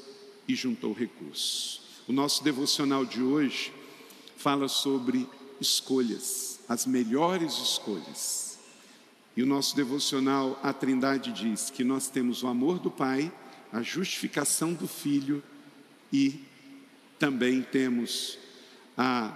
e 0.48 0.56
juntou 0.56 0.92
recursos. 0.92 1.82
O 2.08 2.12
nosso 2.12 2.44
devocional 2.44 3.06
de 3.06 3.22
hoje 3.22 3.72
fala 4.36 4.68
sobre 4.68 5.28
escolhas, 5.62 6.60
as 6.68 6.88
melhores 6.88 7.54
escolhas. 7.60 8.58
E 9.38 9.44
o 9.44 9.46
nosso 9.46 9.76
devocional, 9.76 10.60
a 10.64 10.74
Trindade 10.74 11.32
diz 11.32 11.70
que 11.70 11.84
nós 11.84 12.08
temos 12.08 12.42
o 12.42 12.48
amor 12.48 12.80
do 12.80 12.90
Pai, 12.90 13.32
a 13.72 13.84
justificação 13.84 14.74
do 14.74 14.88
Filho 14.88 15.44
e 16.12 16.49
também 17.20 17.62
temos 17.62 18.40
a 18.98 19.28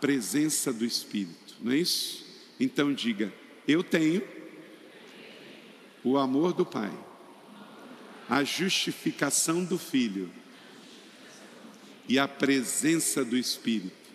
presença 0.00 0.72
do 0.72 0.84
Espírito, 0.84 1.54
não 1.60 1.72
é 1.72 1.76
isso? 1.76 2.24
Então 2.58 2.92
diga: 2.92 3.32
Eu 3.68 3.84
tenho 3.84 4.22
o 6.02 6.16
amor 6.16 6.54
do 6.54 6.64
Pai, 6.64 6.92
a 8.28 8.42
justificação 8.42 9.62
do 9.62 9.78
Filho 9.78 10.30
e 12.08 12.18
a 12.18 12.26
presença 12.26 13.24
do 13.24 13.36
Espírito. 13.36 14.06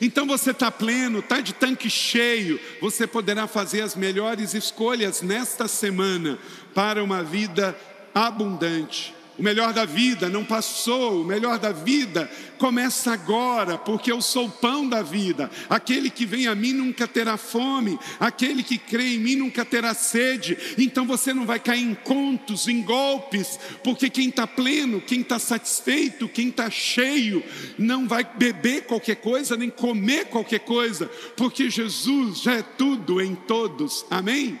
Então 0.00 0.26
você 0.26 0.52
está 0.52 0.70
pleno, 0.70 1.18
está 1.18 1.42
de 1.42 1.52
tanque 1.52 1.90
cheio, 1.90 2.58
você 2.80 3.06
poderá 3.06 3.46
fazer 3.46 3.82
as 3.82 3.94
melhores 3.94 4.54
escolhas 4.54 5.20
nesta 5.20 5.68
semana 5.68 6.38
para 6.74 7.04
uma 7.04 7.22
vida 7.22 7.78
abundante 8.14 9.14
o 9.40 9.42
melhor 9.42 9.72
da 9.72 9.86
vida 9.86 10.28
não 10.28 10.44
passou, 10.44 11.22
o 11.22 11.24
melhor 11.24 11.58
da 11.58 11.72
vida 11.72 12.30
começa 12.58 13.10
agora, 13.10 13.78
porque 13.78 14.12
eu 14.12 14.20
sou 14.20 14.44
o 14.44 14.50
pão 14.50 14.86
da 14.86 15.00
vida. 15.00 15.50
Aquele 15.66 16.10
que 16.10 16.26
vem 16.26 16.46
a 16.46 16.54
mim 16.54 16.74
nunca 16.74 17.08
terá 17.08 17.38
fome, 17.38 17.98
aquele 18.20 18.62
que 18.62 18.76
crê 18.76 19.14
em 19.14 19.18
mim 19.18 19.36
nunca 19.36 19.64
terá 19.64 19.94
sede. 19.94 20.58
Então 20.76 21.06
você 21.06 21.32
não 21.32 21.46
vai 21.46 21.58
cair 21.58 21.82
em 21.82 21.94
contos, 21.94 22.68
em 22.68 22.82
golpes, 22.82 23.58
porque 23.82 24.10
quem 24.10 24.28
está 24.28 24.46
pleno, 24.46 25.00
quem 25.00 25.22
está 25.22 25.38
satisfeito, 25.38 26.28
quem 26.28 26.48
está 26.48 26.68
cheio, 26.68 27.42
não 27.78 28.06
vai 28.06 28.22
beber 28.22 28.82
qualquer 28.82 29.16
coisa, 29.16 29.56
nem 29.56 29.70
comer 29.70 30.26
qualquer 30.26 30.60
coisa, 30.60 31.06
porque 31.34 31.70
Jesus 31.70 32.42
já 32.42 32.56
é 32.56 32.62
tudo 32.62 33.22
em 33.22 33.34
todos. 33.34 34.04
Amém? 34.10 34.60